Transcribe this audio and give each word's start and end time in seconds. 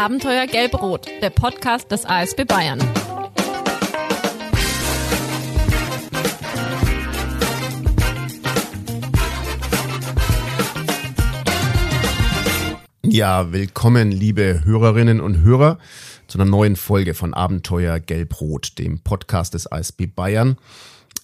Abenteuer 0.00 0.46
Gelb-Rot, 0.46 1.08
der 1.20 1.28
Podcast 1.28 1.92
des 1.92 2.06
ASB 2.06 2.46
Bayern. 2.46 2.80
Ja, 13.02 13.52
willkommen, 13.52 14.10
liebe 14.10 14.64
Hörerinnen 14.64 15.20
und 15.20 15.42
Hörer, 15.42 15.76
zu 16.28 16.38
einer 16.38 16.50
neuen 16.50 16.76
Folge 16.76 17.12
von 17.12 17.34
Abenteuer 17.34 18.00
Gelb-Rot, 18.00 18.78
dem 18.78 19.00
Podcast 19.00 19.52
des 19.52 19.70
ASB 19.70 20.06
Bayern. 20.06 20.56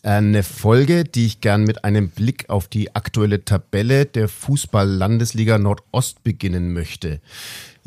Eine 0.02 0.43
Folge, 0.43 1.04
die 1.04 1.24
ich 1.24 1.40
gern 1.40 1.64
mit 1.64 1.82
einem 1.82 2.11
Blick 2.11 2.50
auf 2.50 2.68
die 2.68 2.94
aktuelle 2.94 3.43
Tabelle 3.43 4.04
der 4.04 4.29
Fußball-Landesliga 4.29 5.57
Nordost 5.57 6.22
beginnen 6.22 6.74
möchte. 6.74 7.22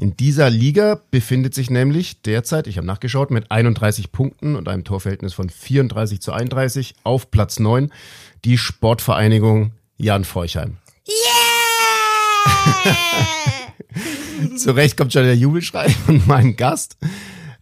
In 0.01 0.15
dieser 0.15 0.49
Liga 0.49 1.01
befindet 1.11 1.53
sich 1.53 1.69
nämlich 1.69 2.21
derzeit, 2.21 2.67
ich 2.67 2.77
habe 2.77 2.87
nachgeschaut, 2.87 3.31
mit 3.31 3.51
31 3.51 4.13
Punkten 4.13 4.55
und 4.55 4.69
einem 4.69 4.85
Torverhältnis 4.85 5.33
von 5.33 5.49
34 5.49 6.21
zu 6.21 6.31
31 6.31 6.95
auf 7.03 7.31
Platz 7.31 7.59
9 7.59 7.91
die 8.45 8.57
Sportvereinigung 8.57 9.73
Jan 9.97 10.23
Forchheim. 10.23 10.77
Yeah! 11.05 12.95
Zu 14.57 14.71
Recht 14.71 14.95
kommt 14.95 15.11
schon 15.11 15.23
der 15.23 15.35
Jubelschrei 15.35 15.89
von 15.89 16.25
meinem 16.27 16.55
Gast. 16.55 16.95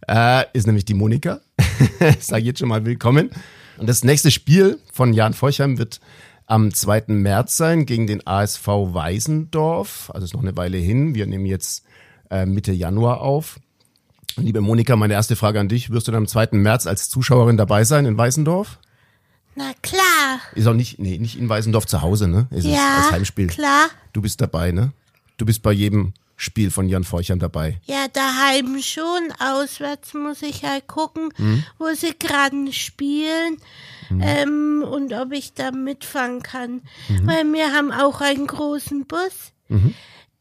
Äh, 0.06 0.44
ist 0.52 0.68
nämlich 0.68 0.84
die 0.84 0.94
Monika. 0.94 1.40
ich 2.00 2.24
sage 2.24 2.44
jetzt 2.44 2.60
schon 2.60 2.68
mal 2.68 2.86
willkommen. 2.86 3.30
Und 3.78 3.88
das 3.88 4.04
nächste 4.04 4.30
Spiel 4.30 4.78
von 4.92 5.12
Jan 5.12 5.34
Forchheim 5.34 5.76
wird 5.78 5.98
am 6.46 6.72
2. 6.72 7.06
März 7.08 7.56
sein 7.56 7.84
gegen 7.84 8.06
den 8.06 8.24
ASV 8.24 8.68
Weisendorf. 8.68 10.12
Also 10.14 10.24
ist 10.24 10.34
noch 10.34 10.42
eine 10.42 10.56
Weile 10.56 10.78
hin. 10.78 11.16
Wir 11.16 11.26
nehmen 11.26 11.44
jetzt 11.44 11.82
äh, 12.30 12.46
Mitte 12.46 12.72
Januar 12.72 13.20
auf. 13.20 13.58
Liebe 14.36 14.60
Monika, 14.60 14.94
meine 14.96 15.14
erste 15.14 15.34
Frage 15.36 15.58
an 15.60 15.68
dich. 15.68 15.90
Wirst 15.90 16.06
du 16.08 16.12
dann 16.12 16.22
am 16.22 16.26
2. 16.28 16.48
März 16.52 16.86
als 16.86 17.08
Zuschauerin 17.08 17.56
dabei 17.56 17.84
sein 17.84 18.06
in 18.06 18.16
Weißendorf? 18.16 18.78
Na 19.56 19.72
klar. 19.82 20.38
Ist 20.54 20.66
auch 20.68 20.74
nicht, 20.74 20.98
nee, 21.00 21.18
nicht 21.18 21.36
in 21.38 21.48
Weißendorf 21.48 21.86
zu 21.86 22.02
Hause, 22.02 22.28
ne? 22.28 22.46
Ist 22.50 22.64
es 22.64 22.72
Ja, 22.72 22.98
als 22.98 23.10
Heimspiel. 23.10 23.48
klar. 23.48 23.88
Du 24.12 24.22
bist 24.22 24.40
dabei, 24.40 24.70
ne? 24.70 24.92
Du 25.38 25.44
bist 25.46 25.62
bei 25.62 25.72
jedem 25.72 26.12
Spiel 26.36 26.70
von 26.70 26.88
Jan 26.88 27.02
Forchheim 27.02 27.40
dabei. 27.40 27.80
Ja, 27.86 28.06
daheim 28.12 28.80
schon. 28.80 29.32
Auswärts 29.40 30.14
muss 30.14 30.42
ich 30.42 30.62
halt 30.64 30.86
gucken, 30.86 31.30
Hm? 31.36 31.64
wo 31.78 31.86
sie 31.96 32.14
gerade 32.16 32.72
spielen 32.72 33.56
ähm, 34.20 34.84
und 34.88 35.12
ob 35.12 35.32
ich 35.32 35.54
da 35.54 35.72
mitfahren 35.72 36.42
kann. 36.44 36.82
Mhm. 37.08 37.26
Weil 37.26 37.44
wir 37.52 37.72
haben 37.72 37.90
auch 37.90 38.20
einen 38.20 38.46
großen 38.46 39.06
Bus. 39.06 39.52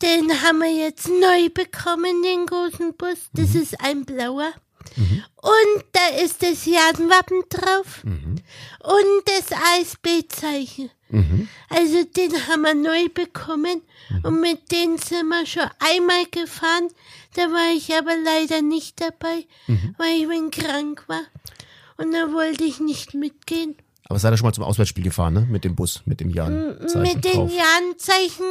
Den 0.02 0.42
haben 0.44 0.60
wir 0.60 0.72
jetzt 0.72 1.08
neu 1.10 1.50
bekommen, 1.50 2.22
den 2.24 2.46
großen 2.46 2.94
Bus. 2.96 3.30
Das 3.34 3.54
Mhm. 3.54 3.62
ist 3.62 3.82
ein 3.82 4.06
blauer. 4.06 4.52
Und 4.96 5.84
da 5.92 6.08
ist 6.24 6.42
das 6.44 6.66
Jan-Wappen 6.66 7.44
drauf. 7.50 8.04
Mhm. 8.04 8.36
Und 8.84 9.24
das 9.26 9.52
ASB-Zeichen. 9.52 10.92
Also 11.70 12.04
den 12.04 12.48
haben 12.48 12.62
wir 12.62 12.74
neu 12.74 13.08
bekommen. 13.10 13.82
Und 14.24 14.40
mit 14.42 14.72
denen 14.72 14.98
sind 14.98 15.28
wir 15.30 15.46
schon 15.46 15.70
einmal 15.80 16.26
gefahren. 16.26 16.90
Da 17.36 17.44
war 17.52 17.74
ich 17.76 17.94
aber 17.96 18.16
leider 18.18 18.62
nicht 18.62 19.00
dabei, 19.02 19.46
weil 19.98 20.22
ich 20.22 20.28
bin 20.28 20.52
krank 20.52 21.04
war. 21.08 21.24
Und 21.98 22.12
da 22.14 22.32
wollte 22.34 22.64
ich 22.64 22.80
nicht 22.80 23.14
mitgehen. 23.14 23.76
Aber 24.10 24.20
seid 24.20 24.32
ihr 24.34 24.38
schon 24.38 24.46
mal 24.48 24.54
zum 24.54 24.64
Auswärtsspiel 24.64 25.04
gefahren, 25.04 25.34
ne? 25.34 25.48
Mit 25.50 25.64
dem 25.64 25.76
Bus, 25.76 26.02
mit 26.06 26.20
dem 26.22 26.30
Jan-Zeichen 26.30 27.02
mit 27.16 27.26
den. 27.26 27.50
Jan-Zeichen 27.50 28.46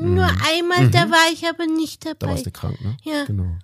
äh, 0.00 0.02
nur 0.04 0.24
einmal, 0.26 0.88
da 0.90 1.10
war 1.10 1.30
ich 1.32 1.46
aber 1.46 1.66
nicht 1.66 2.06
Da 2.06 2.14
dabei. 2.14 2.32
warst 2.32 2.46
du 2.46 2.50
krank, 2.50 2.80
ne? 2.80 2.96
Ja. 3.02 3.24
Genau. 3.24 3.56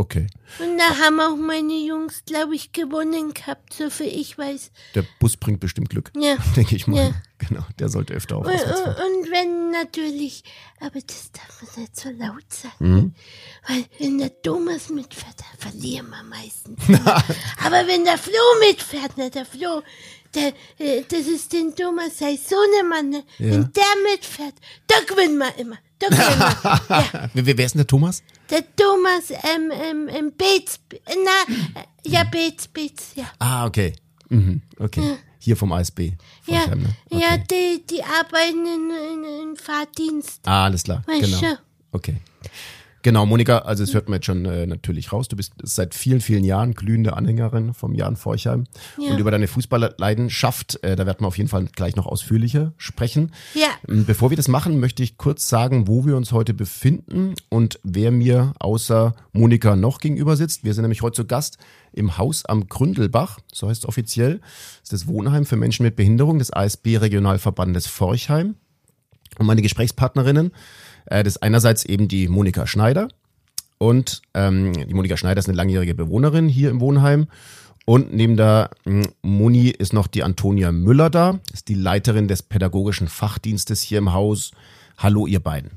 Okay. 0.00 0.28
Und 0.60 0.78
da 0.78 0.96
haben 1.04 1.18
auch 1.18 1.34
meine 1.36 1.74
Jungs, 1.84 2.22
glaube 2.24 2.54
ich, 2.54 2.70
gewonnen 2.70 3.34
gehabt, 3.34 3.74
so 3.74 3.90
viel 3.90 4.06
ich 4.06 4.38
weiß. 4.38 4.70
Der 4.94 5.04
Bus 5.18 5.36
bringt 5.36 5.58
bestimmt 5.58 5.90
Glück. 5.90 6.12
Ja. 6.16 6.36
Denke 6.56 6.76
ich 6.76 6.86
mal. 6.86 6.96
Ja. 7.08 7.10
Genau. 7.38 7.64
Der 7.80 7.88
sollte 7.88 8.14
öfter 8.14 8.36
auf 8.36 8.46
Und, 8.46 8.52
und 8.52 9.30
wenn 9.32 9.70
natürlich, 9.72 10.44
aber 10.80 11.00
das 11.04 11.32
darf 11.32 11.62
man 11.62 11.82
nicht 11.82 11.96
so 11.96 12.10
laut 12.10 12.44
sagen, 12.48 12.74
Mhm. 12.78 13.14
weil 13.68 13.84
wenn 13.98 14.18
der 14.18 14.40
Thomas 14.42 14.88
mitfährt, 14.88 15.34
dann 15.40 15.70
verlieren 15.72 16.08
wir 16.10 16.22
meistens. 16.22 16.80
aber 17.64 17.86
wenn 17.88 18.04
der 18.04 18.18
Flo 18.18 18.32
mitfährt, 18.68 19.16
ne, 19.18 19.30
der 19.30 19.46
Flo, 19.46 19.82
der, 20.34 20.48
äh, 20.78 21.02
das 21.08 21.26
ist 21.26 21.52
den 21.52 21.74
Thomas, 21.74 22.18
sei 22.18 22.36
Sohnemann, 22.36 23.10
ne, 23.10 23.24
Ja. 23.38 23.50
wenn 23.52 23.72
der 23.72 24.10
mitfährt, 24.12 24.54
da 24.86 24.96
gewinnen 25.06 25.38
wir 25.38 25.56
immer. 25.58 25.76
Da 25.98 26.08
gewinnen 26.08 26.38
wir. 26.38 26.80
ja. 26.88 27.30
Wer, 27.34 27.58
wer 27.58 27.66
ist 27.66 27.74
denn 27.74 27.78
der 27.80 27.86
Thomas? 27.86 28.22
Der 28.50 28.64
Thomas, 28.76 29.30
ähm, 29.30 29.70
ähm, 29.72 30.08
ähm, 30.08 30.32
Beetz, 30.36 30.78
na, 31.06 31.54
äh, 31.80 31.84
ja, 32.10 32.24
Beetz, 32.24 32.68
Beetz, 32.68 33.12
ja. 33.14 33.24
Ah, 33.38 33.66
okay. 33.66 33.92
Mhm. 34.28 34.62
Okay. 34.78 35.16
Hier 35.40 35.56
vom 35.56 35.72
ASB. 35.72 36.12
Ja, 36.46 36.66
ne? 36.74 36.94
okay. 37.10 37.22
ja, 37.22 37.36
die, 37.38 37.82
die 37.88 38.02
arbeiten 38.02 38.66
in, 38.66 38.90
in, 38.90 39.24
in 39.50 39.56
Fahrdienst. 39.56 40.40
Ah, 40.44 40.64
alles 40.64 40.82
klar. 40.84 41.02
Weißt 41.06 41.22
Genau. 41.22 41.40
du. 41.40 41.58
Okay. 41.92 42.16
Genau, 43.02 43.26
Monika, 43.26 43.58
also 43.58 43.84
es 43.84 43.94
hört 43.94 44.08
man 44.08 44.16
jetzt 44.16 44.26
schon 44.26 44.44
äh, 44.44 44.66
natürlich 44.66 45.12
raus. 45.12 45.28
Du 45.28 45.36
bist 45.36 45.52
seit 45.62 45.94
vielen, 45.94 46.20
vielen 46.20 46.44
Jahren 46.44 46.74
glühende 46.74 47.16
Anhängerin 47.16 47.72
vom 47.72 47.94
Jan 47.94 48.16
Forchheim. 48.16 48.64
Ja. 48.98 49.12
Und 49.12 49.18
über 49.18 49.30
deine 49.30 49.46
Fußballleidenschaft, 49.46 50.82
äh, 50.82 50.96
da 50.96 51.06
werden 51.06 51.20
wir 51.20 51.28
auf 51.28 51.38
jeden 51.38 51.48
Fall 51.48 51.66
gleich 51.66 51.94
noch 51.94 52.06
ausführlicher 52.06 52.72
sprechen. 52.76 53.32
Ja. 53.54 53.68
Ähm, 53.88 54.04
Bevor 54.04 54.30
wir 54.30 54.36
das 54.36 54.48
machen, 54.48 54.80
möchte 54.80 55.02
ich 55.02 55.16
kurz 55.16 55.48
sagen, 55.48 55.86
wo 55.86 56.04
wir 56.06 56.16
uns 56.16 56.32
heute 56.32 56.54
befinden 56.54 57.34
und 57.48 57.78
wer 57.84 58.10
mir 58.10 58.52
außer 58.58 59.14
Monika 59.32 59.76
noch 59.76 60.00
gegenüber 60.00 60.36
sitzt. 60.36 60.64
Wir 60.64 60.74
sind 60.74 60.82
nämlich 60.82 61.02
heute 61.02 61.16
zu 61.16 61.26
Gast 61.26 61.58
im 61.92 62.18
Haus 62.18 62.44
am 62.44 62.68
Gründelbach, 62.68 63.38
so 63.52 63.68
heißt 63.68 63.84
es 63.84 63.88
offiziell. 63.88 64.40
Das 64.80 64.82
ist 64.84 64.92
das 64.92 65.06
Wohnheim 65.06 65.46
für 65.46 65.56
Menschen 65.56 65.84
mit 65.84 65.96
Behinderung 65.96 66.38
des 66.38 66.52
ASB 66.52 66.96
Regionalverbandes 66.96 67.86
Forchheim. 67.86 68.56
Und 69.38 69.46
meine 69.46 69.62
Gesprächspartnerinnen, 69.62 70.52
äh, 71.10 71.22
das 71.22 71.36
ist 71.36 71.42
einerseits 71.42 71.84
eben 71.84 72.08
die 72.08 72.28
Monika 72.28 72.66
Schneider. 72.66 73.08
Und 73.78 74.22
ähm, 74.34 74.72
die 74.72 74.94
Monika 74.94 75.16
Schneider 75.16 75.38
ist 75.38 75.48
eine 75.48 75.56
langjährige 75.56 75.94
Bewohnerin 75.94 76.48
hier 76.48 76.70
im 76.70 76.80
Wohnheim. 76.80 77.28
Und 77.84 78.12
neben 78.12 78.36
der 78.36 78.70
mh, 78.84 79.08
Moni 79.22 79.68
ist 79.70 79.92
noch 79.92 80.08
die 80.08 80.22
Antonia 80.22 80.72
Müller 80.72 81.10
da, 81.10 81.40
ist 81.52 81.68
die 81.68 81.74
Leiterin 81.74 82.28
des 82.28 82.42
pädagogischen 82.42 83.08
Fachdienstes 83.08 83.80
hier 83.80 83.98
im 83.98 84.12
Haus. 84.12 84.50
Hallo, 84.98 85.26
ihr 85.26 85.40
beiden. 85.40 85.70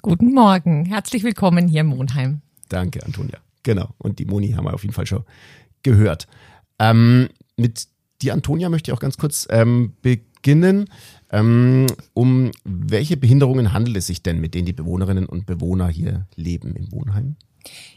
Guten 0.00 0.32
Morgen, 0.32 0.86
herzlich 0.86 1.22
willkommen 1.22 1.68
hier 1.68 1.82
im 1.82 1.96
Wohnheim. 1.96 2.40
Danke, 2.68 3.04
Antonia. 3.04 3.38
Genau. 3.62 3.90
Und 3.98 4.18
die 4.18 4.24
Moni 4.24 4.52
haben 4.52 4.64
wir 4.64 4.74
auf 4.74 4.82
jeden 4.82 4.94
Fall 4.94 5.06
schon 5.06 5.24
gehört. 5.82 6.28
Ähm, 6.78 7.28
mit 7.56 7.88
die 8.22 8.32
Antonia 8.32 8.68
möchte 8.68 8.90
ich 8.90 8.96
auch 8.96 9.00
ganz 9.00 9.18
kurz 9.18 9.46
ähm, 9.50 9.94
beginnen. 10.02 10.86
Ähm, 11.32 11.86
um 12.14 12.50
welche 12.64 13.16
Behinderungen 13.16 13.72
handelt 13.72 13.96
es 13.96 14.08
sich 14.08 14.22
denn, 14.22 14.40
mit 14.40 14.54
denen 14.54 14.66
die 14.66 14.72
Bewohnerinnen 14.72 15.26
und 15.26 15.46
Bewohner 15.46 15.88
hier 15.88 16.26
leben 16.34 16.74
im 16.74 16.90
Wohnheim? 16.92 17.36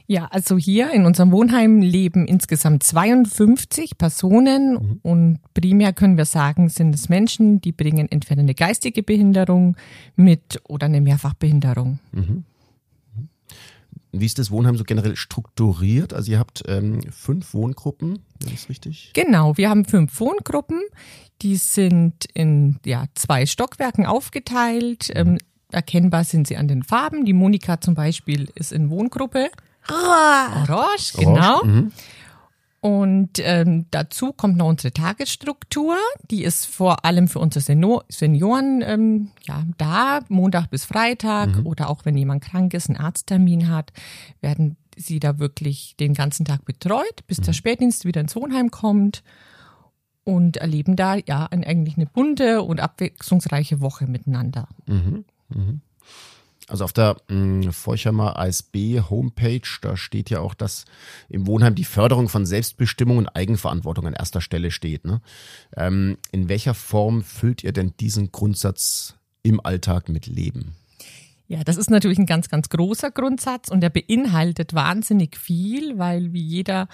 Ja, 0.05 0.25
also 0.25 0.57
hier 0.57 0.91
in 0.91 1.05
unserem 1.05 1.31
Wohnheim 1.31 1.81
leben 1.81 2.27
insgesamt 2.27 2.83
52 2.83 3.97
Personen 3.97 4.99
und 5.01 5.39
primär 5.53 5.93
können 5.93 6.17
wir 6.17 6.25
sagen, 6.25 6.67
sind 6.67 6.93
es 6.93 7.07
Menschen, 7.07 7.61
die 7.61 7.71
bringen 7.71 8.11
entweder 8.11 8.41
eine 8.41 8.53
geistige 8.53 9.01
Behinderung 9.03 9.77
mit 10.15 10.61
oder 10.67 10.87
eine 10.87 10.99
Mehrfachbehinderung. 10.99 11.99
Wie 14.13 14.25
ist 14.25 14.37
das 14.37 14.51
Wohnheim 14.51 14.77
so 14.77 14.83
generell 14.83 15.15
strukturiert? 15.15 16.13
Also 16.13 16.31
ihr 16.31 16.39
habt 16.39 16.63
ähm, 16.67 17.01
fünf 17.11 17.53
Wohngruppen, 17.53 18.19
ist 18.39 18.53
das 18.53 18.69
richtig? 18.69 19.11
Genau, 19.13 19.57
wir 19.57 19.69
haben 19.69 19.85
fünf 19.85 20.19
Wohngruppen, 20.19 20.81
die 21.41 21.55
sind 21.55 22.25
in 22.33 22.79
ja, 22.85 23.05
zwei 23.15 23.47
Stockwerken 23.47 24.05
aufgeteilt. 24.05 25.09
Ähm, 25.15 25.39
erkennbar 25.71 26.23
sind 26.23 26.47
sie 26.47 26.57
an 26.57 26.67
den 26.67 26.83
Farben. 26.83 27.25
Die 27.25 27.33
Monika 27.33 27.81
zum 27.81 27.95
Beispiel 27.95 28.49
ist 28.53 28.71
in 28.71 28.91
Wohngruppe 28.91 29.49
Rohr. 29.89 30.69
Orange, 30.69 31.13
genau. 31.17 31.57
Orange, 31.57 31.65
mhm. 31.65 31.91
Und 32.83 33.39
ähm, 33.39 33.85
dazu 33.91 34.33
kommt 34.33 34.57
noch 34.57 34.67
unsere 34.67 34.91
Tagesstruktur. 34.91 35.95
Die 36.29 36.43
ist 36.43 36.65
vor 36.65 37.05
allem 37.05 37.29
für 37.29 37.39
unsere 37.39 37.63
Seno 37.63 38.03
Senioren 38.09 38.83
ähm, 38.85 39.31
ja, 39.43 39.63
da, 39.77 40.19
Montag 40.27 40.69
bis 40.69 40.83
Freitag 40.83 41.63
oder 41.63 41.89
auch 41.89 42.03
wenn 42.03 42.17
jemand 42.17 42.43
krank 42.43 42.73
ist, 42.73 42.89
einen 42.89 42.99
Arzttermin 42.99 43.69
hat, 43.69 43.93
werden 44.41 44.75
sie 44.97 45.21
da 45.21 45.39
wirklich 45.39 45.95
den 45.97 46.13
ganzen 46.13 46.43
Tag 46.43 46.65
betreut, 46.65 47.25
bis 47.25 47.39
der 47.39 47.53
Spätdienst 47.53 48.03
wieder 48.03 48.19
ins 48.19 48.35
Wohnheim 48.35 48.69
kommt 48.69 49.23
und 50.25 50.57
erleben 50.57 50.97
da 50.97 51.15
ja 51.15 51.45
eigentlich 51.45 51.95
eine 51.95 52.05
bunte 52.05 52.63
und 52.63 52.81
abwechslungsreiche 52.81 53.79
Woche 53.79 54.07
miteinander. 54.07 54.67
Also 56.73 56.85
auf 56.85 56.93
der 56.93 57.17
mh, 57.27 57.71
Forchheimer 57.71 58.39
ASB 58.39 58.99
Homepage, 59.07 59.61
da 59.81 59.95
steht 59.95 60.31
ja 60.31 60.39
auch, 60.39 60.55
dass 60.55 60.85
im 61.29 61.45
Wohnheim 61.45 61.75
die 61.75 61.83
Förderung 61.83 62.29
von 62.29 62.47
Selbstbestimmung 62.47 63.19
und 63.19 63.27
Eigenverantwortung 63.27 64.07
an 64.07 64.13
erster 64.13 64.41
Stelle 64.41 64.71
steht. 64.71 65.05
Ne? 65.05 65.21
Ähm, 65.77 66.17
in 66.31 66.49
welcher 66.49 66.73
Form 66.73 67.21
füllt 67.21 67.63
ihr 67.63 67.73
denn 67.73 67.93
diesen 67.99 68.31
Grundsatz 68.31 69.13
im 69.43 69.63
Alltag 69.63 70.09
mit 70.09 70.25
Leben? 70.25 70.73
Ja, 71.47 71.63
das 71.63 71.77
ist 71.77 71.91
natürlich 71.91 72.17
ein 72.17 72.25
ganz, 72.25 72.49
ganz 72.49 72.69
großer 72.69 73.11
Grundsatz 73.11 73.69
und 73.69 73.81
der 73.81 73.91
beinhaltet 73.91 74.73
wahnsinnig 74.73 75.37
viel, 75.37 75.99
weil 75.99 76.33
wie 76.33 76.41
jeder 76.41 76.87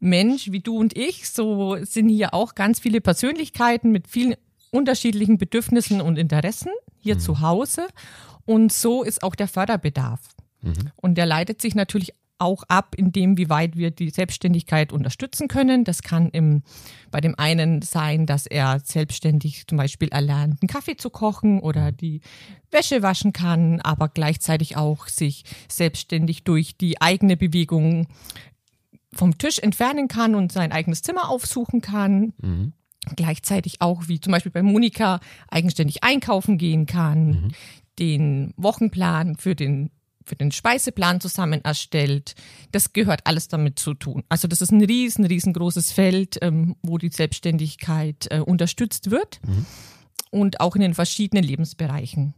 Mensch, 0.00 0.52
wie 0.52 0.60
du 0.60 0.76
und 0.76 0.94
ich, 0.94 1.30
so 1.30 1.78
sind 1.82 2.10
hier 2.10 2.34
auch 2.34 2.54
ganz 2.54 2.78
viele 2.78 3.00
Persönlichkeiten 3.00 3.90
mit 3.90 4.06
vielen 4.06 4.34
unterschiedlichen 4.70 5.38
Bedürfnissen 5.38 6.02
und 6.02 6.18
Interessen 6.18 6.72
hier 6.98 7.14
mhm. 7.14 7.20
zu 7.20 7.40
Hause. 7.40 7.88
Und 8.48 8.72
so 8.72 9.02
ist 9.02 9.22
auch 9.22 9.34
der 9.34 9.46
Förderbedarf. 9.46 10.20
Mhm. 10.62 10.90
Und 10.96 11.16
der 11.18 11.26
leitet 11.26 11.60
sich 11.60 11.74
natürlich 11.74 12.14
auch 12.38 12.62
ab, 12.68 12.94
in 12.96 13.12
dem, 13.12 13.36
wie 13.36 13.50
weit 13.50 13.76
wir 13.76 13.90
die 13.90 14.08
Selbstständigkeit 14.08 14.90
unterstützen 14.90 15.48
können. 15.48 15.84
Das 15.84 16.02
kann 16.02 16.30
im, 16.30 16.62
bei 17.10 17.20
dem 17.20 17.38
einen 17.38 17.82
sein, 17.82 18.24
dass 18.24 18.46
er 18.46 18.80
selbstständig 18.82 19.66
zum 19.66 19.76
Beispiel 19.76 20.08
erlernt, 20.08 20.62
einen 20.62 20.68
Kaffee 20.68 20.96
zu 20.96 21.10
kochen 21.10 21.60
oder 21.60 21.92
die 21.92 22.22
Wäsche 22.70 23.02
waschen 23.02 23.34
kann, 23.34 23.82
aber 23.82 24.08
gleichzeitig 24.08 24.78
auch 24.78 25.08
sich 25.08 25.44
selbstständig 25.68 26.44
durch 26.44 26.78
die 26.78 27.02
eigene 27.02 27.36
Bewegung 27.36 28.06
vom 29.12 29.36
Tisch 29.36 29.58
entfernen 29.58 30.08
kann 30.08 30.34
und 30.34 30.52
sein 30.52 30.72
eigenes 30.72 31.02
Zimmer 31.02 31.28
aufsuchen 31.28 31.82
kann. 31.82 32.32
Mhm. 32.40 32.72
Gleichzeitig 33.14 33.82
auch, 33.82 34.08
wie 34.08 34.20
zum 34.20 34.32
Beispiel 34.32 34.52
bei 34.52 34.62
Monika, 34.62 35.20
eigenständig 35.50 36.02
einkaufen 36.02 36.56
gehen 36.56 36.86
kann, 36.86 37.26
mhm. 37.26 37.50
Den 37.98 38.54
Wochenplan 38.56 39.36
für 39.36 39.54
den 39.54 39.90
für 40.28 40.36
den 40.36 40.52
Speiseplan 40.52 41.20
zusammen 41.20 41.64
erstellt. 41.64 42.34
Das 42.70 42.92
gehört 42.92 43.22
alles 43.24 43.48
damit 43.48 43.78
zu 43.78 43.94
tun. 43.94 44.24
Also 44.28 44.46
das 44.46 44.60
ist 44.60 44.70
ein 44.70 44.84
riesen, 44.84 45.24
riesengroßes 45.24 45.90
Feld, 45.90 46.38
ähm, 46.42 46.76
wo 46.82 46.98
die 46.98 47.08
Selbstständigkeit 47.08 48.28
äh, 48.30 48.40
unterstützt 48.40 49.10
wird 49.10 49.40
mhm. 49.46 49.66
und 50.30 50.60
auch 50.60 50.76
in 50.76 50.82
den 50.82 50.94
verschiedenen 50.94 51.44
Lebensbereichen. 51.44 52.34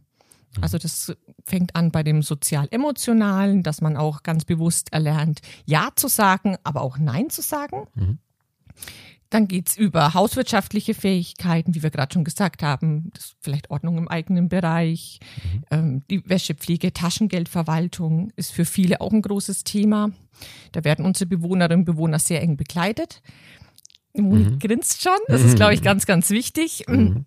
Mhm. 0.55 0.63
Also 0.63 0.77
das 0.77 1.13
fängt 1.45 1.75
an 1.75 1.91
bei 1.91 2.01
dem 2.01 2.21
sozial-emotionalen, 2.21 3.61
dass 3.61 3.81
man 3.81 3.97
auch 3.97 4.23
ganz 4.23 4.45
bewusst 4.45 4.93
erlernt, 4.93 5.41
Ja 5.65 5.89
zu 5.95 6.07
sagen, 6.07 6.55
aber 6.63 6.81
auch 6.81 6.97
Nein 6.97 7.29
zu 7.29 7.41
sagen. 7.41 7.87
Mhm. 7.95 8.19
Dann 9.31 9.47
geht's 9.47 9.77
über 9.77 10.13
hauswirtschaftliche 10.13 10.93
Fähigkeiten, 10.93 11.73
wie 11.73 11.81
wir 11.81 11.89
gerade 11.89 12.13
schon 12.13 12.25
gesagt 12.25 12.63
haben, 12.63 13.11
das 13.13 13.33
vielleicht 13.39 13.71
Ordnung 13.71 13.97
im 13.97 14.09
eigenen 14.09 14.49
Bereich, 14.49 15.21
mhm. 15.43 15.63
ähm, 15.71 16.03
die 16.11 16.29
Wäschepflege, 16.29 16.91
Taschengeldverwaltung 16.91 18.31
ist 18.35 18.51
für 18.51 18.65
viele 18.65 18.99
auch 18.99 19.13
ein 19.13 19.21
großes 19.21 19.63
Thema. 19.63 20.11
Da 20.73 20.83
werden 20.83 21.05
unsere 21.05 21.27
Bewohnerinnen 21.27 21.79
und 21.79 21.85
Bewohner 21.85 22.19
sehr 22.19 22.41
eng 22.41 22.57
begleitet. 22.57 23.21
Moni 24.13 24.43
mhm. 24.43 24.59
grinst 24.59 25.01
schon, 25.01 25.17
das 25.29 25.41
ist, 25.41 25.55
glaube 25.55 25.75
ich, 25.75 25.81
ganz, 25.81 26.05
ganz 26.05 26.29
wichtig. 26.29 26.83
Mhm. 26.89 27.25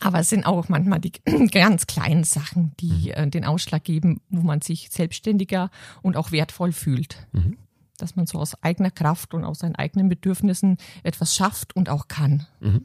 Aber 0.00 0.20
es 0.20 0.30
sind 0.30 0.46
auch 0.46 0.70
manchmal 0.70 1.00
die 1.00 1.12
ganz 1.52 1.86
kleinen 1.86 2.24
Sachen, 2.24 2.72
die 2.80 3.12
mhm. 3.14 3.24
äh, 3.24 3.28
den 3.28 3.44
Ausschlag 3.44 3.84
geben, 3.84 4.22
wo 4.30 4.40
man 4.40 4.62
sich 4.62 4.88
selbstständiger 4.90 5.70
und 6.00 6.16
auch 6.16 6.32
wertvoll 6.32 6.72
fühlt. 6.72 7.26
Mhm 7.32 7.58
dass 7.96 8.16
man 8.16 8.26
so 8.26 8.38
aus 8.38 8.62
eigener 8.62 8.90
Kraft 8.90 9.34
und 9.34 9.44
aus 9.44 9.60
seinen 9.60 9.76
eigenen 9.76 10.08
Bedürfnissen 10.08 10.78
etwas 11.02 11.34
schafft 11.34 11.74
und 11.76 11.88
auch 11.88 12.08
kann. 12.08 12.46
Mhm. 12.60 12.84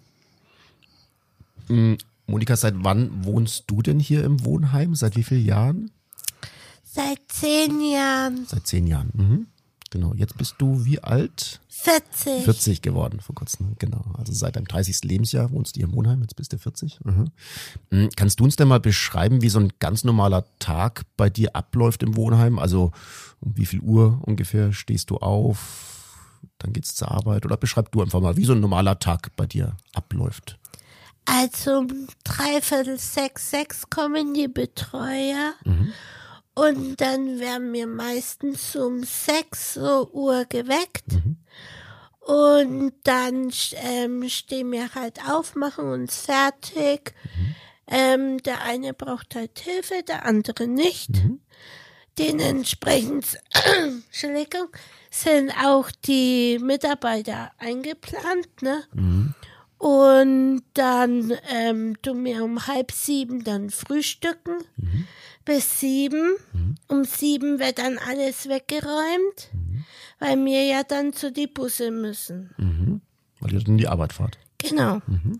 mhm. 1.68 1.98
Monika, 2.28 2.56
seit 2.56 2.75
wann 2.78 3.25
wohnst 3.25 3.66
du 3.68 3.81
denn 3.81 4.00
hier 4.00 4.24
im 4.24 4.46
Wohnheim? 4.46 4.96
Seit 4.96 5.18
wie 5.18 5.24
vielen 5.24 5.46
Jahren? 5.46 5.92
Seit 6.84 7.19
zehn 7.28 7.81
Jahren. 7.81 8.46
Seit 8.48 8.68
zehn 8.68 8.88
Jahren. 8.88 9.10
Mhm. 9.13 9.48
Genau. 9.92 10.14
Jetzt 10.16 10.38
bist 10.38 10.56
du 10.58 10.86
wie 10.86 11.04
alt? 11.04 11.60
40. 11.68 12.46
40 12.46 12.82
geworden 12.82 13.20
vor 13.20 13.36
kurzem. 13.36 13.76
Genau. 13.78 14.04
Also 14.18 14.32
seit 14.32 14.56
deinem 14.56 14.68
30. 14.68 15.04
Lebensjahr 15.04 15.52
wohnst 15.52 15.76
du 15.76 15.80
hier 15.80 15.88
im 15.88 15.94
Wohnheim. 15.94 16.22
Jetzt 16.22 16.38
bist 16.38 16.54
du 16.54 16.58
40. 16.58 17.00
Mhm. 17.04 17.32
mhm. 17.92 18.10
Kannst 18.16 18.40
du 18.40 18.46
uns 18.46 18.56
denn 18.56 18.70
mal 18.70 18.80
beschreiben, 18.80 19.42
wie 19.42 19.50
so 19.50 19.60
ein 19.60 19.74
ganz 19.80 20.06
normaler 20.06 20.46
Tag 20.60 21.04
bei 21.18 21.30
dir 21.30 21.56
abläuft 21.56 22.04
im 22.04 22.16
Wohnheim? 22.16 22.58
Also 22.58 22.92
um 23.42 23.58
wie 23.58 23.66
viel 23.66 23.82
Uhr 23.82 24.22
ungefähr 24.24 24.72
stehst 24.72 25.10
du 25.10 25.18
auf? 25.18 26.40
Dann 26.58 26.72
geht's 26.72 26.96
zur 26.96 27.12
Arbeit. 27.12 27.46
Oder 27.46 27.58
beschreib 27.58 27.92
du 27.92 28.02
einfach 28.02 28.22
mal, 28.22 28.38
wie 28.38 28.46
so 28.46 28.54
ein 28.54 28.62
normaler 28.62 28.98
Tag 28.98 29.36
bei 29.36 29.46
dir 29.46 29.76
abläuft. 29.94 30.58
Also 31.26 31.80
um 31.80 32.08
dreiviertel 32.24 32.98
sechs, 32.98 33.52
sechs 33.52 33.90
kommen 33.90 34.34
die 34.34 34.48
Betreuer. 34.48 35.54
Mhm. 35.66 35.92
Und 36.53 37.00
dann 37.00 37.39
werden 37.39 37.71
wir 37.71 37.88
meistens 37.88 38.75
um 38.75 39.03
6 39.03 39.77
Uhr 39.77 40.45
geweckt. 40.45 41.12
Mhm. 41.12 41.38
Und 42.19 42.94
dann 43.03 43.51
ähm, 43.74 44.30
stehen 44.30 44.71
wir 44.71 44.94
halt 44.94 45.19
auf, 45.27 45.56
machen 45.56 45.92
uns 45.92 46.18
fertig. 46.21 47.13
Mhm. 47.24 47.56
Ähm, 47.88 48.38
der 48.44 48.62
eine 48.62 48.94
braucht 48.94 49.36
halt 49.36 49.59
Hilfe, 49.59 50.03
der 50.07 50.25
andere 50.25 50.68
nicht. 50.68 51.09
Mhm. 51.09 51.42
Dementsprechend 52.19 53.39
Entschuldigung, 54.06 54.68
sind 55.09 55.51
auch 55.51 55.89
die 56.06 56.59
Mitarbeiter 56.62 57.51
eingeplant. 57.57 58.62
Ne? 58.62 58.83
Mhm. 58.94 59.33
Und 59.77 60.63
dann 60.74 61.33
ähm, 61.50 62.00
tun 62.01 62.24
wir 62.24 62.44
um 62.44 62.68
halb 62.68 62.92
sieben 62.92 63.44
dann 63.44 63.71
frühstücken 63.71 64.59
mhm. 64.77 65.07
Bis 65.46 65.80
sieben. 65.80 66.36
Mhm. 66.54 66.76
Um 66.88 67.06
sieben 67.06 67.60
wird 67.60 67.80
dann 67.80 67.98
alles 67.98 68.48
weggeräumt, 68.48 69.50
mhm. 69.54 69.84
weil 70.20 70.46
wir 70.46 70.66
ja 70.66 70.84
dann 70.84 71.14
zu 71.14 71.32
die 71.32 71.48
Busse 71.48 71.92
müssen. 71.92 72.54
Mhm. 72.58 73.02
Weil 73.40 73.54
ihr 73.54 73.64
dann 73.64 73.78
die 73.78 73.88
Arbeit 73.88 74.14
fahrt. 74.14 74.38
Genau. 74.58 75.02
Mhm. 75.08 75.40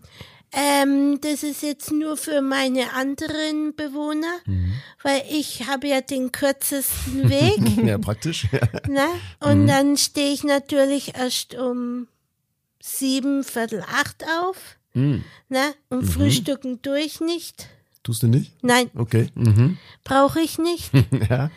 Ähm, 0.54 1.18
das 1.22 1.42
ist 1.42 1.62
jetzt 1.62 1.90
nur 1.90 2.18
für 2.18 2.42
meine 2.42 2.92
anderen 2.92 3.74
Bewohner, 3.74 4.34
mhm. 4.44 4.74
weil 5.02 5.22
ich 5.30 5.66
habe 5.66 5.88
ja 5.88 6.02
den 6.02 6.30
kürzesten 6.30 7.30
Weg. 7.30 7.58
ja, 7.86 7.96
praktisch. 7.98 8.48
Ja. 8.52 8.60
Ne? 8.88 9.06
Und 9.40 9.66
dann 9.66 9.96
stehe 9.96 10.32
ich 10.32 10.44
natürlich 10.44 11.14
erst 11.16 11.54
um 11.54 12.08
sieben, 12.80 13.44
Viertel 13.44 13.82
acht 13.82 14.24
auf. 14.40 14.76
Mhm. 14.92 15.24
Ne? 15.48 15.72
Und 15.88 16.02
mhm. 16.02 16.08
frühstücken 16.08 16.82
tue 16.82 17.00
ich 17.00 17.20
nicht. 17.20 17.68
Tust 18.02 18.22
du 18.22 18.28
nicht? 18.28 18.52
Nein. 18.62 18.90
Okay. 18.94 19.28
Mhm. 19.34 19.78
Brauche 20.04 20.40
ich 20.40 20.58
nicht. 20.58 20.90
ja. 21.30 21.50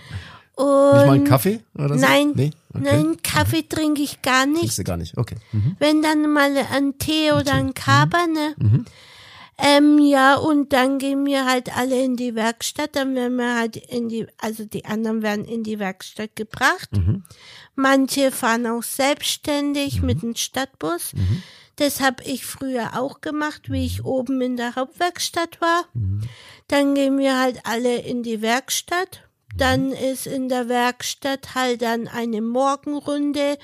Und 0.56 0.94
nicht 0.94 1.06
mal 1.06 1.12
einen 1.12 1.26
Kaffee 1.26 1.60
oder 1.78 1.98
so? 1.98 2.06
Nein, 2.06 2.32
nee? 2.34 2.52
okay. 2.74 2.84
nein, 2.84 3.18
Kaffee 3.22 3.64
mhm. 3.64 3.70
trinke 3.70 4.02
ich 4.02 4.22
gar 4.22 4.46
nicht. 4.46 4.60
Trinkst 4.60 4.78
du 4.78 4.84
gar 4.86 4.98
nicht, 4.98 5.18
okay. 5.18 5.36
Mhm. 5.52 5.76
Wenn 5.80 6.02
dann 6.02 6.32
mal 6.32 6.56
ein 6.72 6.98
Tee 6.98 7.34
oder 7.34 7.54
ein 7.54 7.74
Kaba, 7.74 8.26
ne? 8.28 8.56
Mhm. 8.58 8.86
Ähm, 9.58 10.00
ja, 10.00 10.36
und 10.36 10.74
dann 10.74 11.00
gehen 11.00 11.26
wir 11.26 11.46
halt 11.46 11.76
alle 11.76 12.04
in 12.04 12.18
die 12.18 12.36
Werkstatt, 12.36 12.96
dann 12.96 13.16
werden 13.16 13.38
wir 13.38 13.56
halt 13.56 13.78
in 13.78 14.10
die, 14.10 14.28
also 14.38 14.66
die 14.66 14.86
anderen 14.86 15.22
werden 15.22 15.46
in 15.46 15.64
die 15.64 15.80
Werkstatt 15.80 16.36
gebracht. 16.36 16.90
Mhm. 16.92 17.24
Manche 17.76 18.32
fahren 18.32 18.68
auch 18.68 18.84
selbstständig 18.84 20.02
mhm. 20.02 20.06
mit 20.06 20.22
dem 20.22 20.36
Stadtbus. 20.36 21.14
Mhm. 21.76 21.84
Das 21.84 22.02
habe 22.02 22.24
ich 22.24 22.46
früher 22.46 23.00
auch 23.00 23.22
gemacht, 23.22 23.70
wie 23.70 23.86
ich 23.86 24.06
oben 24.06 24.42
in 24.42 24.58
der 24.58 24.76
Hauptwerkstatt 24.76 25.62
war. 25.62 25.86
Mhm. 25.94 26.22
Dann 26.68 26.96
gehen 26.96 27.18
wir 27.18 27.40
halt 27.40 27.60
alle 27.64 27.98
in 27.98 28.24
die 28.24 28.42
Werkstatt. 28.42 29.22
Dann 29.56 29.92
ist 29.92 30.28
in 30.28 30.50
der 30.50 30.68
Werkstatt 30.68 31.56
halt 31.56 31.82
dann 31.82 32.10
eine 32.10 32.42
Morgenrunde, 32.42 33.58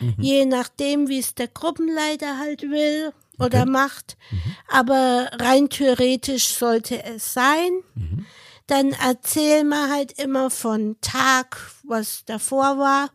mhm. 0.00 0.14
je 0.18 0.44
nachdem, 0.44 1.08
wie 1.08 1.18
es 1.18 1.34
der 1.34 1.48
Gruppenleiter 1.48 2.38
halt 2.38 2.62
will 2.62 3.12
oder 3.38 3.62
okay. 3.62 3.70
macht. 3.70 4.16
Mhm. 4.30 4.56
Aber 4.68 5.30
rein 5.32 5.70
theoretisch 5.70 6.48
sollte 6.48 7.02
es 7.04 7.32
sein. 7.32 7.70
Mhm. 7.94 8.26
Dann 8.66 8.92
erzählen 8.92 9.66
wir 9.66 9.90
halt 9.90 10.12
immer 10.12 10.50
von 10.50 10.96
Tag, 11.00 11.72
was 11.82 12.24
davor 12.26 12.78
war. 12.78 13.10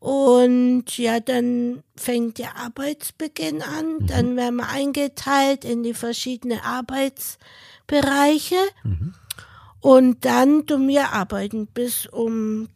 Und 0.00 0.96
ja, 0.96 1.18
dann 1.18 1.82
fängt 1.96 2.38
der 2.38 2.56
Arbeitsbeginn 2.56 3.62
an. 3.62 3.98
Mhm. 3.98 4.06
Dann 4.06 4.36
werden 4.36 4.56
wir 4.56 4.68
eingeteilt 4.68 5.64
in 5.64 5.82
die 5.82 5.94
verschiedenen 5.94 6.60
Arbeitsbereiche. 6.60 8.56
Mhm. 8.84 9.14
Und 9.80 10.24
dann 10.24 10.66
tun 10.66 10.88
wir 10.88 11.12
arbeiten 11.12 11.66
bis 11.66 12.06
um 12.06 12.68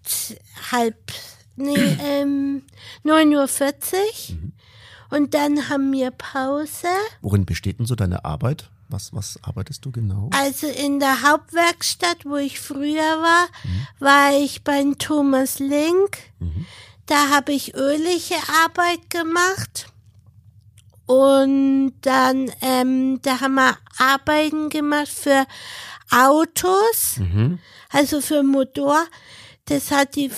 halb, 0.71 1.13
nee, 1.57 1.75
ähm, 2.03 2.63
9.40 3.05 3.33
Uhr. 3.33 4.37
Mhm. 4.37 4.53
Und 5.11 5.35
dann 5.35 5.69
haben 5.69 5.93
wir 5.93 6.11
Pause. 6.11 6.89
Worin 7.21 7.45
besteht 7.45 7.79
denn 7.79 7.87
so 7.87 7.95
deine 7.95 8.25
Arbeit? 8.25 8.71
Was, 8.89 9.13
was 9.15 9.39
arbeitest 9.43 9.85
du 9.85 9.91
genau? 9.91 10.29
Also 10.33 10.67
in 10.67 11.01
der 11.01 11.23
Hauptwerkstatt, 11.23 12.25
wo 12.25 12.37
ich 12.37 12.61
früher 12.61 12.99
war, 12.99 13.47
mhm. 13.65 13.87
war 14.01 14.33
ich 14.35 14.65
beim 14.65 14.99
Thomas 14.99 15.59
Link. 15.59 16.19
Mhm. 16.41 16.67
Da 17.07 17.31
habe 17.31 17.53
ich 17.53 17.75
ölige 17.75 18.37
Arbeit 18.65 19.11
gemacht. 19.11 19.87
Und 21.07 21.95
dann, 22.03 22.51
ähm, 22.63 23.21
da 23.23 23.41
haben 23.41 23.55
wir 23.55 23.77
Arbeiten 23.99 24.69
gemacht 24.69 25.09
für 25.09 25.47
Autos, 26.11 27.17
mhm. 27.19 27.59
also 27.91 28.21
für 28.21 28.43
Motor. 28.43 29.05
Das 29.67 29.91
hat 29.91 30.15
die 30.15 30.31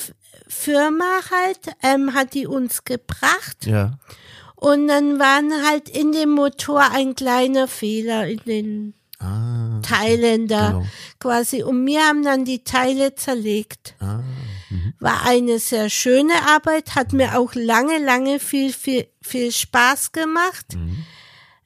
Firma 0.48 1.20
halt, 1.30 1.60
ähm, 1.82 2.14
hat 2.14 2.34
die 2.34 2.46
uns 2.46 2.84
gebracht. 2.84 3.66
Ja. 3.66 3.98
Und 4.56 4.88
dann 4.88 5.18
waren 5.18 5.52
halt 5.66 5.88
in 5.88 6.12
dem 6.12 6.30
Motor 6.30 6.90
ein 6.92 7.14
kleiner 7.14 7.68
Fehler 7.68 8.26
in 8.26 8.40
den 8.46 8.94
Ah, 9.20 9.80
Thailänder 9.82 10.72
genau. 10.72 10.86
quasi. 11.18 11.62
Und 11.62 11.86
wir 11.86 12.00
haben 12.00 12.22
dann 12.22 12.44
die 12.44 12.62
Teile 12.64 13.14
zerlegt. 13.14 13.94
Ah, 14.00 14.20
War 14.98 15.26
eine 15.26 15.58
sehr 15.58 15.90
schöne 15.90 16.34
Arbeit, 16.48 16.94
hat 16.94 17.12
mir 17.12 17.38
auch 17.38 17.54
lange, 17.54 17.98
lange 17.98 18.38
viel, 18.40 18.72
viel, 18.72 19.06
viel 19.22 19.52
Spaß 19.52 20.12
gemacht. 20.12 20.74
Mhm. 20.74 21.04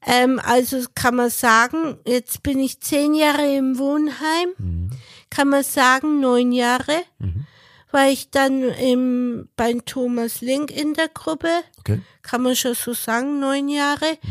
Ähm, 0.06 0.40
also 0.42 0.84
kann 0.94 1.16
man 1.16 1.30
sagen, 1.30 1.98
jetzt 2.06 2.42
bin 2.42 2.58
ich 2.58 2.80
zehn 2.80 3.14
Jahre 3.14 3.56
im 3.56 3.78
Wohnheim, 3.78 4.48
mhm. 4.58 4.90
kann 5.30 5.48
man 5.48 5.64
sagen, 5.64 6.20
neun 6.20 6.52
Jahre. 6.52 7.02
Mhm 7.18 7.46
war 7.90 8.08
ich 8.08 8.30
dann 8.30 8.62
im, 8.62 9.48
bei 9.56 9.72
Thomas 9.84 10.40
Link 10.40 10.70
in 10.70 10.94
der 10.94 11.08
Gruppe. 11.08 11.50
Okay. 11.78 12.00
Kann 12.22 12.42
man 12.42 12.56
schon 12.56 12.74
so 12.74 12.92
sagen, 12.92 13.40
neun 13.40 13.68
Jahre. 13.68 14.18
Mhm. 14.22 14.28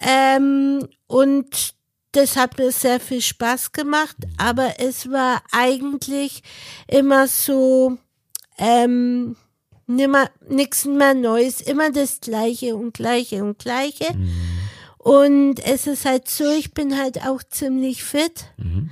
Ähm, 0.00 0.88
und 1.06 1.74
das 2.12 2.36
hat 2.36 2.58
mir 2.58 2.72
sehr 2.72 3.00
viel 3.00 3.20
Spaß 3.20 3.72
gemacht, 3.72 4.16
mhm. 4.20 4.32
aber 4.38 4.80
es 4.80 5.10
war 5.10 5.42
eigentlich 5.52 6.42
immer 6.86 7.28
so, 7.28 7.98
ähm, 8.58 9.36
nimmer, 9.86 10.30
nichts 10.48 10.84
mehr 10.84 11.14
Neues, 11.14 11.60
immer 11.60 11.90
das 11.90 12.20
Gleiche 12.20 12.76
und 12.76 12.94
Gleiche 12.94 13.42
und 13.42 13.58
Gleiche. 13.58 14.14
Mhm. 14.14 14.30
Und 14.98 15.60
es 15.60 15.86
ist 15.86 16.04
halt 16.04 16.28
so, 16.28 16.50
ich 16.50 16.74
bin 16.74 16.98
halt 16.98 17.26
auch 17.26 17.42
ziemlich 17.42 18.04
fit. 18.04 18.44
Mhm. 18.58 18.90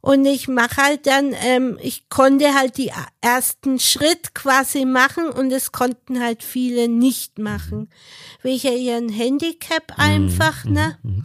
Und 0.00 0.26
ich 0.26 0.48
mache 0.48 0.82
halt 0.82 1.06
dann, 1.06 1.32
ähm, 1.44 1.78
ich 1.80 2.08
konnte 2.08 2.54
halt 2.54 2.76
die 2.76 2.90
ersten 3.20 3.78
Schritt 3.78 4.34
quasi 4.34 4.84
machen 4.84 5.26
und 5.26 5.52
es 5.52 5.70
konnten 5.70 6.20
halt 6.20 6.42
viele 6.42 6.88
nicht 6.88 7.38
machen. 7.38 7.88
Welcher 8.42 8.72
ihren 8.72 9.08
Handicap 9.08 9.96
mhm, 9.96 10.02
einfach, 10.02 10.64
mhm. 10.64 10.72
ne? 10.72 10.98
Mhm. 11.04 11.22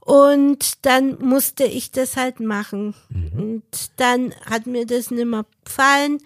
Und 0.00 0.84
dann 0.86 1.18
musste 1.20 1.64
ich 1.64 1.92
das 1.92 2.16
halt 2.16 2.40
machen. 2.40 2.94
Mhm. 3.10 3.32
Und 3.38 3.90
dann 3.96 4.34
hat 4.44 4.66
mir 4.66 4.86
das 4.86 5.12
nicht 5.12 5.26
mehr 5.26 5.44
gefallen. 5.64 6.18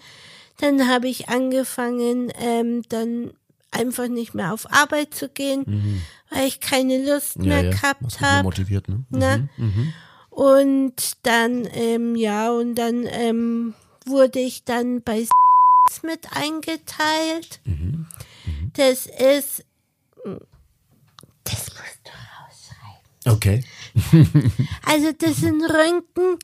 Dann 0.59 0.89
habe 0.89 1.09
ich 1.09 1.29
angefangen, 1.29 2.33
ähm, 2.39 2.83
dann 2.89 3.33
einfach 3.71 4.09
nicht 4.09 4.35
mehr 4.35 4.53
auf 4.53 4.73
Arbeit 4.73 5.15
zu 5.15 5.29
gehen, 5.29 5.65
mhm. 5.67 6.03
weil 6.31 6.47
ich 6.47 6.61
keine 6.61 7.05
Lust 7.05 7.37
ja, 7.37 7.43
mehr 7.43 7.65
ja. 7.65 7.71
gehabt 7.71 8.21
habe. 8.21 8.45
motiviert, 8.45 8.89
ne? 8.89 9.05
ne? 9.11 9.49
Mhm. 9.57 9.65
Mhm. 9.67 9.93
Und 10.31 11.17
dann, 11.23 11.69
ähm, 11.73 12.17
ja, 12.17 12.51
und 12.51 12.75
dann 12.77 13.07
ähm, 13.07 13.75
wurde 14.07 14.41
ich 14.41 14.65
dann 14.65 15.03
bei 15.03 15.27
mit 16.03 16.33
eingeteilt. 16.33 17.61
Mhm. 17.65 18.07
Mhm. 18.47 18.71
Das 18.75 19.07
ist, 19.07 19.65
das 21.45 21.71
musst 21.71 22.01
du 22.05 22.11
rausschreiben. 22.41 23.27
Okay. 23.27 23.65
also 24.87 25.13
das 25.19 25.37
sind 25.37 25.63
Röntgenteile. 25.63 26.39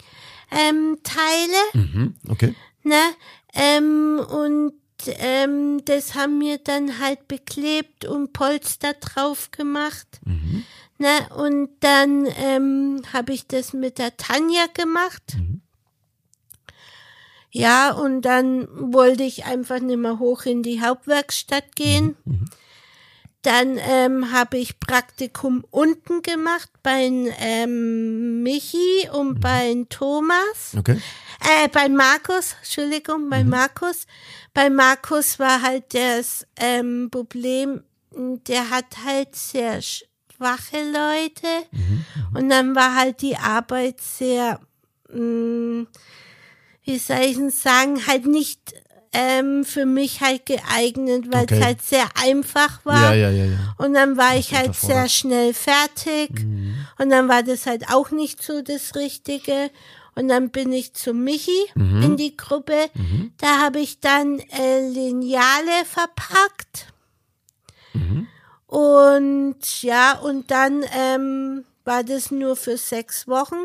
Ähm, 1.74 1.90
mhm. 1.92 2.14
Okay. 2.28 2.54
Ne? 2.82 3.00
Ähm, 3.54 4.20
und 4.20 4.74
ähm, 5.06 5.84
das 5.84 6.14
haben 6.14 6.40
wir 6.40 6.58
dann 6.58 6.98
halt 6.98 7.28
beklebt 7.28 8.04
und 8.04 8.32
Polster 8.32 8.94
drauf 8.94 9.50
gemacht. 9.50 10.20
Mhm. 10.24 10.64
Ne? 10.98 11.08
Und 11.36 11.70
dann 11.80 12.26
ähm, 12.36 13.02
habe 13.12 13.32
ich 13.32 13.46
das 13.46 13.72
mit 13.72 13.98
der 13.98 14.16
Tanja 14.16 14.66
gemacht. 14.74 15.22
Mhm. 15.36 15.62
Ja, 17.52 17.92
und 17.92 18.22
dann 18.22 18.68
wollte 18.92 19.24
ich 19.24 19.44
einfach 19.44 19.80
nicht 19.80 19.98
mehr 19.98 20.18
hoch 20.18 20.44
in 20.44 20.62
die 20.62 20.80
Hauptwerkstatt 20.80 21.74
gehen. 21.74 22.16
Mhm. 22.24 22.32
mhm. 22.34 22.44
Dann 23.42 23.78
ähm, 23.78 24.32
habe 24.32 24.58
ich 24.58 24.78
Praktikum 24.80 25.64
unten 25.70 26.20
gemacht 26.20 26.68
bei 26.82 27.10
ähm, 27.38 28.42
Michi 28.42 29.08
und 29.14 29.36
mhm. 29.36 29.40
bei 29.40 29.86
Thomas. 29.88 30.76
Okay. 30.76 31.00
Äh, 31.40 31.68
bei 31.68 31.88
Markus, 31.88 32.54
Entschuldigung, 32.60 33.30
bei 33.30 33.42
mhm. 33.42 33.50
Markus. 33.50 34.06
Bei 34.52 34.68
Markus 34.68 35.38
war 35.38 35.62
halt 35.62 35.94
das 35.94 36.46
ähm, 36.56 37.08
Problem, 37.10 37.82
der 38.12 38.70
hat 38.70 38.96
halt 39.04 39.34
sehr 39.36 39.80
schwache 39.80 40.76
Leute. 40.76 41.66
Mhm. 41.70 42.04
Und 42.34 42.48
dann 42.50 42.74
war 42.74 42.94
halt 42.94 43.22
die 43.22 43.36
Arbeit 43.36 44.00
sehr, 44.00 44.60
mh, 45.08 45.18
mm, 45.18 45.86
wie 46.84 46.98
soll 46.98 47.20
ich 47.20 47.36
denn 47.36 47.50
sagen, 47.50 48.06
halt 48.06 48.26
nicht 48.26 48.74
ähm, 49.12 49.64
für 49.64 49.86
mich 49.86 50.20
halt 50.20 50.46
geeignet, 50.46 51.32
weil 51.32 51.44
okay. 51.44 51.58
es 51.58 51.64
halt 51.64 51.82
sehr 51.82 52.08
einfach 52.22 52.84
war. 52.84 53.14
Ja, 53.14 53.28
ja, 53.28 53.30
ja, 53.30 53.44
ja. 53.44 53.74
Und 53.78 53.94
dann 53.94 54.16
war 54.16 54.30
das 54.34 54.38
ich 54.38 54.54
halt 54.54 54.74
sehr 54.74 55.08
schnell 55.08 55.52
fertig. 55.52 56.30
Mhm. 56.44 56.74
Und 56.98 57.10
dann 57.10 57.28
war 57.28 57.42
das 57.42 57.66
halt 57.66 57.90
auch 57.90 58.10
nicht 58.10 58.42
so 58.42 58.62
das 58.62 58.94
Richtige. 58.94 59.70
Und 60.20 60.28
dann 60.28 60.50
bin 60.50 60.70
ich 60.70 60.92
zu 60.92 61.14
Michi 61.14 61.70
mhm. 61.74 62.02
in 62.02 62.16
die 62.18 62.36
Gruppe. 62.36 62.90
Mhm. 62.92 63.32
Da 63.38 63.60
habe 63.60 63.80
ich 63.80 64.00
dann 64.00 64.38
äh, 64.38 64.86
Lineale 64.86 65.84
verpackt. 65.86 66.92
Mhm. 67.94 68.26
Und 68.66 69.82
ja, 69.82 70.18
und 70.18 70.50
dann 70.50 70.84
ähm, 70.94 71.64
war 71.84 72.04
das 72.04 72.30
nur 72.30 72.56
für 72.56 72.76
sechs 72.76 73.28
Wochen, 73.28 73.56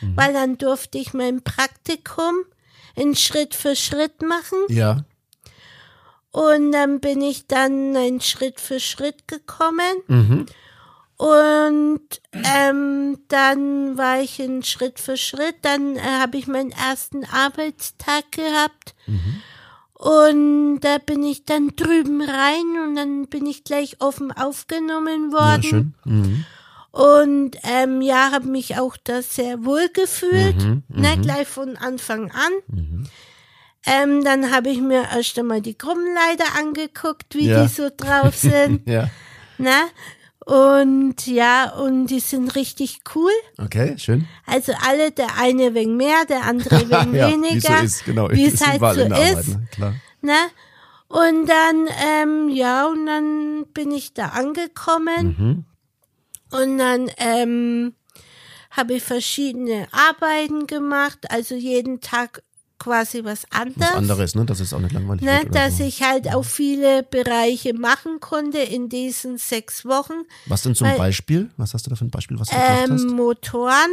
mhm. 0.00 0.16
weil 0.16 0.32
dann 0.32 0.56
durfte 0.56 0.98
ich 0.98 1.14
mein 1.14 1.42
Praktikum 1.42 2.44
in 2.94 3.16
Schritt 3.16 3.56
für 3.56 3.74
Schritt 3.74 4.22
machen. 4.22 4.58
Ja. 4.68 5.04
Und 6.30 6.70
dann 6.70 7.00
bin 7.00 7.22
ich 7.22 7.48
dann 7.48 7.96
ein 7.96 8.20
Schritt 8.20 8.60
für 8.60 8.78
Schritt 8.78 9.26
gekommen. 9.26 9.96
Und 11.16 12.00
ähm, 12.32 13.18
dann 13.28 13.96
war 13.96 14.20
ich 14.20 14.40
in 14.40 14.62
Schritt 14.62 14.98
für 14.98 15.16
Schritt. 15.16 15.56
Dann 15.62 15.96
äh, 15.96 16.00
habe 16.00 16.36
ich 16.36 16.46
meinen 16.46 16.72
ersten 16.72 17.24
Arbeitstag 17.24 18.32
gehabt. 18.32 18.94
Mhm. 19.06 19.42
Und 19.94 20.80
da 20.80 20.98
bin 20.98 21.22
ich 21.22 21.44
dann 21.44 21.76
drüben 21.76 22.20
rein 22.20 22.82
und 22.82 22.96
dann 22.96 23.26
bin 23.28 23.46
ich 23.46 23.64
gleich 23.64 24.00
offen 24.00 24.32
aufgenommen 24.32 25.32
worden. 25.32 25.94
Ja. 26.04 26.12
Mhm. 26.12 26.44
Und 26.90 27.56
ähm, 27.64 28.02
ja, 28.02 28.30
habe 28.30 28.46
mich 28.46 28.76
auch 28.78 28.96
da 29.02 29.22
sehr 29.22 29.64
wohl 29.64 29.88
gefühlt, 29.88 30.62
mhm, 30.62 30.84
ne, 30.88 31.16
mhm. 31.16 31.22
gleich 31.22 31.48
von 31.48 31.76
Anfang 31.76 32.30
an. 32.30 32.52
Mhm. 32.68 33.08
Ähm, 33.86 34.24
dann 34.24 34.52
habe 34.52 34.70
ich 34.70 34.80
mir 34.80 35.08
erst 35.12 35.38
einmal 35.38 35.60
die 35.60 35.76
Gruppenleiter 35.76 36.56
angeguckt, 36.58 37.34
wie 37.34 37.48
ja. 37.48 37.62
die 37.62 37.68
so 37.68 37.90
drauf 37.94 38.36
sind. 38.36 38.82
ja. 38.88 39.10
Ne? 39.58 39.74
Und 40.44 41.26
ja, 41.26 41.72
und 41.72 42.08
die 42.08 42.20
sind 42.20 42.54
richtig 42.54 43.00
cool. 43.14 43.30
Okay, 43.56 43.96
schön. 43.96 44.28
Also 44.46 44.72
alle, 44.86 45.10
der 45.10 45.38
eine 45.38 45.74
wegen 45.74 45.96
mehr, 45.96 46.26
der 46.26 46.44
andere 46.44 46.80
wegen 46.90 47.14
ja, 47.14 47.30
weniger. 47.30 47.54
Wie 47.54 47.78
so 47.78 47.84
ist, 47.84 48.04
genau. 48.04 48.30
Wie 48.30 48.44
es 48.52 48.66
halt 48.66 48.80
so 48.80 48.86
ist. 48.86 49.12
Arbeit, 49.12 49.46
ne? 49.46 49.68
Klar. 49.70 49.94
Ne? 50.20 50.36
Und 51.08 51.46
dann, 51.48 51.88
ähm, 52.06 52.48
ja, 52.48 52.86
und 52.86 53.06
dann 53.06 53.66
bin 53.72 53.90
ich 53.92 54.14
da 54.14 54.28
angekommen. 54.28 55.36
Mhm. 55.38 55.64
Und 56.58 56.78
dann 56.78 57.10
ähm, 57.18 57.94
habe 58.70 58.94
ich 58.94 59.02
verschiedene 59.02 59.86
Arbeiten 59.92 60.66
gemacht, 60.66 61.30
also 61.30 61.54
jeden 61.54 62.00
Tag 62.00 62.42
quasi 62.84 63.24
was 63.24 63.46
anderes. 63.50 63.80
Was 63.80 63.96
anderes, 63.96 64.34
ne? 64.34 64.44
Das 64.44 64.60
ist 64.60 64.74
auch 64.74 64.80
nicht 64.80 64.92
langweilig. 64.92 65.24
Ne? 65.24 65.46
Dass 65.50 65.78
so. 65.78 65.84
ich 65.84 66.02
halt 66.02 66.32
auch 66.32 66.44
viele 66.44 67.02
Bereiche 67.02 67.72
machen 67.72 68.20
konnte 68.20 68.58
in 68.58 68.90
diesen 68.90 69.38
sechs 69.38 69.86
Wochen. 69.86 70.12
Was 70.46 70.62
denn 70.62 70.74
zum 70.74 70.88
Weil, 70.88 70.98
Beispiel? 70.98 71.50
Was 71.56 71.72
hast 71.72 71.86
du 71.86 71.90
da 71.90 71.96
für 71.96 72.04
ein 72.04 72.10
Beispiel, 72.10 72.38
was 72.38 72.48
du 72.48 72.56
ähm, 72.56 72.92
hast? 72.92 73.04
Motoren. 73.06 73.90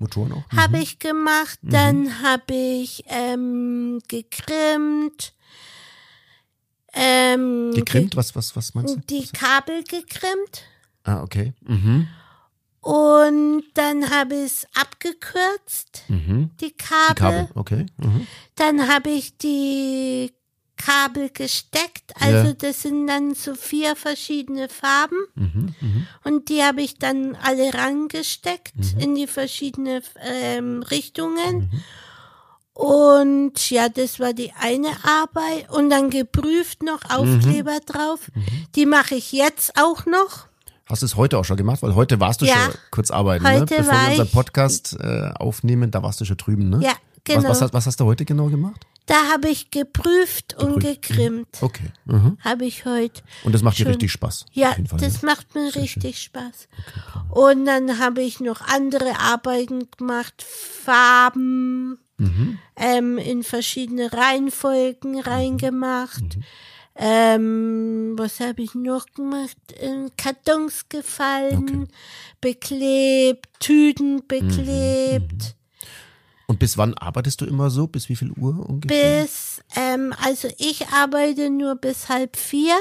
Motoren 0.00 0.32
auch? 0.32 0.52
Mhm. 0.52 0.56
Habe 0.58 0.78
ich 0.78 0.98
gemacht. 0.98 1.60
Mhm. 1.62 1.70
Dann 1.70 2.22
habe 2.22 2.52
ich 2.52 3.04
ähm, 3.06 4.00
gekrimmt. 4.08 5.34
Ähm, 6.94 7.70
gekrimmt? 7.74 8.16
Was, 8.16 8.34
was, 8.34 8.56
was 8.56 8.74
meinst 8.74 8.96
du? 8.96 9.00
Die 9.08 9.26
Kabel 9.28 9.84
gekrimmt. 9.84 10.64
Ah, 11.04 11.22
okay. 11.22 11.52
Mhm. 11.64 12.08
Und 12.82 13.62
dann 13.74 14.10
habe 14.10 14.34
ich 14.34 14.42
es 14.42 14.66
abgekürzt, 14.74 16.02
mhm. 16.08 16.50
die 16.60 16.72
Kabel. 16.72 17.14
Die 17.14 17.14
Kabel, 17.14 17.48
okay. 17.54 17.86
Mhm. 17.96 18.26
Dann 18.56 18.88
habe 18.88 19.10
ich 19.10 19.38
die 19.38 20.32
Kabel 20.76 21.30
gesteckt. 21.30 22.12
Also 22.18 22.48
ja. 22.48 22.52
das 22.54 22.82
sind 22.82 23.06
dann 23.06 23.34
so 23.34 23.54
vier 23.54 23.94
verschiedene 23.94 24.68
Farben. 24.68 25.16
Mhm, 25.36 25.74
mh. 25.80 26.06
Und 26.24 26.48
die 26.48 26.64
habe 26.64 26.82
ich 26.82 26.98
dann 26.98 27.36
alle 27.36 27.72
rangesteckt 27.72 28.74
mhm. 28.74 29.00
in 29.00 29.14
die 29.14 29.28
verschiedenen 29.28 30.02
ähm, 30.20 30.82
Richtungen. 30.82 31.70
Mhm. 31.70 31.82
Und 32.74 33.70
ja, 33.70 33.88
das 33.90 34.18
war 34.18 34.32
die 34.32 34.52
eine 34.58 35.04
Arbeit. 35.04 35.70
Und 35.70 35.90
dann 35.90 36.10
geprüft 36.10 36.82
noch 36.82 37.02
Aufkleber 37.10 37.74
mhm. 37.74 37.86
drauf. 37.86 38.20
Mhm. 38.34 38.42
Die 38.74 38.86
mache 38.86 39.14
ich 39.14 39.30
jetzt 39.30 39.78
auch 39.80 40.04
noch. 40.04 40.48
Hast 40.92 41.00
du 41.00 41.06
es 41.06 41.16
heute 41.16 41.38
auch 41.38 41.44
schon 41.46 41.56
gemacht? 41.56 41.82
Weil 41.82 41.94
heute 41.94 42.20
warst 42.20 42.42
du 42.42 42.44
ja, 42.44 42.66
schon 42.66 42.74
kurz 42.90 43.10
arbeiten, 43.10 43.44
ne? 43.44 43.64
Bevor 43.64 43.94
wir 43.94 44.10
unseren 44.10 44.28
Podcast 44.28 44.94
äh, 45.00 45.30
aufnehmen, 45.36 45.90
da 45.90 46.02
warst 46.02 46.20
du 46.20 46.26
schon 46.26 46.36
drüben, 46.36 46.68
ne? 46.68 46.80
Ja, 46.82 46.92
genau. 47.24 47.48
Was, 47.48 47.62
was, 47.62 47.72
was, 47.72 47.86
hast 47.86 48.00
du 48.00 48.04
heute 48.04 48.26
genau 48.26 48.48
gemacht? 48.50 48.86
Da 49.06 49.14
habe 49.32 49.48
ich 49.48 49.70
geprüft, 49.70 50.54
und 50.58 50.80
Geprüft, 50.80 51.08
gegrimmt. 51.08 51.48
Okay. 51.62 51.90
Mhm. 52.04 52.36
Habe 52.44 52.66
ich 52.66 52.84
heute. 52.84 53.22
Und 53.42 53.54
das 53.54 53.62
macht 53.62 53.78
dir 53.78 53.84
Schon. 53.84 53.92
richtig 53.92 54.12
Spaß. 54.12 54.44
Ja, 54.52 54.72
Fall, 54.72 55.00
das 55.00 55.22
ne? 55.22 55.30
macht 55.30 55.54
mir 55.54 55.74
richtig 55.74 56.22
Spaß. 56.24 56.68
Und 57.30 57.64
dann 57.64 57.98
habe 57.98 58.20
ich 58.20 58.40
noch 58.40 58.60
andere 58.60 59.18
Arbeiten 59.18 59.88
gemacht, 59.96 60.44
Farben 60.46 61.96
Mhm. 62.18 62.58
ähm, 62.76 63.16
in 63.16 63.42
verschiedene 63.42 64.12
Reihenfolgen 64.12 65.18
reingemacht. 65.20 66.36
Ähm, 66.94 68.14
was 68.16 68.40
habe 68.40 68.62
ich 68.62 68.74
noch 68.74 69.06
gemacht? 69.14 69.56
Ähm, 69.80 70.10
Kartons 70.16 70.88
gefallen, 70.88 71.88
beklebt, 72.40 73.48
Tüten 73.60 74.22
beklebt. 74.28 75.56
Und 76.46 76.58
bis 76.58 76.76
wann 76.76 76.92
arbeitest 76.94 77.40
du 77.40 77.46
immer 77.46 77.70
so? 77.70 77.86
Bis 77.86 78.08
wie 78.10 78.16
viel 78.16 78.30
Uhr 78.32 78.68
ungefähr? 78.68 79.22
Bis, 79.22 79.62
ähm, 79.74 80.12
also 80.22 80.48
ich 80.58 80.86
arbeite 80.88 81.48
nur 81.48 81.76
bis 81.76 82.08
halb 82.10 82.36
vier. 82.36 82.74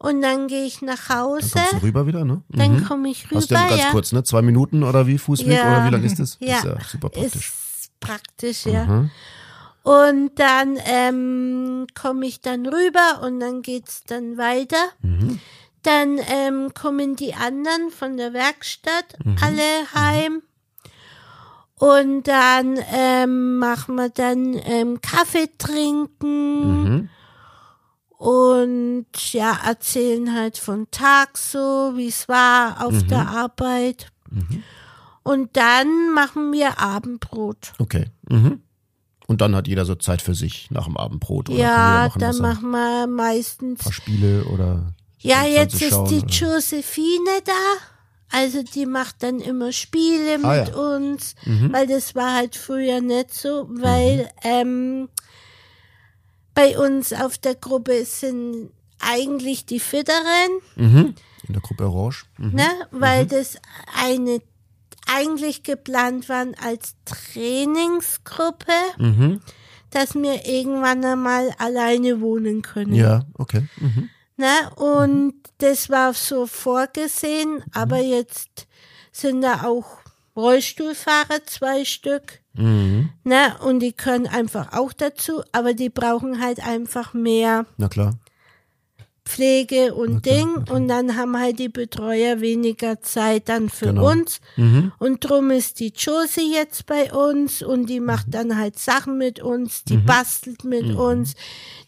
Und 0.00 0.22
dann 0.22 0.46
gehe 0.46 0.64
ich 0.64 0.80
nach 0.80 1.08
Hause. 1.08 1.46
Mhm. 1.46 1.50
Dann 1.54 1.62
kommst 1.64 1.72
du 1.82 1.86
rüber 1.86 2.06
wieder, 2.06 2.24
ne? 2.24 2.42
Dann 2.50 2.76
Mhm. 2.76 2.84
komme 2.84 3.08
ich 3.10 3.26
rüber. 3.26 3.36
Hast 3.40 3.50
du 3.50 3.54
ja 3.56 3.68
ganz 3.68 3.82
ja. 3.82 3.90
kurz, 3.90 4.12
ne? 4.12 4.22
Zwei 4.22 4.42
Minuten 4.42 4.84
oder 4.84 5.08
wie 5.08 5.18
Fußweg 5.18 5.48
Ja. 5.58 5.68
oder 5.68 5.84
wie 5.86 5.90
lang 5.90 6.04
ist 6.04 6.20
das? 6.20 6.38
Das 6.38 6.48
Ja, 6.48 6.58
ist 6.58 6.64
ja 6.64 6.76
super 6.88 7.08
praktisch. 7.08 7.34
Ist 7.48 7.90
praktisch, 7.98 8.66
ja. 8.66 8.84
Mhm. 8.86 9.10
Und 9.88 10.32
dann 10.38 10.78
ähm, 10.84 11.86
komme 11.98 12.26
ich 12.26 12.42
dann 12.42 12.66
rüber 12.66 13.22
und 13.22 13.40
dann 13.40 13.62
geht's 13.62 14.04
dann 14.04 14.36
weiter. 14.36 14.76
Mhm. 15.00 15.40
Dann 15.82 16.18
ähm, 16.28 16.74
kommen 16.74 17.16
die 17.16 17.32
anderen 17.34 17.90
von 17.90 18.16
der 18.18 18.34
Werkstatt 18.34 19.16
Mhm. 19.24 19.36
alle 19.40 19.92
heim. 19.94 20.42
Und 21.76 22.24
dann 22.24 22.78
ähm, 22.92 23.56
machen 23.58 23.94
wir 23.94 24.10
dann 24.10 24.54
ähm, 24.64 25.00
Kaffee 25.00 25.48
trinken 25.56 26.82
Mhm. 26.82 27.08
und 28.18 29.06
ja, 29.32 29.56
erzählen 29.64 30.34
halt 30.34 30.58
von 30.58 30.90
Tag 30.90 31.38
so, 31.38 31.92
wie 31.94 32.08
es 32.08 32.28
war 32.28 32.84
auf 32.84 32.92
Mhm. 32.92 33.08
der 33.08 33.28
Arbeit. 33.28 34.10
Und 35.22 35.56
dann 35.56 36.10
machen 36.12 36.52
wir 36.52 36.78
Abendbrot. 36.80 37.72
Okay. 37.78 38.06
Mhm. 38.28 38.60
Und 39.28 39.40
dann 39.42 39.54
hat 39.54 39.68
jeder 39.68 39.84
so 39.84 39.94
Zeit 39.94 40.20
für 40.22 40.34
sich 40.34 40.70
nach 40.72 40.86
dem 40.86 40.96
Abendbrot. 40.96 41.50
Oder 41.50 41.58
ja, 41.58 42.06
machen, 42.08 42.18
dann 42.18 42.38
machen 42.38 42.70
wir 42.70 43.06
meistens. 43.06 43.80
ein 43.80 43.84
paar 43.84 43.92
Spiele 43.92 44.44
oder. 44.46 44.94
Ja, 45.20 45.44
jetzt 45.44 45.74
ist 45.80 45.92
die 46.10 46.16
oder? 46.20 46.26
Josephine 46.26 47.30
da. 47.44 47.52
Also 48.30 48.62
die 48.62 48.84
macht 48.86 49.22
dann 49.22 49.40
immer 49.40 49.70
Spiele 49.72 50.38
Ah, 50.42 50.56
mit 50.60 50.68
ja. 50.68 50.74
Mhm. 50.98 51.06
uns, 51.14 51.34
weil 51.70 51.86
das 51.86 52.14
war 52.14 52.34
halt 52.34 52.56
früher 52.56 53.00
nicht 53.00 53.32
so, 53.32 53.68
weil 53.70 54.30
ähm, 54.42 55.08
bei 56.54 56.78
uns 56.78 57.12
auf 57.12 57.38
der 57.38 57.54
Gruppe 57.54 58.04
sind 58.04 58.70
eigentlich 59.00 59.64
die 59.66 59.80
Fitteren, 59.80 60.60
Mhm. 60.76 61.14
In 61.46 61.52
der 61.54 61.62
Gruppe 61.62 61.86
Orange. 61.88 62.24
Mhm. 62.36 62.54
ne, 62.54 62.68
weil 62.90 63.24
das 63.26 63.56
eine 63.96 64.40
eigentlich 65.12 65.62
geplant 65.62 66.28
waren 66.28 66.54
als 66.62 66.94
Trainingsgruppe, 67.04 68.72
Mhm. 68.98 69.40
dass 69.90 70.14
wir 70.14 70.46
irgendwann 70.46 71.04
einmal 71.04 71.50
alleine 71.58 72.20
wohnen 72.20 72.62
können. 72.62 72.94
Ja, 72.94 73.24
okay. 73.34 73.62
Mhm. 73.78 74.10
Ne? 74.36 74.70
Und 74.76 75.34
das 75.58 75.90
war 75.90 76.14
so 76.14 76.46
vorgesehen, 76.46 77.64
aber 77.72 77.98
jetzt 77.98 78.66
sind 79.10 79.42
da 79.42 79.64
auch 79.64 79.98
Rollstuhlfahrer, 80.36 81.44
zwei 81.46 81.84
Stück. 81.84 82.40
Mhm. 82.54 83.10
Ne? 83.24 83.56
Und 83.64 83.80
die 83.80 83.92
können 83.92 84.26
einfach 84.28 84.72
auch 84.72 84.92
dazu, 84.92 85.42
aber 85.52 85.74
die 85.74 85.88
brauchen 85.90 86.40
halt 86.40 86.64
einfach 86.64 87.14
mehr 87.14 87.66
Na 87.76 87.88
klar. 87.88 88.14
Pflege 89.28 89.94
und 89.94 90.24
Ding. 90.26 90.48
Und 90.70 90.88
dann 90.88 91.16
haben 91.16 91.38
halt 91.38 91.58
die 91.58 91.68
Betreuer 91.68 92.40
weniger 92.40 93.00
Zeit 93.02 93.48
dann 93.48 93.68
für 93.68 93.86
Genau. 93.86 94.10
uns. 94.10 94.40
Mhm. 94.56 94.92
Und 94.98 95.20
drum 95.28 95.50
ist 95.50 95.80
die 95.80 95.92
Josie 95.94 96.52
jetzt 96.52 96.86
bei 96.86 97.12
uns 97.12 97.62
und 97.62 97.86
die 97.90 98.00
macht 98.00 98.28
dann 98.34 98.56
halt 98.56 98.78
Sachen 98.78 99.18
mit 99.18 99.40
uns, 99.40 99.84
die 99.84 99.98
bastelt 99.98 100.64
mit 100.64 100.94
uns, 100.96 101.34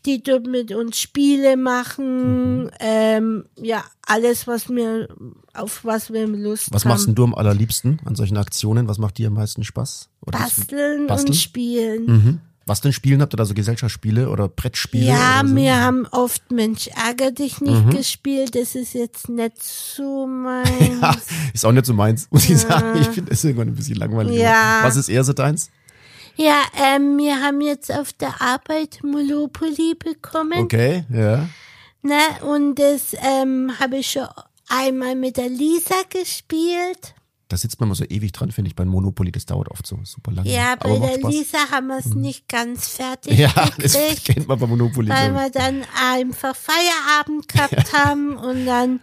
die 0.06 0.22
tut 0.22 0.46
mit 0.46 0.72
uns 0.72 0.98
Spiele 0.98 1.56
machen, 1.56 2.70
ähm, 2.80 3.44
ja, 3.56 3.84
alles, 4.06 4.46
was 4.46 4.68
wir, 4.68 5.08
auf 5.54 5.84
was 5.84 6.12
wir 6.12 6.26
Lust 6.26 6.68
Was 6.72 6.84
haben. 6.84 6.90
machst 6.90 7.06
denn 7.06 7.14
du 7.14 7.24
am 7.24 7.34
allerliebsten 7.34 8.00
an 8.04 8.14
solchen 8.16 8.36
Aktionen? 8.36 8.88
Was 8.88 8.98
macht 8.98 9.18
dir 9.18 9.28
am 9.28 9.34
meisten 9.34 9.64
Spaß? 9.64 10.08
Basteln, 10.26 11.06
Basteln? 11.06 11.28
und 11.30 11.34
spielen. 11.34 12.40
Was 12.70 12.80
denn 12.80 12.92
spielen 12.92 13.20
habt 13.20 13.34
ihr 13.34 13.36
da 13.36 13.44
so 13.44 13.52
Gesellschaftsspiele 13.52 14.28
oder 14.30 14.46
Brettspiele? 14.46 15.06
Ja, 15.06 15.40
oder 15.40 15.48
so? 15.48 15.56
wir 15.56 15.80
haben 15.80 16.06
oft 16.12 16.52
Mensch 16.52 16.86
ärger 16.86 17.32
dich 17.32 17.60
nicht 17.60 17.84
Mhm. 17.86 17.90
gespielt. 17.90 18.54
Das 18.54 18.76
ist 18.76 18.94
jetzt 18.94 19.28
nicht 19.28 19.60
so 19.60 20.24
meins. 20.44 21.00
Ja, 21.02 21.16
ist 21.52 21.66
auch 21.66 21.72
nicht 21.72 21.86
so 21.86 21.94
meins, 21.94 22.28
muss 22.30 22.48
ich 22.48 22.58
sagen. 22.58 23.00
Ich 23.00 23.08
finde 23.08 23.30
das 23.30 23.42
irgendwann 23.42 23.66
ein 23.70 23.74
bisschen 23.74 23.96
langweilig. 23.96 24.36
Ja. 24.38 24.78
Was 24.82 24.94
ist 24.94 25.08
eher 25.08 25.24
so 25.24 25.32
deins? 25.32 25.68
ja, 26.36 26.62
ähm, 26.80 27.18
wir 27.18 27.40
haben 27.42 27.60
jetzt 27.60 27.92
auf 27.92 28.12
der 28.12 28.40
Arbeit 28.40 29.00
Monopoly 29.02 29.96
bekommen. 29.98 30.60
Okay, 30.60 31.02
ja. 31.12 31.48
Ne? 32.02 32.18
Und 32.46 32.76
das 32.76 33.14
ähm, 33.20 33.72
habe 33.80 33.96
ich 33.96 34.12
schon 34.12 34.28
einmal 34.68 35.16
mit 35.16 35.38
der 35.38 35.48
Lisa 35.48 35.96
gespielt. 36.08 37.14
Da 37.50 37.56
sitzt 37.56 37.80
man 37.80 37.88
mal 37.88 37.96
so 37.96 38.04
ewig 38.04 38.30
dran, 38.32 38.52
finde 38.52 38.68
ich, 38.68 38.76
beim 38.76 38.86
Monopoly. 38.86 39.32
Das 39.32 39.44
dauert 39.44 39.68
oft 39.72 39.84
so 39.84 39.98
super 40.04 40.30
lange. 40.30 40.48
Ja, 40.50 40.76
bei 40.76 40.96
der. 40.96 41.18
Mhm. 41.18 41.28
Lisa 41.30 41.58
haben 41.72 41.88
wir 41.88 41.98
es 41.98 42.14
nicht 42.14 42.48
ganz 42.48 42.88
fertig 42.88 43.36
Ja, 43.36 43.52
das 43.78 43.92
gekriegt. 43.94 44.24
kennt 44.24 44.48
man 44.48 44.58
bei 44.58 44.66
Monopoly. 44.68 45.08
weil 45.08 45.30
ich. 45.30 45.34
wir 45.34 45.50
dann 45.50 45.84
einfach 46.12 46.54
Feierabend 46.54 47.48
gehabt 47.48 47.92
haben 48.04 48.36
und 48.36 48.66
dann 48.66 49.00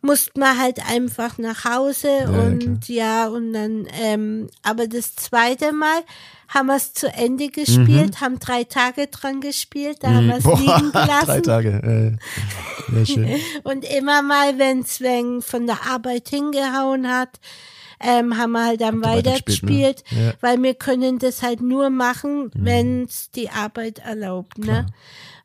mussten 0.00 0.40
wir 0.40 0.58
halt 0.58 0.80
einfach 0.88 1.36
nach 1.36 1.64
Hause 1.64 2.08
ja, 2.08 2.26
und 2.28 2.88
ja, 2.88 3.28
und 3.28 3.52
dann, 3.52 3.86
ähm, 4.00 4.48
aber 4.62 4.86
das 4.88 5.14
zweite 5.16 5.72
Mal 5.72 6.02
haben 6.48 6.66
wir 6.66 6.76
es 6.76 6.92
zu 6.92 7.08
Ende 7.12 7.48
gespielt, 7.48 8.20
haben 8.20 8.38
drei 8.38 8.64
Tage 8.64 9.08
dran 9.08 9.40
gespielt, 9.40 9.98
da 10.02 10.08
haben 10.10 10.28
wir 10.28 10.36
es 10.36 10.44
Mhm. 10.44 10.52
Liegen 10.58 10.92
drei 10.92 11.04
gelassen. 11.06 11.42
Tage. 11.42 12.18
Äh, 12.90 12.92
sehr 12.94 13.06
schön. 13.06 13.40
Und 13.64 13.84
immer 13.84 14.22
mal, 14.22 14.58
wenn 14.58 14.84
Sven 14.84 15.42
von 15.42 15.66
der 15.66 15.86
Arbeit 15.90 16.28
hingehauen 16.28 17.08
hat, 17.08 17.30
ähm, 17.98 18.36
haben 18.36 18.52
wir 18.52 18.64
halt 18.66 18.80
dann 18.82 19.02
weitergespielt, 19.02 20.02
weitergespielt, 20.04 20.12
ne? 20.12 20.26
Ja. 20.26 20.32
weil 20.42 20.62
wir 20.62 20.74
können 20.74 21.18
das 21.18 21.42
halt 21.42 21.62
nur 21.62 21.88
machen, 21.90 22.50
wenn's 22.54 23.30
die 23.30 23.48
Arbeit 23.48 24.00
erlaubt, 24.00 24.58
ne? 24.58 24.86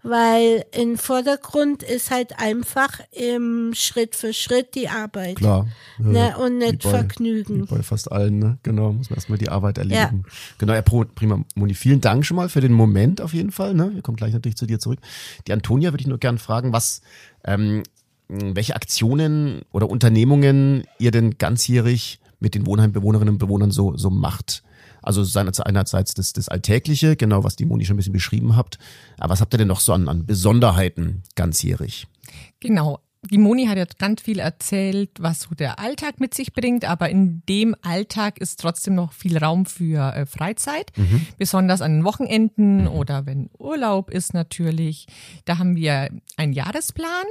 Weil 0.04 0.66
im 0.72 0.98
Vordergrund 0.98 1.84
ist 1.84 2.10
halt 2.10 2.40
einfach 2.40 3.00
im 3.12 3.72
Schritt 3.76 4.16
für 4.16 4.34
Schritt 4.34 4.74
die 4.74 4.90
Arbeit. 4.90 5.36
Klar. 5.36 5.68
Ne? 6.00 6.36
Und 6.40 6.58
nicht 6.58 6.82
bei- 6.82 6.90
Vergnügen. 6.90 7.68
Bei 7.68 7.84
fast 7.84 8.12
allen, 8.12 8.40
ne? 8.40 8.58
Genau, 8.64 8.94
muss 8.94 9.12
man 9.12 9.18
erstmal 9.18 9.38
die 9.38 9.50
Arbeit. 9.50 9.78
Genau, 10.58 10.74
ja, 10.74 10.82
pro- 10.82 11.06
prima. 11.06 11.44
Moni, 11.54 11.76
vielen 11.76 12.02
Dank 12.02 12.26
schon 12.26 12.36
mal 12.38 12.50
für 12.50 12.62
den 12.62 12.74
Moment 12.74 13.22
auf 13.22 13.34
jeden 13.36 13.52
Fall. 13.52 13.76
Ne? 13.76 13.92
Wir 13.94 14.02
kommen 14.02 14.18
gleich 14.18 14.34
natürlich 14.34 14.58
zu 14.58 14.66
dir 14.66 14.80
zurück. 14.80 15.00
Die 15.48 15.54
Antonia 15.54 15.92
würde 15.94 16.02
ich 16.02 16.08
nur 16.08 16.18
gern 16.18 16.40
fragen, 16.40 16.74
was, 16.74 17.02
ähm, 17.46 17.84
welche 18.28 18.76
Aktionen 18.76 19.62
oder 19.72 19.88
Unternehmungen 19.90 20.84
ihr 20.98 21.12
denn 21.12 21.38
ganzjährig 21.38 22.20
mit 22.40 22.56
den 22.56 22.66
Wohnheimbewohnerinnen 22.66 23.36
und 23.36 23.40
Bewohnern 23.40 23.70
so, 23.70 23.96
so 23.98 24.10
macht. 24.10 24.64
Also 25.02 25.40
einerseits 25.40 26.14
das, 26.14 26.34
das 26.34 26.50
Alltägliche, 26.50 27.16
genau, 27.16 27.44
was 27.44 27.56
die 27.56 27.66
Moni 27.66 27.86
schon 27.86 27.96
ein 27.96 27.98
bisschen 27.98 28.14
beschrieben 28.14 28.56
habt. 28.56 28.78
Aber 29.18 29.32
was 29.32 29.42
habt 29.42 29.54
ihr 29.54 29.58
denn 29.58 29.68
noch 29.68 29.80
so 29.80 29.94
an, 29.94 30.08
an 30.08 30.26
Besonderheiten 30.26 31.24
ganzjährig? 31.36 32.08
Genau. 32.60 33.00
Die 33.30 33.38
Moni 33.38 33.68
hat 33.68 33.78
jetzt 33.78 34.00
ganz 34.00 34.24
viel 34.24 34.40
erzählt, 34.40 35.12
was 35.20 35.42
so 35.42 35.54
der 35.54 35.78
Alltag 35.78 36.20
mit 36.20 36.34
sich 36.34 36.54
bringt, 36.54 36.86
aber 36.86 37.12
in 37.12 37.44
dem 37.48 37.76
Alltag 37.84 38.40
ist 38.40 38.60
trotzdem 38.60 38.96
noch 38.96 39.14
viel 39.14 39.38
Raum 39.38 39.68
für 39.68 40.12
äh, 40.16 40.26
Freizeit, 40.26 40.92
besonders 41.38 41.84
an 41.84 41.98
den 41.98 42.04
Wochenenden 42.04 42.88
oder 42.88 43.28
wenn 43.28 43.52
Urlaub 43.60 44.10
ist 44.10 44.34
natürlich. 44.34 45.06
Da 45.46 45.60
haben 45.60 45.76
wir 45.76 46.10
einen 46.36 46.54
Jahresplan, 46.54 47.26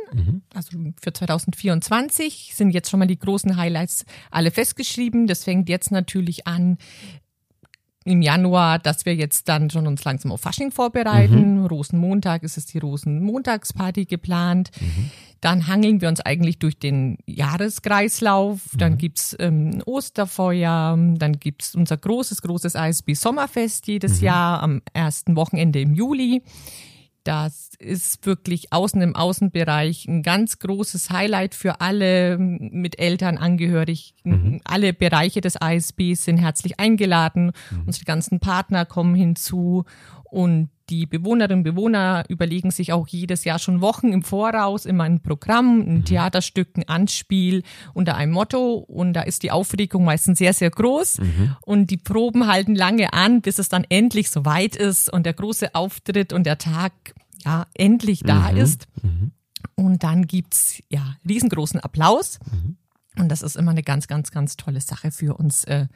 also 0.55 0.79
für 1.03 1.13
2024 1.13 2.53
sind 2.55 2.71
jetzt 2.71 2.89
schon 2.89 3.01
mal 3.01 3.07
die 3.07 3.19
großen 3.19 3.57
Highlights 3.57 4.05
alle 4.31 4.53
festgeschrieben. 4.53 5.27
Das 5.27 5.43
fängt 5.43 5.69
jetzt 5.69 5.91
natürlich 5.91 6.47
an 6.47 6.79
im 8.05 8.23
Januar, 8.23 8.79
dass 8.79 9.05
wir 9.05 9.15
jetzt 9.15 9.49
dann 9.49 9.69
schon 9.69 9.87
uns 9.87 10.05
langsam 10.05 10.33
auf 10.33 10.41
Fasching 10.41 10.71
vorbereiten. 10.71 11.67
Rosenmontag 11.67 12.43
ist 12.43 12.57
es 12.57 12.67
die 12.67 12.79
Rosenmontagsparty 12.79 14.07
geplant. 14.07 14.71
Dann 15.41 15.67
hangeln 15.67 16.01
wir 16.01 16.09
uns 16.09 16.21
eigentlich 16.21 16.59
durch 16.59 16.79
den 16.79 17.19
Jahreskreislauf. 17.27 18.61
Dann 18.77 18.99
gibt's 18.99 19.37
ähm, 19.39 19.83
Osterfeuer. 19.87 20.99
Dann 20.99 21.41
gibt's 21.41 21.75
unser 21.75 21.97
großes, 21.97 22.43
großes 22.43 22.75
ISB 22.75 23.15
Sommerfest 23.15 23.87
jedes 23.87 24.21
Jahr 24.21 24.63
am 24.63 24.83
ersten 24.93 25.37
Wochenende 25.37 25.81
im 25.81 25.95
Juli. 25.95 26.43
Das 27.25 27.71
ist 27.79 28.25
wirklich 28.25 28.73
außen 28.73 29.01
im 29.03 29.15
Außenbereich 29.15 30.07
ein 30.09 30.23
ganz 30.23 30.59
großes 30.59 31.11
Highlight 31.11 31.55
für 31.55 31.81
alle 31.81 32.39
mit 32.39 32.99
Eltern 32.99 33.37
angehörig. 33.37 34.15
Mhm. 34.25 34.61
Alle 34.65 34.95
Bereiche 34.95 35.43
des 35.43 35.61
ASBs 35.61 36.25
sind 36.25 36.39
herzlich 36.39 36.81
eingeladen. 36.81 37.53
Mhm. 37.71 37.83
Unsere 37.87 38.07
ganzen 38.07 38.41
Partner 38.41 38.87
kommen 38.87 39.15
hinzu 39.15 39.85
und 40.25 40.71
die 40.91 41.07
Bewohnerinnen 41.07 41.61
und 41.61 41.75
Bewohner 41.75 42.25
überlegen 42.29 42.71
sich 42.71 42.93
auch 42.93 43.07
jedes 43.09 43.45
Jahr 43.45 43.59
schon 43.59 43.81
Wochen 43.81 44.13
im 44.13 44.23
Voraus 44.23 44.85
immer 44.85 45.05
ein 45.05 45.23
Programm, 45.23 45.81
ein 45.81 45.95
mhm. 45.99 46.05
Theaterstück, 46.05 46.77
ein 46.77 46.89
Anspiel 46.89 47.63
unter 47.95 48.17
einem 48.17 48.33
Motto. 48.33 48.75
Und 48.75 49.13
da 49.15 49.23
ist 49.23 49.43
die 49.43 49.51
Aufregung 49.51 50.05
meistens 50.05 50.39
sehr, 50.39 50.53
sehr 50.53 50.71
groß. 50.71 51.21
Mhm. 51.21 51.57
Und 51.63 51.91
die 51.91 51.97
Proben 51.97 52.47
halten 52.47 52.75
lange 52.75 53.13
an, 53.13 53.41
bis 53.41 53.59
es 53.59 53.69
dann 53.69 53.85
endlich 53.89 54.31
soweit 54.31 54.77
ist 54.77 55.13
und 55.13 55.25
der 55.25 55.35
große 55.35 55.75
Auftritt 55.75 56.33
und 56.33 56.45
der 56.45 56.59
Tag 56.59 56.93
ja 57.45 57.67
endlich 57.75 58.23
da 58.23 58.51
mhm. 58.51 58.57
ist. 58.59 58.87
Mhm. 59.03 59.33
Und 59.77 60.03
dann 60.03 60.27
gibt's 60.27 60.83
ja 60.89 61.17
riesengroßen 61.27 61.81
Applaus. 61.81 62.39
Mhm. 62.51 62.77
Und 63.19 63.29
das 63.29 63.43
ist 63.43 63.57
immer 63.57 63.71
eine 63.71 63.83
ganz, 63.83 64.09
ganz, 64.09 64.31
ganz 64.31 64.57
tolle 64.57 64.81
Sache 64.81 65.11
für 65.11 65.37
uns 65.37 65.65
äh, 65.65 65.87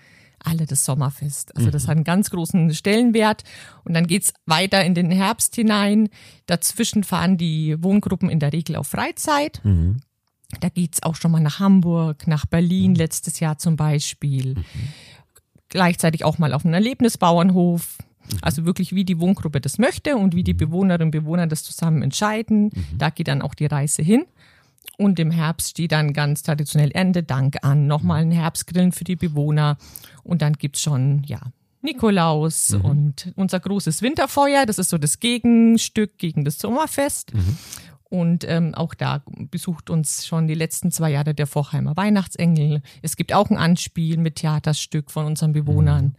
alle 0.45 0.67
das 0.67 0.85
Sommerfest. 0.85 1.57
Also 1.57 1.71
das 1.71 1.85
mhm. 1.85 1.89
hat 1.89 1.97
einen 1.97 2.05
ganz 2.05 2.31
großen 2.31 2.75
Stellenwert. 2.75 3.43
Und 3.85 3.95
dann 3.95 4.07
geht's 4.07 4.33
weiter 4.47 4.85
in 4.85 4.95
den 4.95 5.11
Herbst 5.11 5.55
hinein. 5.55 6.09
Dazwischen 6.47 7.05
fahren 7.05 7.37
die 7.37 7.83
Wohngruppen 7.83 8.31
in 8.31 8.41
der 8.41 8.53
Regel 8.53 8.77
auf 8.77 8.89
Freizeit. 8.89 9.61
Mhm. 9.65 10.01
Da 10.61 10.69
geht's 10.69 11.03
auch 11.03 11.17
schon 11.17 11.31
mal 11.31 11.41
nach 11.41 11.59
Hamburg, 11.59 12.27
nach 12.27 12.47
Berlin 12.47 12.93
mhm. 12.93 12.97
letztes 12.97 13.41
Jahr 13.41 13.59
zum 13.59 13.77
Beispiel. 13.77 14.55
Mhm. 14.55 14.65
Gleichzeitig 15.69 16.25
auch 16.25 16.39
mal 16.39 16.53
auf 16.53 16.65
einen 16.65 16.75
Erlebnisbauernhof. 16.75 17.99
Mhm. 17.99 18.39
Also 18.43 18.65
wirklich, 18.65 18.95
wie 18.95 19.05
die 19.05 19.19
Wohngruppe 19.19 19.61
das 19.61 19.79
möchte 19.79 20.17
und 20.17 20.35
wie 20.35 20.45
die 20.45 20.55
mhm. 20.55 20.59
Bewohnerinnen 20.59 21.09
und 21.09 21.11
Bewohner 21.11 21.47
das 21.47 21.63
zusammen 21.63 22.03
entscheiden. 22.03 22.71
Da 22.97 23.11
geht 23.11 23.29
dann 23.29 23.43
auch 23.43 23.55
die 23.55 23.67
Reise 23.67 24.03
hin. 24.03 24.25
Und 24.97 25.19
im 25.19 25.31
Herbst 25.31 25.71
steht 25.71 25.93
dann 25.93 26.13
ganz 26.13 26.43
traditionell 26.43 26.91
Erntedank 26.93 27.59
an. 27.63 27.87
Nochmal 27.87 28.23
ein 28.23 28.31
Herbstgrillen 28.31 28.93
für 28.93 29.05
die 29.05 29.17
Bewohner. 29.17 29.77
Und 30.23 30.43
dann 30.43 30.55
gibt's 30.55 30.83
schon, 30.83 31.23
ja, 31.25 31.41
Nikolaus 31.85 32.71
mhm. 32.71 32.81
und 32.81 33.33
unser 33.37 33.61
großes 33.61 34.03
Winterfeuer. 34.03 34.67
Das 34.67 34.79
ist 34.79 34.91
so 34.91 34.99
das 34.99 35.21
Gegenstück 35.21 36.19
gegen 36.19 36.45
das 36.45 36.59
Sommerfest. 36.59 37.35
Mhm. 37.35 37.59
Und 38.05 38.45
ähm, 38.49 38.75
auch 38.75 38.95
da 38.95 39.25
besucht 39.51 39.91
uns 39.91 40.25
schon 40.25 40.47
die 40.47 40.55
letzten 40.55 40.91
zwei 40.91 41.11
Jahre 41.11 41.35
der 41.35 41.47
Vorheimer 41.47 41.97
Weihnachtsengel. 41.97 42.81
Es 43.03 43.17
gibt 43.17 43.33
auch 43.33 43.51
ein 43.51 43.59
Anspiel 43.59 44.19
mit 44.19 44.37
Theaterstück 44.37 45.11
von 45.11 45.27
unseren 45.27 45.53
Bewohnern. 45.53 46.05
Mhm. 46.05 46.15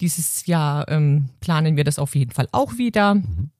Dieses 0.00 0.46
Jahr 0.46 0.88
ähm, 0.88 1.28
planen 1.40 1.76
wir 1.76 1.84
das 1.84 1.98
auf 1.98 2.14
jeden 2.14 2.30
Fall 2.30 2.48
auch 2.52 2.78
wieder. 2.78 3.16
Mhm. 3.16 3.50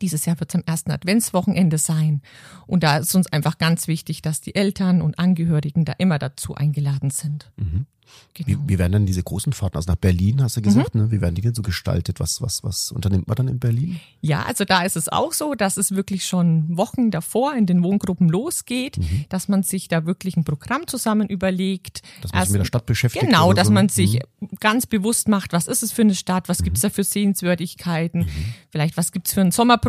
Dieses 0.00 0.24
Jahr 0.26 0.38
wird 0.40 0.50
es 0.50 0.54
am 0.54 0.62
ersten 0.66 0.90
Adventswochenende 0.90 1.78
sein. 1.78 2.22
Und 2.66 2.82
da 2.82 2.98
ist 2.98 3.14
uns 3.14 3.32
einfach 3.32 3.58
ganz 3.58 3.88
wichtig, 3.88 4.22
dass 4.22 4.40
die 4.40 4.54
Eltern 4.54 5.02
und 5.02 5.18
Angehörigen 5.18 5.84
da 5.84 5.92
immer 5.98 6.18
dazu 6.18 6.54
eingeladen 6.54 7.10
sind. 7.10 7.50
Mhm. 7.56 7.86
Genau. 8.34 8.48
Wie, 8.48 8.68
wie 8.68 8.78
werden 8.78 8.92
dann 8.92 9.06
diese 9.06 9.22
großen 9.22 9.52
Fahrten, 9.52 9.76
also 9.76 9.90
nach 9.90 9.96
Berlin 9.96 10.42
hast 10.42 10.56
du 10.56 10.62
gesagt, 10.62 10.94
mhm. 10.94 11.02
ne? 11.02 11.10
wie 11.10 11.20
werden 11.20 11.34
die 11.34 11.42
denn 11.42 11.54
so 11.54 11.62
gestaltet? 11.62 12.20
Was, 12.20 12.42
was, 12.42 12.62
was 12.62 12.92
unternimmt 12.92 13.28
man 13.28 13.34
dann 13.34 13.48
in 13.48 13.58
Berlin? 13.58 13.98
Ja, 14.20 14.42
also 14.44 14.64
da 14.64 14.82
ist 14.82 14.96
es 14.96 15.08
auch 15.08 15.32
so, 15.32 15.54
dass 15.54 15.76
es 15.76 15.92
wirklich 15.92 16.24
schon 16.24 16.76
Wochen 16.76 17.10
davor 17.10 17.54
in 17.54 17.66
den 17.66 17.82
Wohngruppen 17.82 18.28
losgeht, 18.28 18.98
mhm. 18.98 19.24
dass 19.28 19.48
man 19.48 19.62
sich 19.62 19.88
da 19.88 20.06
wirklich 20.06 20.36
ein 20.36 20.44
Programm 20.44 20.86
zusammen 20.86 21.28
überlegt. 21.28 22.02
Dass 22.22 22.32
man 22.32 22.42
sich 22.42 22.52
mit 22.52 22.60
der 22.60 22.66
Stadt 22.66 22.86
beschäftigt. 22.86 23.24
Genau, 23.24 23.52
dass 23.52 23.68
so. 23.68 23.72
man 23.72 23.88
sich 23.88 24.20
mhm. 24.40 24.48
ganz 24.60 24.86
bewusst 24.86 25.28
macht, 25.28 25.52
was 25.52 25.66
ist 25.66 25.82
es 25.82 25.92
für 25.92 26.02
eine 26.02 26.14
Stadt, 26.14 26.48
was 26.48 26.62
gibt's 26.62 26.82
mhm. 26.82 26.88
da 26.88 26.90
für 26.90 27.04
Sehenswürdigkeiten, 27.04 28.22
mhm. 28.22 28.54
vielleicht 28.70 28.96
was 28.96 29.12
gibt's 29.12 29.32
für 29.32 29.40
ein 29.40 29.50
Sommerprogramm, 29.50 29.85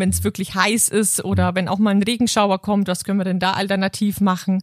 wenn 0.00 0.10
es 0.10 0.24
wirklich 0.24 0.54
heiß 0.54 0.88
ist 0.88 1.24
oder 1.24 1.54
wenn 1.54 1.68
auch 1.68 1.78
mal 1.78 1.90
ein 1.90 2.02
Regenschauer 2.02 2.60
kommt, 2.60 2.88
was 2.88 3.04
können 3.04 3.18
wir 3.18 3.24
denn 3.24 3.38
da 3.38 3.52
alternativ 3.52 4.20
machen? 4.20 4.60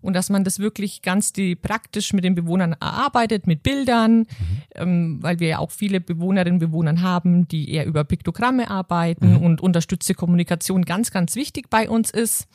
Und 0.00 0.14
dass 0.14 0.30
man 0.30 0.44
das 0.44 0.58
wirklich 0.58 1.02
ganz 1.02 1.32
die 1.32 1.56
praktisch 1.56 2.12
mit 2.12 2.24
den 2.24 2.34
Bewohnern 2.34 2.76
erarbeitet 2.80 3.46
mit 3.46 3.62
Bildern, 3.62 4.18
mhm. 4.18 4.26
ähm, 4.74 5.18
weil 5.20 5.40
wir 5.40 5.48
ja 5.48 5.58
auch 5.58 5.70
viele 5.70 6.00
Bewohnerinnen 6.00 6.60
und 6.60 6.70
Bewohner 6.70 7.00
haben, 7.00 7.48
die 7.48 7.70
eher 7.70 7.86
über 7.86 8.04
Piktogramme 8.04 8.70
arbeiten 8.70 9.34
mhm. 9.34 9.42
und 9.42 9.60
unterstützte 9.60 10.14
Kommunikation 10.14 10.84
ganz, 10.84 11.10
ganz 11.10 11.34
wichtig 11.34 11.70
bei 11.70 11.88
uns 11.88 12.10
ist. 12.10 12.46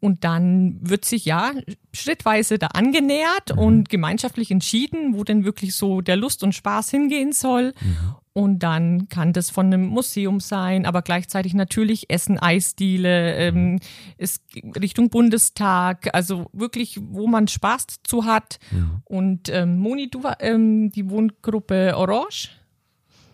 Und 0.00 0.22
dann 0.24 0.76
wird 0.82 1.06
sich 1.06 1.24
ja 1.24 1.52
schrittweise 1.94 2.58
da 2.58 2.66
angenähert 2.68 3.54
mhm. 3.54 3.58
und 3.58 3.88
gemeinschaftlich 3.88 4.50
entschieden, 4.50 5.14
wo 5.14 5.24
denn 5.24 5.44
wirklich 5.44 5.74
so 5.74 6.02
der 6.02 6.16
Lust 6.16 6.42
und 6.42 6.54
Spaß 6.54 6.90
hingehen 6.90 7.32
soll. 7.32 7.72
Mhm. 7.80 8.14
Und 8.36 8.58
dann 8.64 9.08
kann 9.08 9.32
das 9.32 9.50
von 9.50 9.66
einem 9.66 9.86
Museum 9.86 10.40
sein, 10.40 10.86
aber 10.86 11.02
gleichzeitig 11.02 11.54
natürlich 11.54 12.10
Essen, 12.10 12.36
Eisdiele, 12.36 13.36
ähm, 13.36 13.78
ist 14.18 14.42
Richtung 14.76 15.08
Bundestag, 15.08 16.12
also 16.12 16.46
wirklich, 16.52 16.98
wo 17.00 17.28
man 17.28 17.46
Spaß 17.46 17.86
zu 18.02 18.24
hat. 18.24 18.58
Mhm. 18.72 19.02
Und 19.04 19.48
ähm, 19.50 19.78
Moni, 19.78 20.10
du 20.10 20.24
war 20.24 20.40
ähm, 20.40 20.90
die 20.90 21.08
Wohngruppe 21.08 21.96
Orange. 21.96 22.50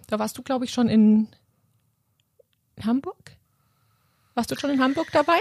Da 0.06 0.18
warst 0.18 0.36
du, 0.36 0.42
glaube 0.42 0.66
ich, 0.66 0.70
schon 0.70 0.90
in 0.90 1.28
Hamburg. 2.84 3.38
Warst 4.34 4.50
du 4.50 4.56
schon 4.56 4.68
in 4.68 4.82
Hamburg 4.82 5.08
dabei? 5.12 5.38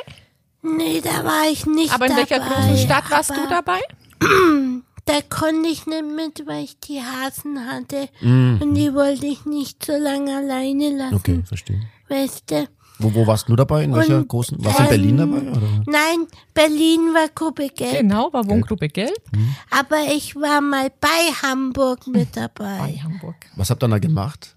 Nee, 0.61 1.01
da 1.01 1.25
war 1.25 1.49
ich 1.51 1.65
nicht 1.65 1.93
Aber 1.93 2.05
in 2.05 2.11
dabei, 2.11 2.29
welcher 2.29 2.45
großen 2.45 2.77
Stadt 2.77 3.11
warst 3.11 3.31
du 3.31 3.45
dabei? 3.49 3.81
Da 5.09 5.21
konnte 5.27 5.67
ich 5.67 5.87
nicht 5.87 6.05
mit, 6.05 6.45
weil 6.45 6.65
ich 6.65 6.79
die 6.81 7.01
Hasen 7.01 7.65
hatte. 7.65 8.09
Mhm. 8.21 8.59
Und 8.61 8.75
die 8.75 8.93
wollte 8.93 9.25
ich 9.25 9.43
nicht 9.43 9.83
so 9.83 9.93
lange 9.93 10.37
alleine 10.37 10.95
lassen. 10.95 11.15
Okay, 11.15 11.41
verstehe. 11.47 11.81
Weißt 12.09 12.51
du? 12.51 12.67
Wo, 12.99 13.11
wo 13.15 13.25
warst 13.25 13.49
du 13.49 13.55
dabei? 13.55 13.85
In 13.85 13.95
welcher 13.95 14.17
und, 14.17 14.27
großen? 14.27 14.63
Warst 14.63 14.77
du 14.77 14.83
in 14.83 14.89
Berlin 14.89 15.17
dabei? 15.17 15.41
Oder? 15.49 15.83
Nein, 15.87 16.27
Berlin 16.53 17.11
war 17.15 17.27
Gruppe 17.33 17.69
Gelb. 17.69 18.01
Genau, 18.01 18.31
war 18.31 18.47
Wohngruppe 18.47 18.87
Gelb. 18.87 19.17
Mhm. 19.35 19.55
Aber 19.71 19.97
ich 20.15 20.35
war 20.35 20.61
mal 20.61 20.91
bei 21.01 21.33
Hamburg 21.41 22.05
mit 22.05 22.37
dabei. 22.37 22.77
Bei 22.77 22.93
Hamburg. 23.01 23.47
Was 23.55 23.71
habt 23.71 23.83
ihr 23.83 23.87
da 23.87 23.97
gemacht? 23.97 24.55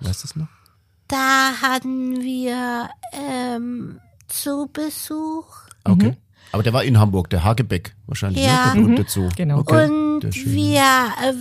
Weißt 0.00 0.24
du 0.24 0.26
es 0.26 0.34
noch? 0.34 0.48
Da 1.06 1.52
hatten 1.62 2.20
wir 2.20 2.90
ähm, 3.12 4.00
zu 4.26 4.68
Besuch. 4.72 5.46
Okay. 5.84 6.10
Mhm. 6.10 6.16
Aber 6.50 6.62
der 6.62 6.72
war 6.72 6.84
in 6.84 6.98
Hamburg, 6.98 7.30
der 7.30 7.44
Hagebeck 7.44 7.94
wahrscheinlich, 8.06 8.44
ja. 8.44 8.74
ne? 8.74 8.80
Mhm. 8.80 9.30
Genau. 9.36 9.58
Okay. 9.60 9.86
Und 9.86 10.22
wir 10.22 10.82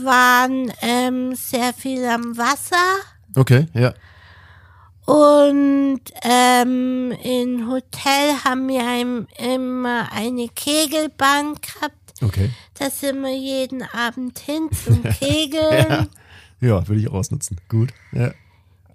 waren 0.04 0.72
ähm, 0.82 1.36
sehr 1.36 1.74
viel 1.74 2.06
am 2.06 2.38
Wasser. 2.38 2.78
Okay, 3.36 3.68
ja. 3.74 3.94
Und 5.06 6.02
ähm, 6.22 7.12
im 7.24 7.70
Hotel 7.70 8.36
haben 8.46 8.68
wir 8.70 8.88
ein, 8.88 9.28
immer 9.38 10.10
eine 10.12 10.48
Kegelbahn 10.48 11.56
gehabt. 11.56 12.14
Okay. 12.22 12.52
Da 12.76 12.90
sind 12.90 13.22
wir 13.22 13.36
jeden 13.36 13.84
Abend 13.84 14.40
hin 14.40 14.70
zum 14.72 15.04
Kegeln. 15.20 15.90
ja. 15.90 16.08
ja, 16.62 16.88
würde 16.88 17.02
ich 17.02 17.10
auch 17.10 17.16
ausnutzen. 17.16 17.58
Gut. 17.68 17.90
Ja. 18.12 18.32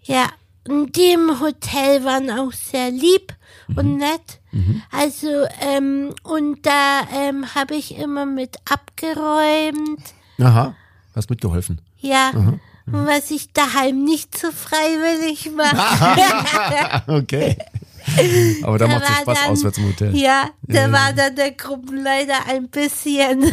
Ja, 0.05 0.31
und 0.69 0.97
die 0.97 1.13
im 1.13 1.41
Hotel 1.41 2.05
waren 2.05 2.31
auch 2.31 2.53
sehr 2.53 2.91
lieb 2.91 3.35
mhm. 3.69 3.79
und 3.79 3.97
nett. 3.99 4.41
Mhm. 4.57 4.83
Also, 4.91 5.29
ähm, 5.61 6.15
und 6.23 6.65
da 6.65 7.03
ähm, 7.15 7.55
habe 7.55 7.75
ich 7.75 7.99
immer 7.99 8.25
mit 8.25 8.57
abgeräumt. 8.71 10.15
Aha, 10.41 10.75
hast 11.15 11.29
mitgeholfen. 11.29 11.83
Ja. 11.99 12.31
Aha. 12.35 12.59
Was 12.87 13.31
ich 13.33 13.53
daheim 13.53 14.05
nicht 14.05 14.39
so 14.39 14.51
freiwillig 14.53 15.51
mache. 15.55 17.03
okay. 17.09 17.59
Aber 18.63 18.79
da, 18.79 18.87
da 18.87 18.95
macht 18.95 19.11
es 19.11 19.17
Spaß 19.19 19.39
dann, 19.41 19.51
auswärts 19.51 19.79
im 19.79 19.89
Hotel. 19.89 20.17
Ja, 20.17 20.51
da 20.63 20.83
ja, 20.83 20.93
war 20.93 21.13
dann 21.13 21.35
der 21.35 21.53
Gruppenleiter 21.53 22.47
ein 22.49 22.69
bisschen. 22.69 23.43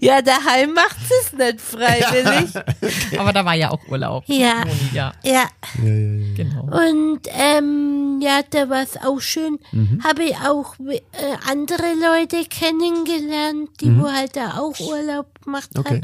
ja, 0.00 0.22
daheim 0.22 0.72
macht 0.72 0.96
es 1.20 1.32
nicht 1.32 1.60
freiwillig. 1.60 2.56
okay. 2.82 3.18
Aber 3.18 3.32
da 3.32 3.44
war 3.44 3.54
ja 3.54 3.70
auch 3.70 3.80
Urlaub. 3.88 4.24
Ja. 4.26 4.64
Ja. 4.92 5.12
ja. 5.22 5.32
ja. 5.32 5.44
Genau. 5.76 6.62
Und 6.64 7.20
ähm, 7.26 8.20
ja, 8.22 8.40
da 8.48 8.68
war 8.68 8.82
es 8.82 8.96
auch 8.96 9.20
schön. 9.20 9.58
Mhm. 9.72 10.02
Habe 10.02 10.24
ich 10.24 10.36
auch 10.36 10.74
äh, 10.78 11.00
andere 11.48 11.92
Leute 12.00 12.44
kennengelernt, 12.48 13.70
die 13.80 13.90
mhm. 13.90 14.02
wo 14.02 14.10
halt 14.10 14.36
da 14.36 14.58
auch 14.58 14.78
Urlaub 14.80 15.42
gemacht 15.42 15.70
okay. 15.76 15.88
haben. 15.88 16.00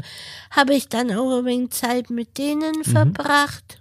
Habe 0.51 0.75
ich 0.75 0.87
dann 0.87 1.11
auch 1.11 1.39
ein 1.39 1.45
wenig 1.45 1.71
Zeit 1.71 2.09
mit 2.09 2.37
denen 2.37 2.77
mhm. 2.77 2.83
verbracht. 2.83 3.79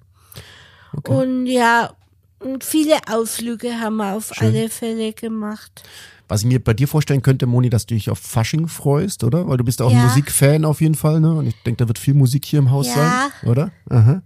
Okay. 0.96 1.12
Und 1.12 1.46
ja, 1.46 1.94
und 2.44 2.64
viele 2.64 2.96
Ausflüge 3.08 3.80
haben 3.80 3.96
wir 3.96 4.14
auf 4.14 4.32
Schön. 4.34 4.48
alle 4.48 4.68
Fälle 4.68 5.12
gemacht. 5.12 5.82
Was 6.28 6.42
ich 6.42 6.46
mir 6.46 6.62
bei 6.62 6.72
dir 6.72 6.88
vorstellen 6.88 7.22
könnte, 7.22 7.46
Moni, 7.46 7.68
dass 7.68 7.86
du 7.86 7.94
dich 7.94 8.08
auf 8.08 8.18
Fasching 8.18 8.68
freust, 8.68 9.24
oder? 9.24 9.46
Weil 9.48 9.58
du 9.58 9.64
bist 9.64 9.82
auch 9.82 9.92
ja. 9.92 9.98
ein 9.98 10.04
Musikfan 10.06 10.64
auf 10.64 10.80
jeden 10.80 10.94
Fall, 10.94 11.20
ne? 11.20 11.34
Und 11.34 11.46
ich 11.46 11.62
denke, 11.62 11.78
da 11.84 11.88
wird 11.88 11.98
viel 11.98 12.14
Musik 12.14 12.44
hier 12.46 12.58
im 12.58 12.70
Haus 12.70 12.86
ja. 12.88 12.94
sein, 12.94 13.50
oder? 13.50 13.70
Aha. 13.90 14.22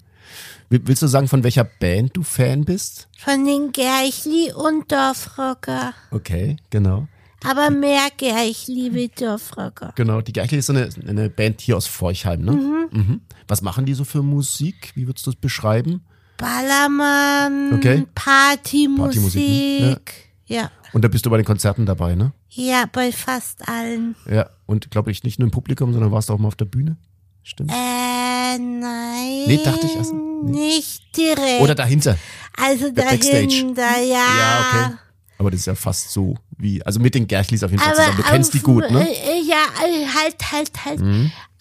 Willst 0.68 1.02
du 1.02 1.06
sagen, 1.06 1.28
von 1.28 1.44
welcher 1.44 1.64
Band 1.64 2.16
du 2.16 2.22
Fan 2.22 2.64
bist? 2.64 3.08
Von 3.18 3.44
den 3.44 3.72
Gerchli 3.72 4.52
und 4.52 4.90
Dorfrocker. 4.90 5.94
Okay, 6.10 6.56
genau. 6.70 7.06
Aber 7.44 7.70
mehr 7.70 8.08
Gerchli 8.16 8.92
wie 8.92 9.08
Dorfrocker. 9.08 9.92
Genau, 9.94 10.20
die 10.20 10.32
Gerchli 10.32 10.58
ist 10.58 10.70
eine, 10.70 10.88
eine 11.06 11.30
Band 11.30 11.60
hier 11.60 11.76
aus 11.76 11.86
Forchheim, 11.86 12.42
ne? 12.42 12.52
Mhm. 12.52 12.88
Mhm. 12.90 13.20
Was 13.46 13.62
machen 13.62 13.86
die 13.86 13.94
so 13.94 14.04
für 14.04 14.22
Musik? 14.22 14.92
Wie 14.94 15.06
würdest 15.06 15.26
du 15.26 15.30
das 15.30 15.40
beschreiben? 15.40 16.02
Ballermann, 16.38 17.74
Okay. 17.74 18.06
Partymusik. 18.14 19.22
Partymusik, 19.22 20.12
ja. 20.46 20.70
Und 20.92 21.02
da 21.04 21.08
bist 21.08 21.26
du 21.26 21.30
bei 21.30 21.36
den 21.36 21.46
Konzerten 21.46 21.86
dabei, 21.86 22.14
ne? 22.14 22.32
ja, 22.50 22.84
bei 22.90 23.12
fast 23.12 23.68
allen. 23.68 24.14
Ja. 24.30 24.48
Und 24.64 24.90
glaube 24.90 25.10
ich 25.10 25.22
nicht 25.24 25.38
nur 25.38 25.46
im 25.46 25.50
Publikum, 25.50 25.92
sondern 25.92 26.10
warst 26.10 26.28
du 26.28 26.32
auch 26.32 26.38
mal 26.38 26.48
auf 26.48 26.56
der 26.56 26.64
Bühne? 26.64 26.96
Stimmt. 27.42 27.70
Äh, 27.70 28.58
nein. 28.58 29.44
Nee, 29.46 29.60
dachte 29.62 29.86
ich 29.86 29.94
erst- 29.94 30.12
nee. 30.14 30.50
Nicht 30.50 31.16
direkt. 31.16 31.60
Oder 31.60 31.74
dahinter. 31.74 32.16
also 32.56 32.90
Backstage. 32.92 33.46
dahinter, 33.46 33.98
ja. 34.00 34.14
Ja, 34.16 34.60
okay. 34.86 34.94
Aber 35.38 35.50
das 35.50 35.60
ist 35.60 35.66
ja 35.66 35.74
fast 35.74 36.10
so 36.12 36.34
wie, 36.56 36.82
also 36.82 36.98
mit 36.98 37.14
den 37.14 37.26
Gerchlis 37.28 37.62
auf 37.62 37.70
jeden 37.70 37.82
Fall 37.82 37.92
Aber 37.92 38.00
zusammen. 38.02 38.16
Du 38.16 38.22
kennst 38.22 38.54
die 38.54 38.60
gut, 38.60 38.90
ne? 38.90 39.00
Mhm. 39.00 39.06
Äh, 39.06 39.40
ja, 39.46 39.64
äh, 39.84 40.06
halt, 40.06 40.36
halt, 40.50 40.84
halt. 40.86 41.00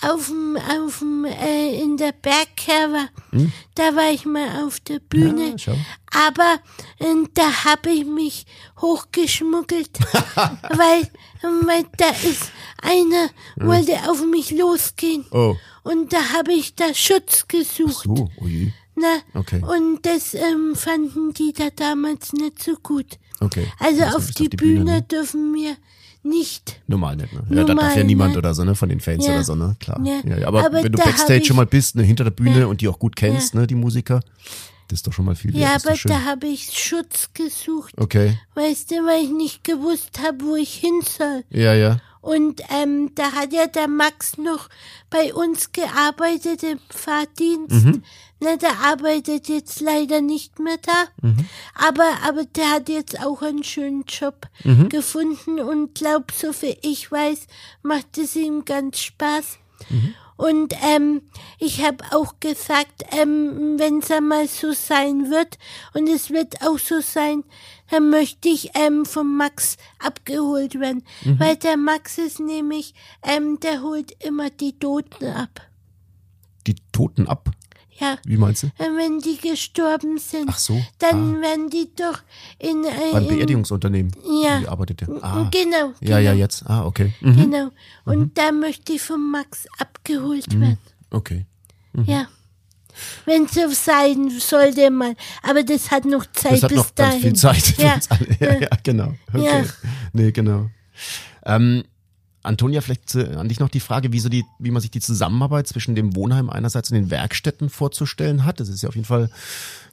Auf 0.01 0.27
dem, 0.27 0.58
auf 0.58 0.99
dem, 0.99 1.25
äh, 1.25 1.81
in 1.81 1.97
der 1.97 2.12
Bergkerwe, 2.12 3.10
da 3.75 3.95
war 3.95 4.12
ich 4.12 4.25
mal 4.25 4.65
auf 4.65 4.79
der 4.81 4.99
Bühne. 4.99 5.55
Ja. 5.58 5.73
Aber 6.13 6.60
äh, 6.99 7.27
da 7.34 7.65
habe 7.65 7.89
ich 7.91 8.05
mich 8.05 8.45
hochgeschmuggelt, 8.81 9.97
weil, 10.69 11.10
weil 11.41 11.86
da 11.97 12.10
ist 12.10 12.51
einer, 12.81 13.29
wollte 13.55 14.10
auf 14.10 14.23
mich 14.25 14.51
losgehen. 14.51 15.25
Oh. 15.31 15.55
Und 15.84 16.12
da 16.13 16.34
habe 16.34 16.53
ich 16.53 16.75
da 16.75 16.93
Schutz 16.93 17.47
gesucht. 17.47 18.03
So, 18.03 18.29
oh. 18.38 18.47
Na, 18.95 19.17
Okay. 19.34 19.62
Und 19.62 20.05
das 20.05 20.34
ähm, 20.34 20.75
fanden 20.75 21.34
die 21.34 21.53
da 21.53 21.69
damals 21.69 22.31
nicht 22.34 22.63
so 22.63 22.75
gut. 22.81 23.17
Okay. 23.39 23.67
Also 23.79 24.03
Also 24.03 24.17
auf 24.17 24.25
bist 24.27 24.39
die, 24.39 24.49
Bühne, 24.49 24.84
ne? 24.86 25.01
dürfen 25.01 25.53
wir 25.53 25.75
nicht. 26.25 26.81
Normal 26.88 27.15
nicht, 27.15 27.31
ne? 27.33 27.43
Ja, 27.49 27.55
da 27.63 27.63
darf 27.63 27.75
Normal 27.75 27.97
ja 27.97 28.03
niemand 28.03 28.29
nicht. 28.31 28.38
oder 28.39 28.53
so, 28.53 28.63
ne? 28.63 28.75
Von 28.75 28.89
den 28.89 28.99
Fans 28.99 29.25
Ja. 29.25 29.33
oder 29.33 29.43
so, 29.43 29.55
ne? 29.55 29.75
Klar. 29.79 29.99
Ja. 30.03 30.21
Ja. 30.38 30.47
Aber, 30.47 30.65
Aber 30.65 30.83
wenn 30.83 30.91
du 30.91 30.97
Backstage 30.97 31.45
schon 31.45 31.55
mal 31.55 31.65
bist, 31.65 31.95
ne, 31.95 32.03
hinter 32.03 32.23
der 32.25 32.31
Bühne 32.31 32.61
Ja. 32.61 32.65
und 32.65 32.81
die 32.81 32.88
auch 32.88 32.99
gut 32.99 33.15
kennst, 33.15 33.55
ne, 33.55 33.65
die 33.67 33.75
Musiker, 33.75 34.19
das 34.88 34.99
ist 34.99 35.07
doch 35.07 35.13
schon 35.13 35.25
mal 35.25 35.35
viel. 35.35 35.55
Ja, 35.57 35.75
aber 35.75 35.95
da 36.03 36.21
habe 36.25 36.47
ich 36.47 36.69
Schutz 36.71 37.29
gesucht. 37.33 37.93
Okay. 37.97 38.38
Weißt 38.53 38.91
du, 38.91 38.95
weil 39.05 39.23
ich 39.23 39.31
nicht 39.31 39.63
gewusst 39.63 40.19
habe, 40.21 40.38
wo 40.43 40.55
ich 40.55 40.73
hin 40.75 41.01
soll. 41.01 41.43
Ja, 41.49 41.73
ja. 41.73 41.99
Und 42.25 42.59
ähm, 42.71 43.11
da 43.13 43.33
hat 43.33 43.53
ja 43.53 43.67
der 43.67 43.88
Max 43.88 44.39
noch 44.39 44.67
bei 45.11 45.31
uns 45.31 45.71
gearbeitet 45.73 46.63
im 46.63 46.79
Fahrdienst. 46.89 47.85
Mhm. 47.85 48.03
Na, 48.39 48.55
der 48.55 48.79
arbeitet 48.79 49.47
jetzt 49.47 49.79
leider 49.79 50.21
nicht 50.21 50.57
mehr 50.57 50.77
da. 50.81 51.05
Mhm. 51.21 51.45
Aber, 51.75 52.17
aber 52.25 52.45
der 52.45 52.71
hat 52.71 52.89
jetzt 52.89 53.23
auch 53.23 53.43
einen 53.43 53.63
schönen 53.63 54.05
Job 54.05 54.47
Mhm. 54.63 54.89
gefunden 54.89 55.59
und 55.59 55.93
glaub, 55.93 56.31
so 56.31 56.51
viel 56.51 56.75
ich 56.81 57.11
weiß, 57.11 57.45
macht 57.83 58.17
es 58.17 58.35
ihm 58.35 58.65
ganz 58.65 59.01
Spaß. 59.01 59.59
Mhm. 59.91 60.15
Und 60.38 60.73
ähm, 60.83 61.21
ich 61.59 61.85
habe 61.85 62.03
auch 62.11 62.39
gesagt, 62.39 63.03
ähm, 63.11 63.75
wenn 63.77 63.99
es 63.99 64.09
einmal 64.09 64.47
so 64.47 64.73
sein 64.73 65.29
wird, 65.29 65.59
und 65.93 66.09
es 66.09 66.31
wird 66.31 66.61
auch 66.61 66.79
so 66.79 67.01
sein, 67.01 67.43
dann 67.91 68.10
möchte 68.10 68.50
ich 68.50 68.71
ähm, 68.76 69.06
vom 69.06 69.38
Max 69.38 69.78
abgeholt 70.00 70.80
werden. 70.80 71.04
Mhm. 71.24 71.39
Weil 71.39 71.56
der 71.58 71.78
Max 71.78 72.17
ist 72.17 72.39
nämlich, 72.39 72.93
ähm, 73.24 73.60
der 73.62 73.82
holt 73.82 74.12
immer 74.24 74.50
die 74.50 74.78
Toten 74.78 75.26
ab. 75.28 75.62
Die 76.67 76.76
Toten 76.91 77.28
ab. 77.28 77.50
Ja, 77.98 78.17
Wie 78.26 78.36
meinst 78.36 78.63
du? 78.63 78.67
äh, 78.78 78.89
wenn 78.98 79.19
die 79.19 79.38
gestorben 79.38 80.17
sind, 80.17 80.50
Ach 80.50 80.58
so. 80.58 80.82
dann 81.00 81.39
werden 81.41 81.69
die 81.69 81.89
doch 81.95 82.19
in, 82.60 82.84
äh, 82.84 83.12
Beim 83.13 83.26
Beerdigungsunternehmen. 83.28 84.12
Ja. 84.43 84.60
Die 84.60 84.67
arbeitet 84.67 85.00
der. 85.00 85.10
Ah. 85.24 85.50
Genau, 85.50 85.93
Ja, 86.02 86.19
ja, 86.19 86.32
genau. 86.32 86.41
jetzt. 86.43 86.63
Ah, 86.69 86.86
okay. 86.86 87.13
Mhm. 87.21 87.36
Genau. 87.38 87.69
Und 88.04 88.38
da 88.38 88.52
möchte 88.52 88.91
ich 88.91 89.02
vom 89.02 89.32
Max 89.32 89.65
abgeholt 89.80 90.60
werden. 90.60 90.78
Okay. 91.10 91.45
Ja. 92.06 92.28
Wenn 93.25 93.47
so 93.47 93.69
sein 93.71 94.29
sollte 94.39 94.89
mal. 94.91 95.15
Aber 95.43 95.63
das 95.63 95.91
hat 95.91 96.05
noch 96.05 96.25
Zeit 96.34 96.53
Das 96.53 96.63
hat 96.63 96.69
bis 96.69 96.77
noch 96.77 96.89
dahin. 96.91 97.12
ganz 97.12 97.23
viel 97.23 97.36
Zeit 97.36 97.63
für 97.63 97.81
Ja. 97.81 97.93
uns 97.95 98.12
alle. 98.12 98.27
Ja, 98.39 98.60
ja, 98.62 98.67
genau. 98.84 99.13
Okay. 99.34 99.45
Ja. 99.45 99.63
Nee, 100.13 100.31
genau. 100.31 100.69
Ähm, 101.45 101.84
Antonia, 102.43 102.81
vielleicht 102.81 103.15
äh, 103.15 103.36
an 103.36 103.49
dich 103.49 103.60
noch 103.60 103.69
die 103.69 103.79
Frage, 103.79 104.12
wie, 104.13 104.19
so 104.19 104.29
die, 104.29 104.43
wie 104.60 104.69
man 104.71 104.79
sich 104.81 104.91
die 104.91 104.99
Zusammenarbeit 104.99 105.67
zwischen 105.67 105.95
dem 105.95 106.15
Wohnheim 106.15 106.49
einerseits 106.49 106.91
und 106.91 106.95
den 106.95 107.10
Werkstätten 107.10 107.69
vorzustellen 107.69 108.45
hat. 108.45 108.60
Das 108.60 108.69
ist 108.69 108.84
ja 108.84 108.89
auf 108.89 108.95
jeden 108.95 109.08
Fall 109.08 109.29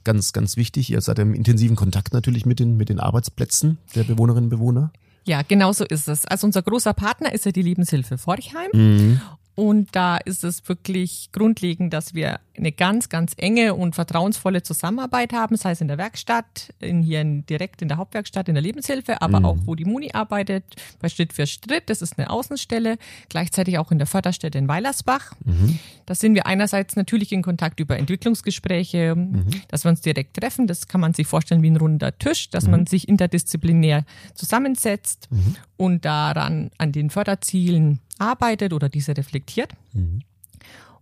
ganz, 0.05 0.33
ganz 0.35 0.57
wichtig. 0.57 0.91
Ihr 0.91 1.01
seid 1.01 1.19
im 1.19 1.33
intensiven 1.35 1.77
Kontakt 1.77 2.13
natürlich 2.13 2.45
mit 2.45 2.59
den, 2.61 2.77
mit 2.77 2.91
den 2.91 3.01
Arbeitsplätzen 3.01 3.79
der 3.95 4.05
Bewohnerinnen 4.05 4.45
und 4.45 4.51
Bewohner. 4.51 4.93
Ja, 5.25 5.43
genau 5.43 5.73
so 5.73 5.85
ist 5.85 6.09
es. 6.09 6.27
Also 6.27 6.47
unser 6.47 6.63
großer 6.63 6.93
Partner 6.95 7.33
ist 7.33 7.47
ja 7.47 7.53
die 7.53 7.63
Lebenshilfe 7.63 8.19
Forchheim. 8.19 8.69
Mhm. 8.73 9.21
Und 9.55 9.95
da 9.95 10.17
ist 10.17 10.45
es 10.45 10.67
wirklich 10.67 11.29
grundlegend, 11.33 11.93
dass 11.93 12.15
wir 12.15 12.41
eine 12.57 12.73
ganz, 12.73 13.09
ganz 13.11 13.33
enge 13.37 13.75
und 13.75 13.95
vertrauensvolle 13.95 14.63
Zusammenarbeit 14.63 15.33
haben, 15.35 15.57
sei 15.57 15.73
es 15.73 15.81
in 15.83 15.89
der 15.89 15.99
Werkstatt, 15.99 16.73
in 16.81 17.03
hier 17.03 17.21
in, 17.21 17.45
direkt 17.47 17.83
in 17.83 17.89
der 17.89 17.97
Hauptwerkstatt, 17.99 18.49
in 18.49 18.55
der 18.55 18.63
Lebenshilfe, 18.63 19.21
aber 19.21 19.41
Mhm. 19.41 19.45
auch 19.47 19.57
wo 19.67 19.75
die 19.75 19.85
Muni 19.85 20.11
arbeitet, 20.13 20.65
bei 21.01 21.09
Schritt 21.11 21.33
für 21.35 21.47
Schritt, 21.47 21.91
das 21.91 22.01
ist 22.03 22.19
eine 22.19 22.31
Außenstelle, 22.31 22.97
gleichzeitig 23.29 23.79
auch 23.79 23.91
in 23.91 23.99
der 23.99 24.07
Förderstätte 24.07 24.57
in 24.59 24.69
Weilersbach. 24.69 25.33
Mhm. 25.45 25.79
Da 26.07 26.15
sind 26.15 26.35
wir 26.35 26.47
einerseits 26.47 26.97
natürlich 26.97 27.33
in 27.33 27.43
Kontakt 27.43 27.79
über 27.81 27.99
Entwicklungsgespräche, 27.99 29.15
Mhm. 29.17 29.47
dass 29.69 29.85
wir 29.85 29.91
uns 29.91 30.01
direkt 30.01 30.37
treffen, 30.39 30.67
das 30.67 30.89
kann 30.89 31.01
man 31.01 31.13
sich 31.15 31.27
vorstellen 31.27 31.63
wie 31.63 31.71
ein 31.71 31.77
runder 31.77 32.17
Tisch, 32.19 32.49
dass 32.51 32.65
Mhm. 32.65 32.71
man 32.71 32.87
sich 32.87 33.09
interdisziplinär 33.09 34.05
zusammensetzt 34.35 35.29
und 35.77 36.05
daran 36.05 36.71
an 36.79 36.93
den 36.93 37.11
Förderzielen 37.11 38.01
arbeitet 38.23 38.73
oder 38.73 38.89
diese 38.89 39.17
reflektiert. 39.17 39.73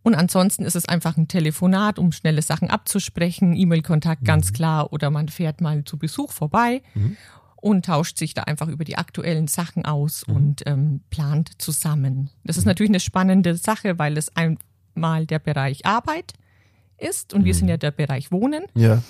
Und 0.03 0.15
ansonsten 0.15 0.65
ist 0.65 0.77
es 0.77 0.89
einfach 0.89 1.17
ein 1.17 1.29
Telefonat, 1.29 1.99
um 1.99 2.13
schnelle 2.13 2.43
Sachen 2.43 2.71
abzusprechen, 2.71 3.55
E-Mail-Kontakt 3.55 4.25
ganz 4.25 4.53
klar 4.53 4.93
oder 4.93 5.11
man 5.11 5.29
fährt 5.29 5.61
mal 5.61 5.85
zu 5.85 5.99
Besuch 5.99 6.33
vorbei 6.33 6.83
und 7.57 7.85
tauscht 7.85 8.17
sich 8.17 8.33
da 8.33 8.45
einfach 8.45 8.69
über 8.69 8.85
die 8.85 8.97
aktuellen 8.97 9.47
Sachen 9.47 9.85
aus 9.85 10.23
und 10.23 10.63
ähm, 10.67 11.03
plant 11.11 11.61
zusammen. 11.61 12.31
Das 12.45 12.57
ist 12.57 12.65
natürlich 12.65 12.91
eine 12.91 13.01
spannende 13.01 13.57
Sache, 13.57 13.99
weil 13.99 14.17
es 14.17 14.33
einmal 14.35 15.27
der 15.27 15.39
Bereich 15.39 15.85
Arbeit 15.85 16.33
ist 16.97 17.35
und 17.35 17.45
wir 17.45 17.55
sind 17.55 17.69
ja 17.69 17.77
der 17.77 17.91
Bereich 17.91 18.33
Wohnen. 18.33 18.65
Ja. 18.75 19.03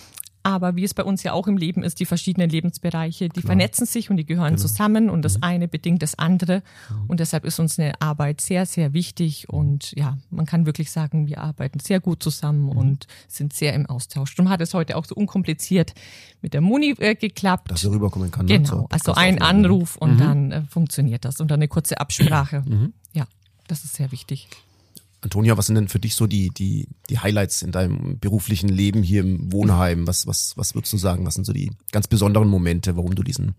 Aber 0.43 0.77
wie 0.77 0.85
es 0.85 0.95
bei 0.95 1.05
uns 1.05 1.23
ja 1.23 1.33
auch 1.33 1.47
im 1.47 1.57
Leben 1.57 1.83
ist, 1.83 2.01
die 2.01 2.07
verschiedenen 2.07 2.49
Lebensbereiche, 2.49 3.29
die 3.29 3.43
vernetzen 3.43 3.87
sich 3.87 4.11
und 4.11 4.17
die 4.17 4.25
gehören 4.25 4.57
zusammen 4.57 5.11
und 5.11 5.23
das 5.23 5.43
eine 5.43 5.69
bedingt 5.69 6.03
das 6.03 6.19
andere. 6.19 6.63
Und 7.09 7.21
deshalb 7.21 7.45
ist 7.45 7.59
uns 7.59 7.79
eine 7.79 8.01
Arbeit 8.01 8.41
sehr, 8.41 8.65
sehr 8.65 8.95
wichtig 8.95 9.49
und 9.49 9.93
ja, 9.93 10.17
man 10.31 10.47
kann 10.47 10.65
wirklich 10.65 10.91
sagen, 10.91 11.27
wir 11.27 11.39
arbeiten 11.39 11.79
sehr 11.81 12.01
gut 12.01 12.23
zusammen 12.23 12.71
und 12.71 13.07
sind 13.29 13.53
sehr 13.53 13.75
im 13.75 13.87
Austausch. 13.87 14.35
Darum 14.35 14.51
hat 14.51 14.61
es 14.61 14.73
heute 14.73 14.97
auch 14.97 15.05
so 15.05 15.15
unkompliziert 15.15 15.95
mit 16.41 16.55
der 16.55 16.61
Muni 16.61 16.95
äh, 16.99 17.15
geklappt. 17.15 17.71
Dass 17.71 17.85
er 17.85 17.91
rüberkommen 17.91 18.31
kann. 18.31 18.47
ne, 18.47 18.59
genau, 18.59 18.69
zur 18.69 18.93
also 18.93 19.15
ein. 19.15 19.41
Anruf 19.41 19.97
und 19.97 20.19
dann 20.19 20.53
äh, 20.53 20.63
funktioniert 20.63 21.25
das 21.25 21.41
und 21.41 21.51
dann 21.51 21.61
eine 21.61 21.69
kurze 21.69 22.01
Absprache. 22.01 22.63
Ja, 23.13 23.27
das 23.69 23.85
ist 23.85 23.95
sehr 23.95 24.13
wichtig. 24.13 24.49
Antonia, 25.23 25.57
was 25.59 25.67
sind 25.67 25.75
denn 25.75 25.89
für 25.89 25.99
dich 26.01 26.15
so 26.15 26.27
die, 26.27 26.51
die, 26.51 26.89
die 27.11 27.19
Highlights 27.19 27.63
in 27.63 27.73
deinem 27.73 28.19
beruflichen 28.19 28.69
Leben 28.69 29.03
hier 29.03 29.21
im 29.21 29.53
Wohnheim? 29.53 30.07
Was, 30.07 30.27
was, 30.27 30.57
was 30.57 30.75
würdest 30.75 30.93
du 30.93 30.97
sagen? 30.97 31.27
Was 31.27 31.35
sind 31.35 31.45
so 31.45 31.53
die 31.53 31.71
ganz 31.93 32.09
besonderen 32.09 32.49
Momente, 32.49 32.97
warum 32.97 33.15
du 33.15 33.23
diesen 33.23 33.55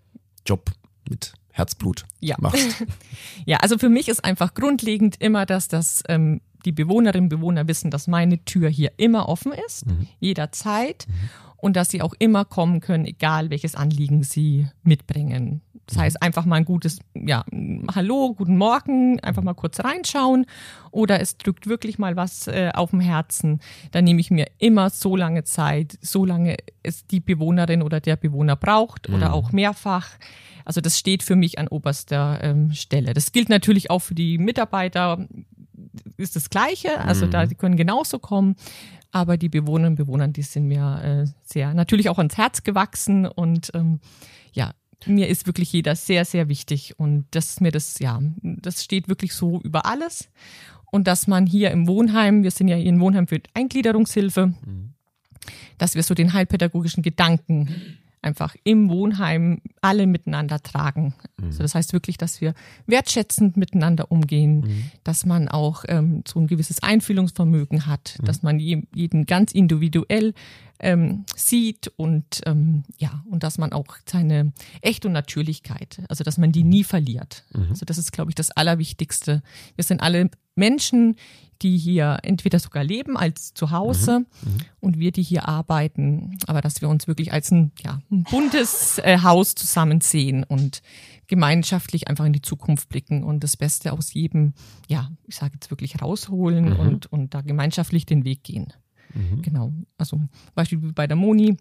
Job 0.45 0.71
mit 1.09 1.33
Herzblut 1.51 2.05
Ja. 2.19 2.35
machst? 2.39 2.77
Ja, 3.45 3.57
also 3.57 3.77
für 3.77 3.89
mich 3.89 4.07
ist 4.07 4.23
einfach 4.23 4.53
grundlegend 4.53 5.17
immer, 5.19 5.45
dass 5.45 5.67
das 5.67 6.03
ähm, 6.09 6.41
die 6.65 6.71
Bewohnerinnen 6.71 7.25
und 7.25 7.29
Bewohner 7.29 7.67
wissen, 7.67 7.91
dass 7.91 8.07
meine 8.07 8.43
Tür 8.45 8.69
hier 8.69 8.91
immer 8.97 9.27
offen 9.29 9.51
ist, 9.67 9.83
jederzeit, 10.19 11.07
und 11.57 11.75
dass 11.75 11.89
sie 11.89 12.01
auch 12.01 12.13
immer 12.19 12.45
kommen 12.45 12.79
können, 12.81 13.05
egal 13.05 13.49
welches 13.49 13.75
Anliegen 13.75 14.23
sie 14.23 14.67
mitbringen. 14.83 15.61
Das 15.91 15.99
heißt, 15.99 16.21
einfach 16.21 16.45
mal 16.45 16.55
ein 16.55 16.65
gutes, 16.65 16.99
ja, 17.13 17.43
Hallo, 17.93 18.33
guten 18.33 18.55
Morgen, 18.55 19.19
einfach 19.19 19.43
mal 19.43 19.53
kurz 19.53 19.81
reinschauen 19.81 20.45
oder 20.89 21.19
es 21.19 21.35
drückt 21.37 21.67
wirklich 21.67 21.99
mal 21.99 22.15
was 22.15 22.47
äh, 22.47 22.71
auf 22.73 22.91
dem 22.91 23.01
Herzen. 23.01 23.59
Dann 23.91 24.05
nehme 24.05 24.21
ich 24.21 24.31
mir 24.31 24.47
immer 24.57 24.89
so 24.89 25.17
lange 25.17 25.43
Zeit, 25.43 25.97
so 26.01 26.23
lange 26.23 26.55
es 26.81 27.05
die 27.07 27.19
Bewohnerin 27.19 27.81
oder 27.81 27.99
der 27.99 28.15
Bewohner 28.15 28.55
braucht 28.55 29.09
oder 29.09 29.33
auch 29.33 29.51
mehrfach. 29.51 30.11
Also 30.63 30.79
das 30.79 30.97
steht 30.97 31.23
für 31.23 31.35
mich 31.35 31.59
an 31.59 31.67
oberster 31.67 32.39
ähm, 32.41 32.71
Stelle. 32.71 33.13
Das 33.13 33.33
gilt 33.33 33.49
natürlich 33.49 33.89
auch 33.89 33.99
für 33.99 34.15
die 34.15 34.37
Mitarbeiter, 34.37 35.27
ist 36.15 36.37
das 36.37 36.49
Gleiche. 36.49 37.01
Also 37.01 37.27
da, 37.27 37.45
die 37.47 37.55
können 37.55 37.75
genauso 37.75 38.17
kommen. 38.17 38.55
Aber 39.11 39.35
die 39.35 39.49
Bewohnerinnen 39.49 39.89
und 39.89 39.95
Bewohner, 39.97 40.29
die 40.29 40.41
sind 40.41 40.67
mir 40.67 41.01
äh, 41.03 41.31
sehr, 41.43 41.73
natürlich 41.73 42.07
auch 42.07 42.17
ans 42.17 42.37
Herz 42.37 42.63
gewachsen 42.63 43.25
und 43.25 43.71
ähm, 43.73 43.99
ja, 44.53 44.71
mir 45.05 45.27
ist 45.27 45.47
wirklich 45.47 45.71
jeder 45.73 45.95
sehr, 45.95 46.25
sehr 46.25 46.49
wichtig 46.49 46.99
und 46.99 47.25
das 47.31 47.49
ist 47.49 47.61
mir 47.61 47.71
das, 47.71 47.99
ja, 47.99 48.19
das 48.41 48.83
steht 48.83 49.07
wirklich 49.07 49.33
so 49.33 49.59
über 49.61 49.85
alles. 49.85 50.29
Und 50.91 51.07
dass 51.07 51.27
man 51.27 51.45
hier 51.45 51.71
im 51.71 51.87
Wohnheim, 51.87 52.43
wir 52.43 52.51
sind 52.51 52.67
ja 52.67 52.75
hier 52.75 52.87
im 52.87 52.99
Wohnheim 52.99 53.25
für 53.25 53.41
Eingliederungshilfe, 53.53 54.53
dass 55.77 55.95
wir 55.95 56.03
so 56.03 56.13
den 56.13 56.33
heilpädagogischen 56.33 57.01
Gedanken 57.01 57.97
einfach 58.21 58.55
im 58.63 58.89
Wohnheim 58.89 59.61
alle 59.81 60.05
miteinander 60.05 60.61
tragen. 60.61 61.13
Mhm. 61.37 61.47
Also 61.47 61.63
das 61.63 61.75
heißt 61.75 61.93
wirklich, 61.93 62.17
dass 62.17 62.41
wir 62.41 62.53
wertschätzend 62.85 63.57
miteinander 63.57 64.11
umgehen, 64.11 64.61
mhm. 64.61 64.91
dass 65.03 65.25
man 65.25 65.47
auch 65.47 65.85
ähm, 65.87 66.23
so 66.27 66.39
ein 66.39 66.47
gewisses 66.47 66.83
Einfühlungsvermögen 66.83 67.87
hat, 67.87 68.17
mhm. 68.19 68.25
dass 68.25 68.43
man 68.43 68.59
jeden 68.59 69.25
ganz 69.25 69.51
individuell 69.51 70.33
ähm, 70.81 71.25
sieht 71.35 71.91
und 71.95 72.41
ähm, 72.45 72.83
ja 72.97 73.23
und 73.29 73.43
dass 73.43 73.57
man 73.57 73.71
auch 73.71 73.97
seine 74.05 74.51
Echt 74.81 75.05
und 75.05 75.13
Natürlichkeit, 75.13 76.01
also 76.09 76.23
dass 76.23 76.37
man 76.37 76.51
die 76.51 76.63
nie 76.63 76.83
verliert. 76.83 77.45
Mhm. 77.53 77.67
Also 77.69 77.85
das 77.85 77.97
ist, 77.97 78.11
glaube 78.11 78.31
ich, 78.31 78.35
das 78.35 78.51
Allerwichtigste. 78.51 79.43
Wir 79.75 79.83
sind 79.83 80.01
alle 80.01 80.29
Menschen, 80.55 81.15
die 81.61 81.77
hier 81.77 82.17
entweder 82.23 82.59
sogar 82.59 82.83
leben 82.83 83.17
als 83.17 83.53
zu 83.53 83.71
Hause 83.71 84.19
mhm. 84.41 84.51
mhm. 84.51 84.57
und 84.79 84.99
wir, 84.99 85.11
die 85.11 85.21
hier 85.21 85.47
arbeiten, 85.47 86.37
aber 86.47 86.61
dass 86.61 86.81
wir 86.81 86.89
uns 86.89 87.07
wirklich 87.07 87.31
als 87.31 87.51
ein, 87.51 87.71
ja, 87.83 88.01
ein 88.11 88.23
buntes 88.23 88.97
äh, 88.99 89.19
Haus 89.21 89.55
zusammen 89.55 90.01
sehen 90.01 90.43
und 90.43 90.81
gemeinschaftlich 91.27 92.07
einfach 92.07 92.25
in 92.25 92.33
die 92.33 92.41
Zukunft 92.41 92.89
blicken 92.89 93.23
und 93.23 93.43
das 93.43 93.55
Beste 93.55 93.93
aus 93.93 94.13
jedem, 94.13 94.53
ja, 94.87 95.09
ich 95.27 95.35
sage 95.35 95.53
jetzt 95.53 95.69
wirklich 95.69 96.01
rausholen 96.01 96.73
mhm. 96.73 96.79
und, 96.79 97.11
und 97.11 97.33
da 97.33 97.41
gemeinschaftlich 97.41 98.05
den 98.05 98.25
Weg 98.25 98.43
gehen. 98.43 98.73
Mhm. 99.13 99.41
Genau. 99.41 99.73
Also 99.97 100.19
Beispiel 100.55 100.79
bei 100.93 101.07
der 101.07 101.17
Moni, 101.17 101.57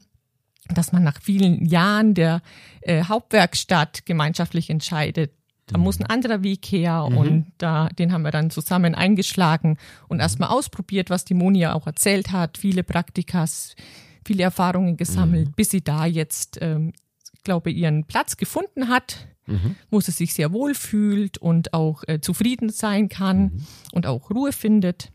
dass 0.68 0.92
man 0.92 1.02
nach 1.02 1.20
vielen 1.20 1.64
Jahren 1.64 2.14
der 2.14 2.42
äh, 2.82 3.04
Hauptwerkstatt 3.04 4.06
gemeinschaftlich 4.06 4.70
entscheidet, 4.70 5.32
da 5.72 5.78
muss 5.78 6.00
ein 6.00 6.06
anderer 6.06 6.42
Weg 6.42 6.66
her 6.66 7.06
mhm. 7.08 7.16
und 7.16 7.52
da, 7.58 7.88
den 7.90 8.12
haben 8.12 8.22
wir 8.22 8.30
dann 8.32 8.50
zusammen 8.50 8.94
eingeschlagen 8.94 9.78
und 10.08 10.16
mhm. 10.16 10.22
erstmal 10.22 10.50
ausprobiert, 10.50 11.10
was 11.10 11.24
die 11.24 11.34
Monia 11.34 11.74
auch 11.74 11.86
erzählt 11.86 12.32
hat, 12.32 12.58
viele 12.58 12.82
Praktikas, 12.82 13.76
viele 14.26 14.42
Erfahrungen 14.42 14.96
gesammelt, 14.96 15.48
mhm. 15.48 15.52
bis 15.52 15.70
sie 15.70 15.82
da 15.82 16.06
jetzt, 16.06 16.58
ähm, 16.60 16.92
glaube 17.44 17.70
ihren 17.70 18.04
Platz 18.04 18.36
gefunden 18.36 18.88
hat, 18.88 19.28
mhm. 19.46 19.76
wo 19.90 20.00
sie 20.00 20.12
sich 20.12 20.34
sehr 20.34 20.52
wohl 20.52 20.74
fühlt 20.74 21.38
und 21.38 21.72
auch 21.72 22.02
äh, 22.06 22.20
zufrieden 22.20 22.70
sein 22.70 23.08
kann 23.08 23.42
mhm. 23.42 23.66
und 23.92 24.06
auch 24.06 24.30
Ruhe 24.30 24.52
findet. 24.52 25.12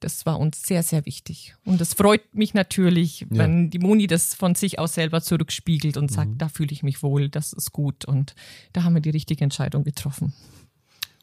Das 0.00 0.26
war 0.26 0.38
uns 0.38 0.62
sehr, 0.62 0.82
sehr 0.82 1.06
wichtig. 1.06 1.54
Und 1.64 1.80
es 1.80 1.94
freut 1.94 2.34
mich 2.34 2.52
natürlich, 2.54 3.20
ja. 3.20 3.26
wenn 3.30 3.70
die 3.70 3.78
Moni 3.78 4.06
das 4.06 4.34
von 4.34 4.54
sich 4.54 4.78
aus 4.78 4.94
selber 4.94 5.22
zurückspiegelt 5.22 5.96
und 5.96 6.10
sagt, 6.10 6.32
mhm. 6.32 6.38
da 6.38 6.48
fühle 6.48 6.72
ich 6.72 6.82
mich 6.82 7.02
wohl, 7.02 7.28
das 7.28 7.52
ist 7.52 7.72
gut. 7.72 8.04
Und 8.04 8.34
da 8.72 8.82
haben 8.82 8.94
wir 8.94 9.02
die 9.02 9.10
richtige 9.10 9.42
Entscheidung 9.42 9.84
getroffen. 9.84 10.34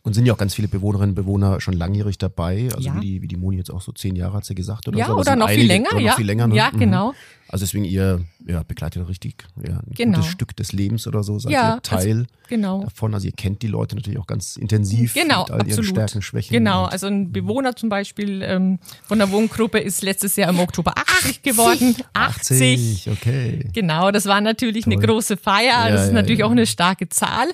Und 0.05 0.13
sind 0.13 0.25
ja 0.25 0.33
auch 0.33 0.37
ganz 0.37 0.53
viele 0.53 0.67
Bewohnerinnen 0.67 1.11
und 1.11 1.15
Bewohner 1.15 1.61
schon 1.61 1.75
langjährig 1.75 2.17
dabei. 2.17 2.67
Also 2.75 2.89
ja. 2.89 2.95
wie, 2.97 2.99
die, 2.99 3.21
wie 3.21 3.27
die 3.29 3.37
Moni 3.37 3.55
jetzt 3.55 3.71
auch 3.71 3.81
so 3.81 3.93
zehn 3.93 4.17
Jahre 4.17 4.35
hat 4.35 4.43
sie 4.43 4.53
gesagt 4.53 4.85
oder 4.89 4.97
ja, 4.97 5.07
so. 5.07 5.15
oder 5.15 5.37
noch 5.37 5.47
einige, 5.47 5.61
viel 5.61 5.67
länger, 5.69 5.87
oder 5.91 5.95
noch 5.95 6.05
ja. 6.05 6.15
Viel 6.15 6.25
länger, 6.25 6.47
ne? 6.47 6.55
Ja, 6.55 6.71
mhm. 6.73 6.79
genau. 6.79 7.13
Also 7.47 7.63
deswegen 7.63 7.85
ihr 7.85 8.19
ja, 8.45 8.63
begleitet 8.63 9.07
richtig 9.07 9.45
ja, 9.65 9.75
ein 9.75 9.93
genau. 9.93 10.17
gutes 10.17 10.31
Stück 10.31 10.55
des 10.57 10.73
Lebens 10.73 11.07
oder 11.07 11.23
so, 11.23 11.39
seid 11.39 11.53
ja, 11.53 11.75
ihr 11.75 11.81
Teil 11.83 12.17
also, 12.17 12.25
genau. 12.49 12.83
davon. 12.83 13.13
Also 13.13 13.27
ihr 13.27 13.31
kennt 13.31 13.61
die 13.61 13.67
Leute 13.67 13.95
natürlich 13.95 14.19
auch 14.19 14.27
ganz 14.27 14.57
intensiv 14.57 15.13
genau, 15.13 15.43
mit 15.43 15.51
all 15.51 15.61
absolut. 15.61 15.85
ihren 15.85 15.85
Stärken, 15.85 16.21
Schwächen. 16.21 16.51
Genau, 16.51 16.83
also 16.83 17.07
ein 17.07 17.31
Bewohner 17.31 17.75
zum 17.75 17.87
Beispiel 17.87 18.41
ähm, 18.41 18.79
von 19.03 19.19
der 19.19 19.31
Wohngruppe 19.31 19.79
ist 19.79 20.01
letztes 20.01 20.35
Jahr 20.35 20.49
im 20.49 20.59
Oktober 20.59 20.95
80 20.97 21.43
geworden. 21.43 21.95
80, 22.13 23.07
80 23.07 23.09
okay. 23.11 23.69
Genau, 23.71 24.11
das 24.11 24.25
war 24.25 24.41
natürlich 24.41 24.83
Toll. 24.83 24.93
eine 24.93 25.05
große 25.05 25.37
Feier. 25.37 25.89
das 25.91 26.07
ist 26.07 26.13
natürlich 26.13 26.43
auch 26.43 26.51
eine 26.51 26.65
starke 26.65 27.07
Zahl. 27.07 27.47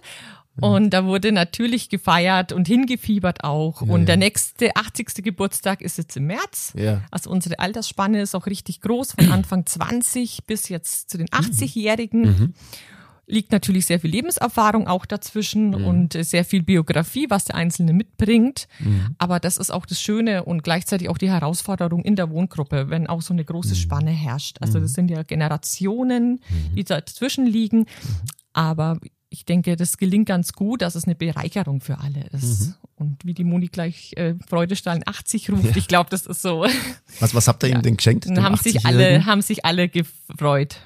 Und 0.62 0.92
da 0.92 1.06
wurde 1.06 1.32
natürlich 1.32 1.90
gefeiert 1.90 2.52
und 2.52 2.68
hingefiebert 2.68 3.44
auch. 3.44 3.82
Ja, 3.82 3.94
und 3.94 4.08
der 4.08 4.18
nächste 4.18 4.76
80. 4.76 5.24
Geburtstag 5.24 5.82
ist 5.82 5.98
jetzt 5.98 6.18
im 6.18 6.28
März. 6.28 6.74
Ja. 6.76 7.02
Also 7.12 7.30
unsere 7.30 7.60
Altersspanne 7.60 8.22
ist 8.22 8.36
auch 8.36 8.46
richtig 8.46 8.82
groß, 8.82 9.14
von 9.14 9.32
Anfang 9.32 9.66
20 9.66 10.46
bis 10.46 10.70
jetzt 10.70 11.10
zu 11.10 11.18
den 11.18 11.28
80-Jährigen. 11.28 12.22
Mhm. 12.22 12.54
Liegt 13.28 13.52
natürlich 13.52 13.86
sehr 13.86 14.00
viel 14.00 14.10
Lebenserfahrung 14.10 14.88
auch 14.88 15.06
dazwischen 15.06 15.70
mhm. 15.70 15.86
und 15.86 16.14
sehr 16.14 16.44
viel 16.44 16.64
Biografie, 16.64 17.28
was 17.30 17.46
der 17.46 17.56
Einzelne 17.56 17.94
mitbringt. 17.94 18.68
Mhm. 18.80 19.16
Aber 19.20 19.40
das 19.40 19.58
ist 19.58 19.70
auch 19.70 19.86
das 19.86 20.02
Schöne 20.02 20.46
und 20.46 20.64
gleichzeitig 20.64 21.10
auch 21.10 21.18
die 21.20 21.30
Herausforderung 21.30 22.02
in 22.04 22.16
der 22.16 22.32
Wohngruppe, 22.32 22.90
wenn 22.90 23.06
auch 23.06 23.22
so 23.22 23.34
eine 23.34 23.46
große 23.46 23.76
mhm. 23.76 23.80
Spanne 23.80 24.10
herrscht. 24.10 24.58
Also 24.62 24.80
das 24.80 24.92
mhm. 24.92 24.96
sind 24.96 25.12
ja 25.12 25.22
Generationen, 25.22 26.32
mhm. 26.50 26.76
die 26.76 26.84
dazwischen 26.84 27.46
liegen. 27.46 27.86
Aber 28.54 28.98
ich 29.30 29.46
denke, 29.46 29.76
das 29.76 29.98
gelingt 29.98 30.28
ganz 30.28 30.54
gut, 30.54 30.82
dass 30.82 30.96
es 30.96 31.06
eine 31.06 31.16
Bereicherung 31.16 31.82
für 31.82 32.00
alle 32.00 32.26
ist. 32.32 32.68
Mhm. 32.68 32.76
Und 32.96 33.26
wie 33.26 33.34
die 33.34 33.44
Moni 33.44 33.68
gleich 33.68 34.14
äh, 34.18 34.36
Freudestrahlen 34.48 35.04
80 35.06 35.52
ruft, 35.52 35.64
ja. 35.64 35.76
ich 35.76 35.88
glaube, 35.88 36.10
das 36.10 36.26
ist 36.26 36.42
so. 36.42 36.66
Was, 37.20 37.34
was 37.34 37.48
habt 37.48 37.64
ihr 37.64 37.70
ja. 37.70 37.76
ihm 37.76 37.82
denn 37.82 37.98
geschenkt? 37.98 38.26
Haben 38.28 38.58
sich 38.58 38.86
alle, 38.86 39.26
haben 39.26 39.42
sich 39.42 39.66
alle 39.66 39.88
gefreut. 39.88 40.78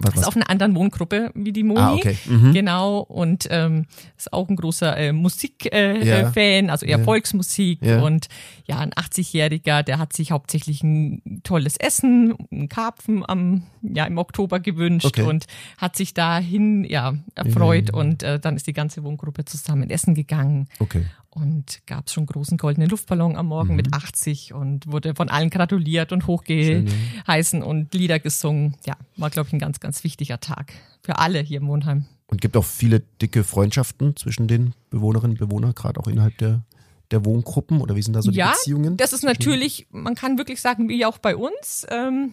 Was, 0.00 0.14
was? 0.14 0.20
Ist 0.22 0.28
auf 0.28 0.36
einer 0.36 0.48
anderen 0.48 0.74
Wohngruppe 0.74 1.30
wie 1.34 1.52
die 1.52 1.62
Moni. 1.62 1.80
Ah, 1.80 1.94
okay. 1.94 2.16
Mhm. 2.26 2.52
Genau. 2.52 3.00
Und 3.00 3.46
ähm, 3.50 3.86
ist 4.16 4.32
auch 4.32 4.48
ein 4.48 4.56
großer 4.56 4.96
äh, 4.96 5.12
Musikfan, 5.12 5.72
äh, 5.72 6.04
ja. 6.04 6.32
Fan, 6.32 6.70
also 6.70 6.86
eher 6.86 6.98
ja. 6.98 7.04
Volksmusik. 7.04 7.84
Ja. 7.84 8.00
Und 8.00 8.28
ja, 8.66 8.78
ein 8.78 8.92
80-Jähriger, 8.92 9.82
der 9.82 9.98
hat 9.98 10.12
sich 10.12 10.32
hauptsächlich 10.32 10.82
ein 10.82 11.40
tolles 11.44 11.76
Essen, 11.76 12.34
ein 12.50 12.68
Karpfen 12.68 13.28
am, 13.28 13.64
ja, 13.82 14.06
im 14.06 14.18
Oktober 14.18 14.58
gewünscht 14.58 15.06
okay. 15.06 15.22
und 15.22 15.46
hat 15.76 15.96
sich 15.96 16.14
dahin 16.14 16.84
ja 16.84 17.14
erfreut. 17.34 17.92
Und 17.92 18.22
äh, 18.22 18.40
dann 18.40 18.56
ist 18.56 18.66
die 18.66 18.72
ganze 18.72 19.04
Wohngruppe 19.04 19.44
zusammen 19.44 19.90
essen 19.90 20.14
gegangen. 20.14 20.68
Okay 20.78 21.04
und 21.30 21.86
gab 21.86 22.08
es 22.08 22.12
schon 22.12 22.26
großen 22.26 22.58
goldenen 22.58 22.88
Luftballon 22.88 23.36
am 23.36 23.46
Morgen 23.46 23.70
mhm. 23.70 23.76
mit 23.76 23.94
80 23.94 24.52
und 24.52 24.90
wurde 24.90 25.14
von 25.14 25.28
allen 25.28 25.48
gratuliert 25.48 26.12
und 26.12 26.26
hochgeheißen 26.26 27.62
und 27.62 27.94
Lieder 27.94 28.18
gesungen. 28.18 28.76
Ja, 28.84 28.96
war, 29.16 29.30
glaube 29.30 29.48
ich, 29.48 29.52
ein 29.52 29.60
ganz, 29.60 29.80
ganz 29.80 30.02
wichtiger 30.02 30.40
Tag 30.40 30.72
für 31.02 31.18
alle 31.18 31.40
hier 31.40 31.60
im 31.60 31.68
Wohnheim. 31.68 32.06
Und 32.26 32.40
gibt 32.40 32.56
auch 32.56 32.64
viele 32.64 33.00
dicke 33.00 33.44
Freundschaften 33.44 34.16
zwischen 34.16 34.48
den 34.48 34.74
Bewohnerinnen 34.90 35.36
und 35.36 35.48
Bewohnern, 35.48 35.74
gerade 35.74 36.00
auch 36.00 36.08
innerhalb 36.08 36.36
der, 36.38 36.62
der 37.10 37.24
Wohngruppen 37.24 37.80
oder 37.80 37.96
wie 37.96 38.02
sind 38.02 38.14
da 38.14 38.22
so 38.22 38.30
die 38.30 38.38
ja, 38.38 38.50
Beziehungen? 38.50 38.96
Das 38.96 39.12
ist 39.12 39.22
natürlich, 39.22 39.86
man 39.90 40.14
kann 40.14 40.36
wirklich 40.36 40.60
sagen, 40.60 40.88
wie 40.88 41.04
auch 41.04 41.18
bei 41.18 41.36
uns. 41.36 41.86
Ähm, 41.90 42.32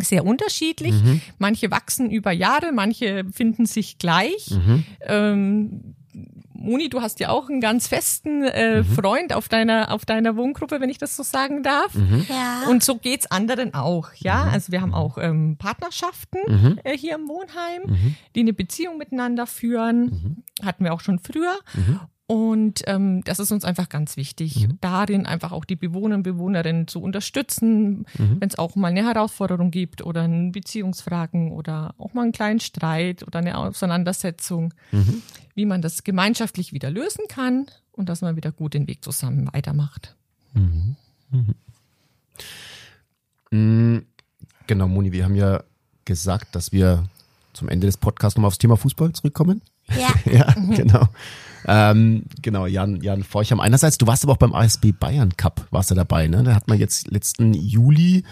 sehr 0.00 0.24
unterschiedlich. 0.24 0.94
Mhm. 0.94 1.20
Manche 1.38 1.70
wachsen 1.70 2.10
über 2.10 2.32
Jahre, 2.32 2.72
manche 2.72 3.24
finden 3.30 3.66
sich 3.66 3.98
gleich. 3.98 4.50
Mhm. 4.50 4.84
Ähm, 5.02 5.94
Moni, 6.54 6.88
du 6.88 7.02
hast 7.02 7.18
ja 7.20 7.30
auch 7.30 7.48
einen 7.48 7.60
ganz 7.60 7.88
festen 7.88 8.44
äh, 8.44 8.78
mhm. 8.78 8.84
Freund 8.84 9.32
auf 9.32 9.48
deiner 9.48 9.90
auf 9.90 10.04
deiner 10.04 10.36
Wohngruppe, 10.36 10.80
wenn 10.80 10.90
ich 10.90 10.98
das 10.98 11.16
so 11.16 11.22
sagen 11.22 11.62
darf. 11.62 11.94
Mhm. 11.94 12.26
Ja. 12.28 12.68
Und 12.68 12.84
so 12.84 12.96
geht's 12.96 13.30
anderen 13.30 13.74
auch, 13.74 14.12
ja. 14.14 14.44
Mhm. 14.44 14.50
Also 14.52 14.72
wir 14.72 14.80
haben 14.80 14.94
auch 14.94 15.18
ähm, 15.18 15.56
Partnerschaften 15.58 16.38
mhm. 16.46 16.78
äh, 16.84 16.96
hier 16.96 17.16
im 17.16 17.28
Wohnheim, 17.28 17.82
mhm. 17.86 18.16
die 18.34 18.40
eine 18.40 18.52
Beziehung 18.52 18.98
miteinander 18.98 19.46
führen. 19.46 20.00
Mhm. 20.04 20.64
Hatten 20.64 20.84
wir 20.84 20.92
auch 20.94 21.00
schon 21.00 21.18
früher. 21.18 21.56
Und 22.32 22.80
ähm, 22.86 23.22
das 23.24 23.40
ist 23.40 23.52
uns 23.52 23.62
einfach 23.62 23.90
ganz 23.90 24.16
wichtig, 24.16 24.66
mhm. 24.66 24.78
darin 24.80 25.26
einfach 25.26 25.52
auch 25.52 25.66
die 25.66 25.76
Bewohner 25.76 26.14
und 26.14 26.22
Bewohnerinnen 26.22 26.88
zu 26.88 27.02
unterstützen, 27.02 28.06
mhm. 28.16 28.40
wenn 28.40 28.48
es 28.48 28.58
auch 28.58 28.74
mal 28.74 28.88
eine 28.88 29.06
Herausforderung 29.06 29.70
gibt 29.70 30.00
oder 30.00 30.22
eine 30.22 30.50
Beziehungsfragen 30.50 31.52
oder 31.52 31.94
auch 31.98 32.14
mal 32.14 32.22
einen 32.22 32.32
kleinen 32.32 32.60
Streit 32.60 33.22
oder 33.26 33.40
eine 33.40 33.58
Auseinandersetzung, 33.58 34.72
mhm. 34.92 35.20
wie 35.54 35.66
man 35.66 35.82
das 35.82 36.04
gemeinschaftlich 36.04 36.72
wieder 36.72 36.90
lösen 36.90 37.26
kann 37.28 37.66
und 37.90 38.08
dass 38.08 38.22
man 38.22 38.34
wieder 38.34 38.50
gut 38.50 38.72
den 38.72 38.86
Weg 38.86 39.04
zusammen 39.04 39.52
weitermacht. 39.52 40.16
Mhm. 40.54 40.96
Mhm. 41.32 41.54
Mm, 43.50 44.06
genau, 44.66 44.88
Moni, 44.88 45.12
wir 45.12 45.24
haben 45.24 45.36
ja 45.36 45.64
gesagt, 46.06 46.56
dass 46.56 46.72
wir 46.72 47.04
zum 47.52 47.68
Ende 47.68 47.88
des 47.88 47.98
Podcasts 47.98 48.38
nochmal 48.38 48.48
aufs 48.48 48.56
Thema 48.56 48.78
Fußball 48.78 49.12
zurückkommen. 49.12 49.60
Ja. 49.90 50.14
ja, 50.32 50.54
genau. 50.74 51.10
Ähm, 51.66 52.24
genau, 52.40 52.66
Jan, 52.66 53.00
Jan 53.02 53.22
Forcham. 53.22 53.60
Einerseits, 53.60 53.98
du 53.98 54.06
warst 54.06 54.24
aber 54.24 54.32
auch 54.34 54.38
beim 54.38 54.54
ASB 54.54 54.92
Bayern 54.98 55.36
Cup, 55.36 55.66
warst 55.70 55.90
du 55.90 55.94
dabei, 55.94 56.28
ne? 56.28 56.42
Da 56.42 56.54
hat 56.54 56.68
man 56.68 56.78
jetzt 56.78 57.10
letzten 57.10 57.54
Juli, 57.54 58.24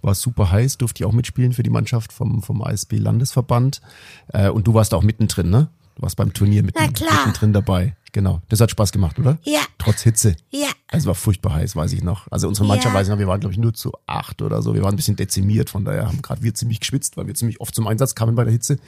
war 0.00 0.14
super 0.14 0.50
heiß, 0.50 0.78
durfte 0.78 1.02
ich 1.02 1.06
auch 1.06 1.12
mitspielen 1.12 1.52
für 1.52 1.62
die 1.62 1.70
Mannschaft 1.70 2.12
vom, 2.12 2.42
vom 2.42 2.62
ASB 2.62 2.94
Landesverband. 2.98 3.80
Äh, 4.28 4.48
und 4.48 4.66
du 4.66 4.74
warst 4.74 4.94
auch 4.94 5.02
mittendrin, 5.02 5.50
ne? 5.50 5.68
Du 5.96 6.02
warst 6.02 6.16
beim 6.16 6.32
Turnier 6.32 6.62
mitten, 6.62 6.78
mittendrin 6.82 7.52
dabei. 7.52 7.96
Genau. 8.12 8.42
Das 8.50 8.60
hat 8.60 8.70
Spaß 8.70 8.92
gemacht, 8.92 9.18
oder? 9.18 9.38
Ja. 9.42 9.60
Trotz 9.78 10.02
Hitze. 10.02 10.36
Ja. 10.50 10.68
Es 10.88 11.06
war 11.06 11.14
furchtbar 11.14 11.54
heiß, 11.54 11.74
weiß 11.74 11.94
ich 11.94 12.02
noch. 12.02 12.30
Also 12.30 12.46
unsere 12.46 12.66
Mannschaft, 12.66 12.92
ja. 12.92 12.98
weiß 12.98 13.06
ich 13.06 13.10
noch, 13.10 13.18
wir 13.18 13.26
waren, 13.26 13.40
glaube 13.40 13.54
ich, 13.54 13.58
nur 13.58 13.72
zu 13.72 13.92
acht 14.06 14.42
oder 14.42 14.60
so. 14.60 14.74
Wir 14.74 14.82
waren 14.82 14.92
ein 14.92 14.96
bisschen 14.96 15.16
dezimiert, 15.16 15.70
von 15.70 15.86
daher 15.86 16.06
haben 16.06 16.20
gerade 16.20 16.42
wir 16.42 16.52
ziemlich 16.54 16.80
geschwitzt, 16.80 17.16
weil 17.16 17.26
wir 17.26 17.34
ziemlich 17.34 17.60
oft 17.60 17.74
zum 17.74 17.86
Einsatz 17.86 18.14
kamen 18.14 18.34
bei 18.34 18.44
der 18.44 18.52
Hitze. 18.52 18.78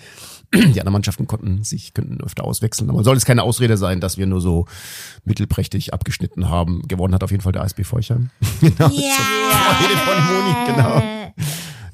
Die 0.52 0.60
anderen 0.60 0.92
Mannschaften 0.92 1.26
konnten 1.26 1.64
sich, 1.64 1.94
könnten 1.94 2.20
öfter 2.20 2.44
auswechseln. 2.44 2.90
Aber 2.90 3.02
soll 3.02 3.16
es 3.16 3.24
keine 3.24 3.42
Ausrede 3.42 3.78
sein, 3.78 4.00
dass 4.00 4.18
wir 4.18 4.26
nur 4.26 4.42
so 4.42 4.66
mittelprächtig 5.24 5.94
abgeschnitten 5.94 6.50
haben. 6.50 6.82
Gewonnen 6.86 7.14
hat 7.14 7.24
auf 7.24 7.30
jeden 7.30 7.42
Fall 7.42 7.52
der 7.52 7.62
ASB 7.62 7.82
Feuchheim. 7.82 8.28
genau. 8.60 8.90
Ja. 8.90 9.14
Freude 9.50 9.96
von 9.96 10.24
Moni, 10.26 10.66
genau. 10.66 11.02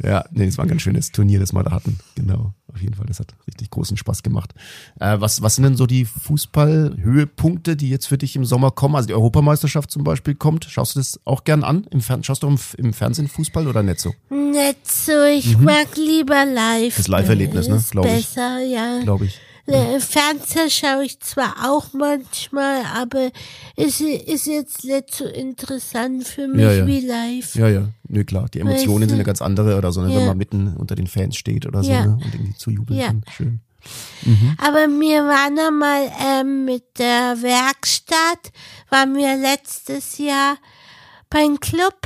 Ja, 0.02 0.24
nee, 0.32 0.46
es 0.46 0.58
war 0.58 0.64
ein 0.64 0.68
ganz 0.68 0.82
schönes 0.82 1.12
Turnier, 1.12 1.38
das 1.38 1.52
wir 1.52 1.62
da 1.62 1.70
hatten. 1.70 1.98
Genau. 2.16 2.54
Auf 2.72 2.80
jeden 2.80 2.94
Fall. 2.94 3.06
Das 3.06 3.20
hat 3.20 3.34
richtig 3.46 3.70
großen 3.70 3.96
Spaß 3.96 4.22
gemacht. 4.22 4.54
Äh, 4.98 5.20
was, 5.20 5.42
was 5.42 5.56
sind 5.56 5.64
denn 5.64 5.76
so 5.76 5.86
die 5.86 6.04
Fußball-Höhepunkte, 6.04 7.76
die 7.76 7.90
jetzt 7.90 8.06
für 8.06 8.18
dich 8.18 8.36
im 8.36 8.44
Sommer 8.44 8.70
kommen? 8.70 8.96
Also 8.96 9.08
die 9.08 9.14
Europameisterschaft 9.14 9.90
zum 9.90 10.04
Beispiel 10.04 10.34
kommt. 10.34 10.64
Schaust 10.64 10.94
du 10.94 11.00
das 11.00 11.20
auch 11.24 11.44
gern 11.44 11.64
an? 11.64 11.86
Im 11.90 12.00
Fern 12.00 12.24
Schaust 12.24 12.42
du 12.42 12.48
im, 12.48 12.58
im 12.76 12.92
Fernsehen 12.92 13.28
Fußball 13.28 13.66
oder 13.66 13.82
nicht 13.82 14.00
so? 14.00 14.14
Nicht 14.30 14.90
so, 14.90 15.24
ich 15.24 15.56
mhm. 15.56 15.64
mag 15.64 15.96
lieber 15.96 16.44
live. 16.44 16.96
Das 16.96 17.08
Live-Erlebnis, 17.08 17.68
ne? 17.68 17.82
Glaube 17.90 18.08
ich. 18.08 18.26
Besser, 18.26 18.60
ja. 18.60 19.00
Glaube 19.02 19.26
ich. 19.26 19.40
Ja. 19.66 20.00
Fernseher 20.00 20.70
schaue 20.70 21.04
ich 21.04 21.20
zwar 21.20 21.54
auch 21.70 21.92
manchmal, 21.92 22.82
aber 22.94 23.30
es 23.76 24.00
ist 24.00 24.46
jetzt 24.46 24.84
nicht 24.84 25.14
so 25.14 25.26
interessant 25.26 26.26
für 26.26 26.48
mich 26.48 26.62
ja, 26.62 26.72
ja. 26.72 26.86
wie 26.86 27.00
live. 27.00 27.54
Ja, 27.54 27.68
ja, 27.68 27.88
nee, 28.08 28.24
klar. 28.24 28.48
Die 28.52 28.60
Emotionen 28.60 29.02
weißt 29.02 29.04
du? 29.04 29.08
sind 29.10 29.18
ja 29.18 29.24
ganz 29.24 29.42
andere 29.42 29.76
oder 29.76 29.92
so, 29.92 30.02
ne? 30.02 30.14
wenn 30.14 30.26
man 30.26 30.38
mitten 30.38 30.76
unter 30.76 30.94
den 30.94 31.06
Fans 31.06 31.36
steht 31.36 31.66
oder 31.66 31.82
so 31.82 31.92
ne? 31.92 32.18
und 32.22 32.34
irgendwie 32.34 32.54
zujubeln 32.56 32.98
ja. 32.98 33.06
kann. 33.08 33.24
Schön. 33.36 33.60
Mhm. 34.24 34.56
Aber 34.58 34.88
wir 34.88 35.24
waren 35.24 35.58
einmal 35.58 36.10
ähm, 36.20 36.64
mit 36.64 36.98
der 36.98 37.40
Werkstatt, 37.40 38.52
waren 38.90 39.14
wir 39.14 39.36
letztes 39.36 40.18
Jahr 40.18 40.56
beim 41.30 41.58
Club. 41.60 41.96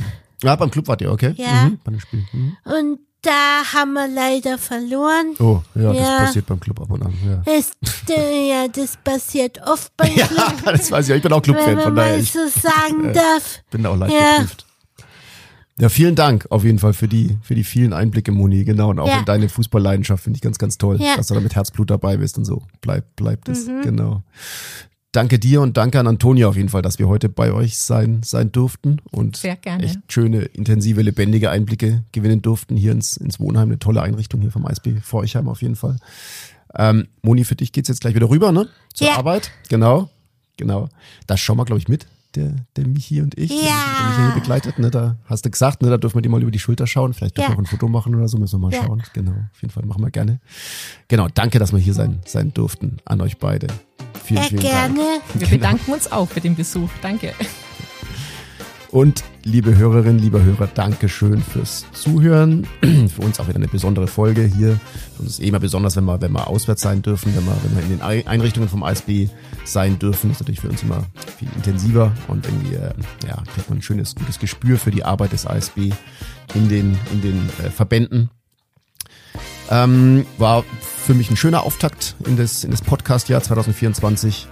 Ja, 0.43 0.55
beim 0.55 0.71
Club 0.71 0.87
wart 0.87 1.01
ihr, 1.01 1.11
okay. 1.11 1.33
Ja. 1.37 1.65
Mhm, 1.65 1.79
beim 1.83 1.99
Spiel. 1.99 2.25
Mhm. 2.31 2.57
Und 2.63 2.99
da 3.25 3.73
haben 3.73 3.93
wir 3.93 4.07
leider 4.07 4.57
verloren. 4.57 5.35
Oh, 5.39 5.61
ja, 5.75 5.91
ja. 5.91 5.93
das 5.93 6.27
passiert 6.27 6.45
beim 6.45 6.59
Club 6.59 6.81
ab 6.81 6.91
und 6.91 7.03
an. 7.03 7.13
Ja, 7.25 7.41
das, 7.45 7.71
ja, 8.07 8.67
das 8.67 8.97
passiert 8.97 9.59
oft 9.65 9.95
beim 9.97 10.13
Club. 10.13 10.53
Ja, 10.65 10.71
das 10.71 10.91
weiß 10.91 11.09
ich. 11.09 11.15
Ich 11.15 11.21
bin 11.23 11.33
auch 11.33 11.41
Clubfan, 11.41 11.79
von 11.79 11.95
daher. 11.95 12.13
Wenn 12.13 12.17
man 12.17 12.25
so 12.25 12.47
sagen 12.47 13.09
äh, 13.09 13.13
darf. 13.13 13.61
Bin 13.71 13.83
da 13.83 13.89
auch 13.89 13.97
leicht 13.97 14.13
ja. 14.13 14.37
geprüft. 14.37 14.65
Ja, 15.77 15.89
vielen 15.89 16.15
Dank 16.15 16.47
auf 16.51 16.63
jeden 16.63 16.79
Fall 16.79 16.93
für 16.93 17.09
die, 17.09 17.37
für 17.41 17.53
die 17.53 17.65
vielen 17.65 17.91
Einblicke, 17.91 18.31
Moni. 18.31 18.63
Genau. 18.63 18.91
Und 18.91 18.99
auch 18.99 19.09
ja. 19.09 19.19
in 19.19 19.25
deine 19.25 19.49
Fußballleidenschaft 19.49 20.23
finde 20.23 20.37
ich 20.37 20.41
ganz, 20.41 20.57
ganz 20.57 20.77
toll, 20.77 21.01
ja. 21.01 21.17
dass 21.17 21.27
du 21.27 21.33
da 21.33 21.41
mit 21.41 21.55
Herzblut 21.55 21.89
dabei 21.89 22.17
bist 22.17 22.37
und 22.37 22.45
so. 22.45 22.63
Bleibt, 22.79 23.15
bleibt 23.17 23.49
es. 23.49 23.67
Mhm. 23.67 23.81
Genau 23.81 24.23
danke 25.15 25.39
dir 25.39 25.61
und 25.61 25.77
danke 25.77 25.99
an 25.99 26.07
Antonia 26.07 26.47
auf 26.47 26.55
jeden 26.55 26.69
Fall, 26.69 26.81
dass 26.81 26.99
wir 26.99 27.07
heute 27.07 27.29
bei 27.29 27.51
euch 27.51 27.77
sein, 27.77 28.21
sein 28.23 28.51
durften 28.51 29.01
und 29.11 29.43
echt 29.43 29.99
schöne, 30.11 30.41
intensive, 30.41 31.01
lebendige 31.01 31.49
Einblicke 31.49 32.03
gewinnen 32.11 32.41
durften 32.41 32.75
hier 32.75 32.91
ins, 32.91 33.17
ins 33.17 33.39
Wohnheim. 33.39 33.69
Eine 33.69 33.79
tolle 33.79 34.01
Einrichtung 34.01 34.41
hier 34.41 34.51
vom 34.51 34.67
ISB 34.67 34.99
Forchheim 35.01 35.47
auf 35.47 35.61
jeden 35.61 35.75
Fall. 35.75 35.97
Ähm, 36.77 37.07
Moni, 37.21 37.45
für 37.45 37.55
dich 37.55 37.71
geht's 37.71 37.87
jetzt 37.87 38.01
gleich 38.01 38.15
wieder 38.15 38.29
rüber, 38.29 38.51
ne? 38.51 38.67
Zur 38.93 39.07
ja. 39.07 39.17
Arbeit. 39.17 39.51
Genau. 39.69 40.09
Genau. 40.57 40.89
Da 41.27 41.37
schauen 41.37 41.57
wir, 41.57 41.65
glaube 41.65 41.79
ich, 41.79 41.87
mit 41.87 42.07
der, 42.35 42.53
der 42.75 42.87
Michi 42.87 43.21
und 43.21 43.37
ich, 43.37 43.49
ja. 43.49 43.57
der 43.57 44.07
mich 44.07 44.17
hier 44.17 44.41
begleitet. 44.41 44.79
Ne, 44.79 44.91
da 44.91 45.15
hast 45.25 45.45
du 45.45 45.49
gesagt, 45.49 45.81
ne, 45.81 45.89
da 45.89 45.97
dürfen 45.97 46.17
wir 46.17 46.21
die 46.21 46.29
mal 46.29 46.41
über 46.41 46.51
die 46.51 46.59
Schulter 46.59 46.87
schauen. 46.87 47.13
Vielleicht 47.13 47.37
dürfen 47.37 47.49
wir 47.49 47.53
ja. 47.53 47.55
auch 47.55 47.63
ein 47.63 47.65
Foto 47.65 47.87
machen 47.87 48.15
oder 48.15 48.27
so, 48.27 48.37
müssen 48.37 48.59
wir 48.59 48.67
mal 48.67 48.73
ja. 48.73 48.83
schauen. 48.83 49.03
Genau, 49.13 49.31
auf 49.31 49.61
jeden 49.61 49.71
Fall 49.71 49.85
machen 49.85 50.03
wir 50.03 50.11
gerne. 50.11 50.39
Genau, 51.07 51.27
danke, 51.33 51.59
dass 51.59 51.71
wir 51.71 51.79
hier 51.79 51.93
sein, 51.93 52.19
sein 52.25 52.53
durften 52.53 52.97
an 53.05 53.21
euch 53.21 53.37
beide. 53.37 53.67
Vielen, 54.25 54.43
vielen 54.43 54.61
gerne. 54.61 54.97
Dank. 54.97 55.21
Wir 55.33 55.47
genau. 55.47 55.51
bedanken 55.51 55.91
uns 55.93 56.11
auch 56.11 56.29
für 56.29 56.41
den 56.41 56.55
Besuch. 56.55 56.89
Danke. 57.01 57.33
Und 58.95 59.25
liebe 59.43 59.75
Hörerinnen, 59.77 60.19
lieber 60.19 60.41
Hörer, 60.41 60.67
danke 60.67 61.09
schön 61.09 61.41
fürs 61.41 61.85
Zuhören. 61.91 62.65
Für 62.81 63.23
uns 63.23 63.41
auch 63.41 63.47
wieder 63.49 63.57
eine 63.57 63.67
besondere 63.67 64.07
Folge 64.07 64.43
hier. 64.43 64.79
Für 65.17 65.23
uns 65.23 65.31
ist 65.31 65.39
eh 65.41 65.49
immer 65.49 65.59
besonders, 65.59 65.97
wenn 65.97 66.05
wir, 66.05 66.21
wenn 66.21 66.31
wir 66.31 66.47
auswärts 66.47 66.81
sein 66.81 67.01
dürfen, 67.01 67.35
wenn 67.35 67.45
wir, 67.45 67.57
wenn 67.61 67.75
wir 67.75 67.83
in 67.83 67.89
den 67.89 68.27
Einrichtungen 68.27 68.69
vom 68.69 68.83
ASB 68.83 69.27
sein 69.65 69.99
dürfen. 69.99 70.29
Das 70.29 70.37
ist 70.37 70.41
natürlich 70.43 70.61
für 70.61 70.69
uns 70.69 70.81
immer 70.81 71.03
viel 71.37 71.49
intensiver 71.57 72.13
und 72.29 72.45
irgendwie, 72.45 72.75
äh, 72.75 72.93
ja, 73.27 73.43
kriegt 73.53 73.69
man 73.69 73.79
ein 73.79 73.81
schönes, 73.81 74.15
gutes 74.15 74.39
Gespür 74.39 74.77
für 74.77 74.91
die 74.91 75.03
Arbeit 75.03 75.33
des 75.33 75.45
ASB 75.45 75.91
in 76.53 76.69
den, 76.69 76.97
in 77.11 77.21
den 77.21 77.49
äh, 77.65 77.69
Verbänden. 77.71 78.29
Ähm, 79.69 80.25
war 80.37 80.63
für 81.05 81.13
mich 81.13 81.29
ein 81.29 81.37
schöner 81.37 81.63
Auftakt 81.63 82.15
in 82.25 82.37
das, 82.37 82.63
in 82.63 82.71
das 82.71 82.81
Podcast-Jahr 82.81 83.41
2024, 83.41 84.47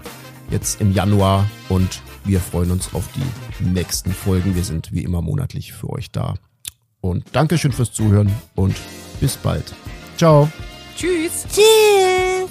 jetzt 0.50 0.82
im 0.82 0.92
Januar 0.92 1.46
und 1.70 2.02
wir 2.26 2.40
freuen 2.40 2.72
uns 2.72 2.94
auf 2.94 3.08
die 3.16 3.64
nächsten 3.64 4.12
Folgen. 4.14 4.56
Wir 4.56 4.64
sind 4.64 4.94
wie 4.94 5.04
immer 5.04 5.22
monatlich 5.22 5.74
für 5.74 5.90
euch 5.90 6.12
da. 6.12 6.36
Und 7.02 7.26
Dankeschön 7.34 7.74
fürs 7.74 7.92
Zuhören 7.92 8.32
und 8.56 8.76
bis 9.20 9.36
bald. 9.36 9.74
Ciao. 10.18 10.50
Tschüss. 10.96 11.46
Tschüss. 11.54 12.50